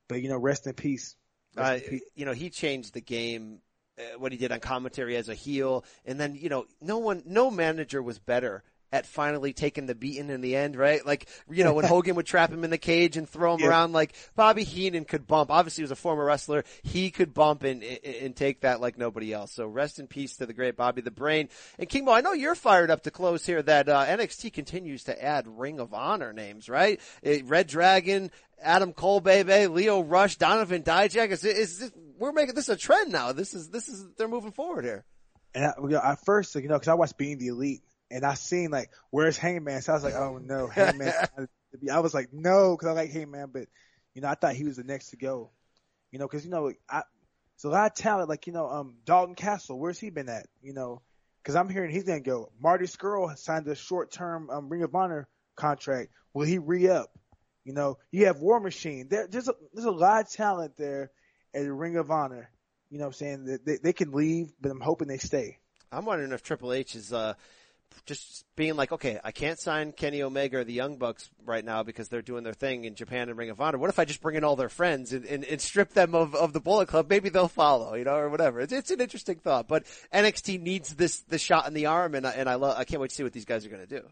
But 0.09 0.21
you 0.21 0.29
know, 0.29 0.39
rest 0.39 0.67
in 0.67 0.75
peace. 0.75 1.17
Rest 1.57 1.71
uh, 1.71 1.75
in 1.75 1.91
peace. 1.91 2.03
You 2.15 2.25
know, 2.27 2.33
he 2.33 2.51
changed 2.51 2.95
the 2.95 3.01
game. 3.01 3.61
Uh, 3.99 4.19
what 4.19 4.33
he 4.33 4.39
did 4.39 4.51
on 4.51 4.59
commentary 4.59 5.17
as 5.17 5.29
a 5.29 5.35
heel, 5.35 5.85
and 6.07 6.19
then 6.19 6.35
you 6.35 6.49
know, 6.49 6.65
no 6.81 6.97
one, 6.97 7.23
no 7.27 7.51
manager 7.51 8.03
was 8.03 8.19
better 8.19 8.65
at 8.93 9.07
finally 9.07 9.55
taking 9.55 9.87
the 9.87 9.95
beating 9.95 10.29
in 10.29 10.43
the 10.43 10.55
end, 10.55 10.77
right? 10.77 11.05
Like, 11.05 11.27
you 11.51 11.65
know, 11.65 11.73
when 11.73 11.85
Hogan 11.87 12.15
would 12.17 12.27
trap 12.27 12.51
him 12.51 12.63
in 12.63 12.71
the 12.71 12.79
cage 12.79 13.17
and 13.17 13.29
throw 13.29 13.55
him 13.55 13.61
Yeah. 13.61 13.69
around, 13.69 13.93
like 13.93 14.15
Bobby 14.37 14.65
Heenan 14.65 15.07
could 15.07 15.27
bump. 15.27 15.51
Obviously, 15.51 15.81
he 15.81 15.85
was 15.85 15.91
a 15.91 15.97
former 15.97 16.25
wrestler. 16.25 16.65
He 16.83 17.11
could 17.11 17.33
bump 17.33 17.63
and, 17.63 17.83
and, 17.83 18.37
take 18.37 18.61
that 18.61 18.81
like 18.81 18.99
nobody 18.99 19.33
else. 19.33 19.53
So 19.53 19.67
rest 19.67 19.99
in 19.99 20.07
peace 20.07 20.37
to 20.37 20.47
the 20.47 20.53
great 20.53 20.77
Bobby 20.77 21.01
the 21.01 21.11
Brain. 21.11 21.49
And 21.79 21.89
King 21.89 22.05
Mo, 22.05 22.13
I 22.13 22.21
know 22.21 22.33
you're 22.33 22.55
fired 22.55 22.91
up 22.91 23.03
to 23.05 23.11
close 23.11 23.47
here 23.47 23.63
that 23.63 23.89
uh, 23.89 24.05
NXT 24.07 24.53
continues 24.53 25.05
to 25.05 25.25
add 25.25 25.47
Ring 25.47 25.81
of 25.81 25.95
Honor 25.95 26.33
names, 26.33 26.69
right? 26.69 27.01
Uh, 27.25 27.45
Red 27.45 27.67
Dragon, 27.69 28.31
Adam 28.63 28.93
Cole, 28.93 29.21
baby, 29.21 29.67
Lio 29.67 30.01
Rush, 30.03 30.37
Donovan 30.37 30.83
Dijak. 30.83 31.31
Is, 31.31 31.45
is 31.45 31.79
this, 31.79 31.93
we're 32.19 32.33
making 32.33 32.55
this 32.55 32.69
a 32.69 32.77
trend 32.77 33.11
now. 33.13 33.33
This 33.33 33.55
is 33.55 33.69
this 33.69 33.89
is 33.89 34.07
they're 34.17 34.29
moving 34.29 34.53
forward 34.53 34.85
here. 34.85 35.05
And 35.55 35.65
I, 35.67 35.73
you 35.83 35.89
know, 35.89 36.01
at 36.03 36.25
first, 36.25 36.55
you 36.55 36.69
know, 36.69 36.75
because 36.75 36.89
I 36.89 36.95
watched 36.95 37.19
Being 37.19 37.39
the 37.39 37.49
Elite, 37.49 37.83
and 38.13 38.25
I 38.25 38.35
seen 38.35 38.71
like, 38.71 38.91
where's 39.11 39.37
Hangman? 39.37 39.83
So 39.83 39.93
I 39.93 39.97
was 39.97 40.05
like, 40.05 40.15
oh 40.15 40.39
no, 40.39 40.67
Hangman. 40.75 41.13
I 41.91 42.01
was 42.01 42.15
like, 42.15 42.29
no, 42.33 42.77
because 42.77 42.89
I 42.89 42.93
like 42.93 43.11
Hangman, 43.11 43.51
but 43.53 43.67
you 44.15 44.21
know, 44.21 44.29
I 44.29 44.35
thought 44.35 44.55
he 44.55 44.65
was 44.65 44.77
the 44.77 44.85
next 44.85 45.11
to 45.11 45.17
go. 45.17 45.51
You 46.11 46.19
know, 46.19 46.27
because 46.29 46.45
you 46.45 46.51
know, 46.51 46.73
I 46.89 47.03
so 47.57 47.71
a 47.71 47.71
lot 47.71 47.91
of 47.91 47.95
talent, 47.97 48.29
like 48.29 48.47
you 48.47 48.53
know, 48.53 48.69
um, 48.69 48.97
Dalton 49.05 49.35
Castle, 49.35 49.79
where's 49.79 49.99
he 49.99 50.11
been 50.11 50.29
at? 50.29 50.47
You 50.63 50.75
know, 50.75 51.01
because 51.43 51.57
I'm 51.57 51.69
hearing 51.69 51.91
he's 51.91 52.05
gonna 52.05 52.21
go. 52.21 52.53
Marty 52.61 52.87
Scurll 52.87 53.37
signed 53.39 53.67
a 53.69 53.75
short-term 53.75 54.51
um, 54.51 54.69
Ring 54.69 54.83
of 54.83 54.95
Honor 54.95 55.27
contract. 55.57 56.11
Will 56.35 56.47
he 56.47 56.59
re-up? 56.59 57.11
You 57.65 57.73
know, 57.73 57.99
you 58.11 58.27
have 58.27 58.41
War 58.41 58.61
Machine. 58.61 59.09
There, 59.09 59.27
there's 59.29 59.49
a, 59.49 59.55
there's 59.73 59.87
a 59.87 59.91
lot 59.91 60.23
of 60.23 60.31
talent 60.31 60.77
there 60.77 61.13
at 61.55 61.67
Ring 61.67 61.97
of 61.97 62.11
Honor. 62.11 62.51
You 62.91 62.99
know, 62.99 63.05
what 63.05 63.09
I'm 63.09 63.13
saying 63.15 63.45
that 63.47 63.65
they, 63.65 63.79
they 63.83 63.93
can 63.93 64.11
leave, 64.11 64.53
but 64.61 64.71
I'm 64.71 64.81
hoping 64.81 65.09
they 65.09 65.19
stay. 65.19 65.59
I'm 65.93 66.05
wondering 66.05 66.33
if 66.33 66.43
Triple 66.43 66.73
H 66.73 66.95
is 66.95 67.13
uh, 67.13 67.35
just 68.07 68.45
being 68.57 68.77
like, 68.77 68.93
okay, 68.93 69.19
I 69.23 69.33
can't 69.33 69.59
sign 69.59 69.93
Kenny 69.93 70.23
Omega 70.23 70.59
or 70.59 70.65
the 70.65 70.73
Young 70.73 70.97
Bucks 70.97 71.31
right 71.45 71.65
now 71.65 71.83
because 71.83 72.09
they're 72.09 72.23
doing 72.23 72.45
their 72.45 72.53
thing 72.53 72.85
in 72.85 72.95
Japan 72.95 73.29
and 73.29 73.39
Ring 73.39 73.51
of 73.51 73.61
Honor. 73.61 73.79
What 73.79 73.91
if 73.91 73.99
I 73.99 74.05
just 74.05 74.21
bring 74.21 74.37
in 74.37 74.45
all 74.45 74.57
their 74.57 74.69
friends 74.69 75.13
and, 75.13 75.25
and, 75.25 75.45
and 75.45 75.61
strip 75.61 75.93
them 75.93 76.15
of, 76.15 76.35
of 76.35 76.53
the 76.53 76.61
Bullet 76.61 76.89
Club? 76.89 77.07
Maybe 77.09 77.29
they'll 77.29 77.49
follow, 77.49 77.95
you 77.95 78.05
know, 78.05 78.17
or 78.17 78.29
whatever. 78.29 78.61
It's, 78.61 78.73
it's 78.73 78.91
an 78.91 79.01
interesting 79.01 79.37
thought, 79.37 79.69
but 79.69 79.85
NXT 80.13 80.61
needs 80.61 80.95
this 80.95 81.21
the 81.23 81.39
shot 81.39 81.67
in 81.67 81.75
the 81.75 81.87
arm, 81.87 82.15
and 82.15 82.27
I, 82.27 82.31
and 82.33 82.49
I 82.49 82.55
love 82.55 82.77
I 82.79 82.85
can't 82.85 83.01
wait 83.01 83.11
to 83.11 83.17
see 83.17 83.23
what 83.23 83.33
these 83.33 83.45
guys 83.45 83.65
are 83.67 83.69
going 83.69 83.87
to 83.87 84.01
do. 84.01 84.07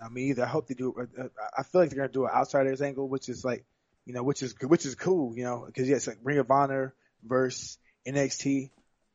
I 0.00 0.08
mean, 0.08 0.28
either 0.30 0.44
I 0.44 0.48
hope 0.48 0.66
they 0.68 0.74
do. 0.74 0.94
Uh, 0.96 1.24
I 1.56 1.62
feel 1.62 1.82
like 1.82 1.90
they're 1.90 1.98
gonna 1.98 2.12
do 2.12 2.24
an 2.24 2.30
outsiders 2.34 2.80
angle, 2.80 3.08
which 3.08 3.28
is 3.28 3.44
like, 3.44 3.64
you 4.06 4.14
know, 4.14 4.22
which 4.22 4.42
is 4.42 4.54
which 4.62 4.86
is 4.86 4.94
cool, 4.94 5.36
you 5.36 5.44
know, 5.44 5.64
because 5.66 5.88
yeah, 5.88 5.96
it's 5.96 6.06
like 6.06 6.18
Ring 6.22 6.38
of 6.38 6.50
Honor 6.50 6.94
versus 7.22 7.78
NXT. 8.06 8.70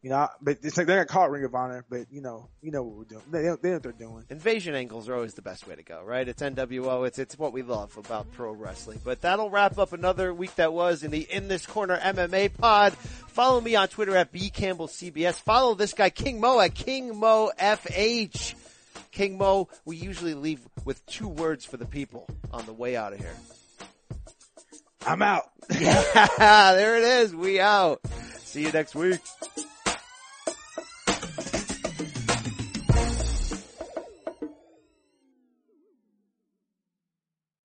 You 0.06 0.12
know, 0.12 0.30
but 0.40 0.60
it's 0.62 0.78
like 0.78 0.86
they're 0.86 0.98
gonna 0.98 1.08
call 1.08 1.26
it 1.26 1.32
Ring 1.32 1.46
of 1.46 1.56
Honor, 1.56 1.84
but 1.90 2.12
you 2.12 2.22
know, 2.22 2.48
you 2.62 2.70
know 2.70 2.84
what 2.84 2.96
we're 2.96 3.04
doing. 3.06 3.24
They, 3.32 3.42
they 3.42 3.70
know 3.70 3.74
what 3.74 3.82
they're 3.82 3.92
doing. 3.92 4.24
Invasion 4.30 4.76
angles 4.76 5.10
are 5.10 5.16
always 5.16 5.34
the 5.34 5.42
best 5.42 5.68
way 5.68 5.76
to 5.76 5.82
go, 5.82 6.04
right? 6.04 6.28
It's 6.28 6.44
NWO. 6.44 7.08
It's 7.08 7.18
it's 7.18 7.40
what 7.40 7.54
we 7.54 7.64
love 7.64 7.98
about 7.98 8.32
pro 8.34 8.52
wrestling. 8.52 9.02
But 9.04 9.22
that'll 9.22 9.50
wrap 9.50 9.80
up 9.80 9.94
another 9.94 10.32
week 10.32 10.54
that 10.58 10.74
was 10.74 11.02
in 11.02 11.10
the 11.10 11.22
In 11.22 11.48
This 11.48 11.66
Corner 11.66 11.98
MMA 11.98 12.56
pod. 12.56 12.94
Follow 12.94 13.60
me 13.60 13.76
on 13.76 13.88
Twitter 13.88 14.16
at 14.16 14.32
B 14.32 14.52
Campbell 14.52 14.88
CBS. 14.88 15.42
Follow 15.42 15.74
this 15.74 15.94
guy 15.94 16.12
King 16.12 16.40
Mo 16.40 16.60
at 16.60 16.76
King 16.76 17.18
Mo 17.18 17.50
FH. 17.60 18.54
King 19.12 19.40
Mo, 19.40 19.70
we 19.86 19.96
usually 19.96 20.36
leave 20.36 20.62
with 20.86 21.04
two 21.08 21.30
words 21.30 21.66
for 21.66 21.78
the 21.78 21.86
people 21.88 22.28
on 22.52 22.64
the 22.68 22.74
way 22.74 22.96
out 22.96 23.14
of 23.14 23.20
here. 23.20 23.36
I'm 25.04 25.24
out. 25.24 25.50
there 25.68 26.98
it 26.98 27.24
is. 27.24 27.36
We 27.36 27.60
out. 27.60 28.02
See 28.44 28.62
you 28.62 28.72
next 28.72 28.94
week. 28.94 29.20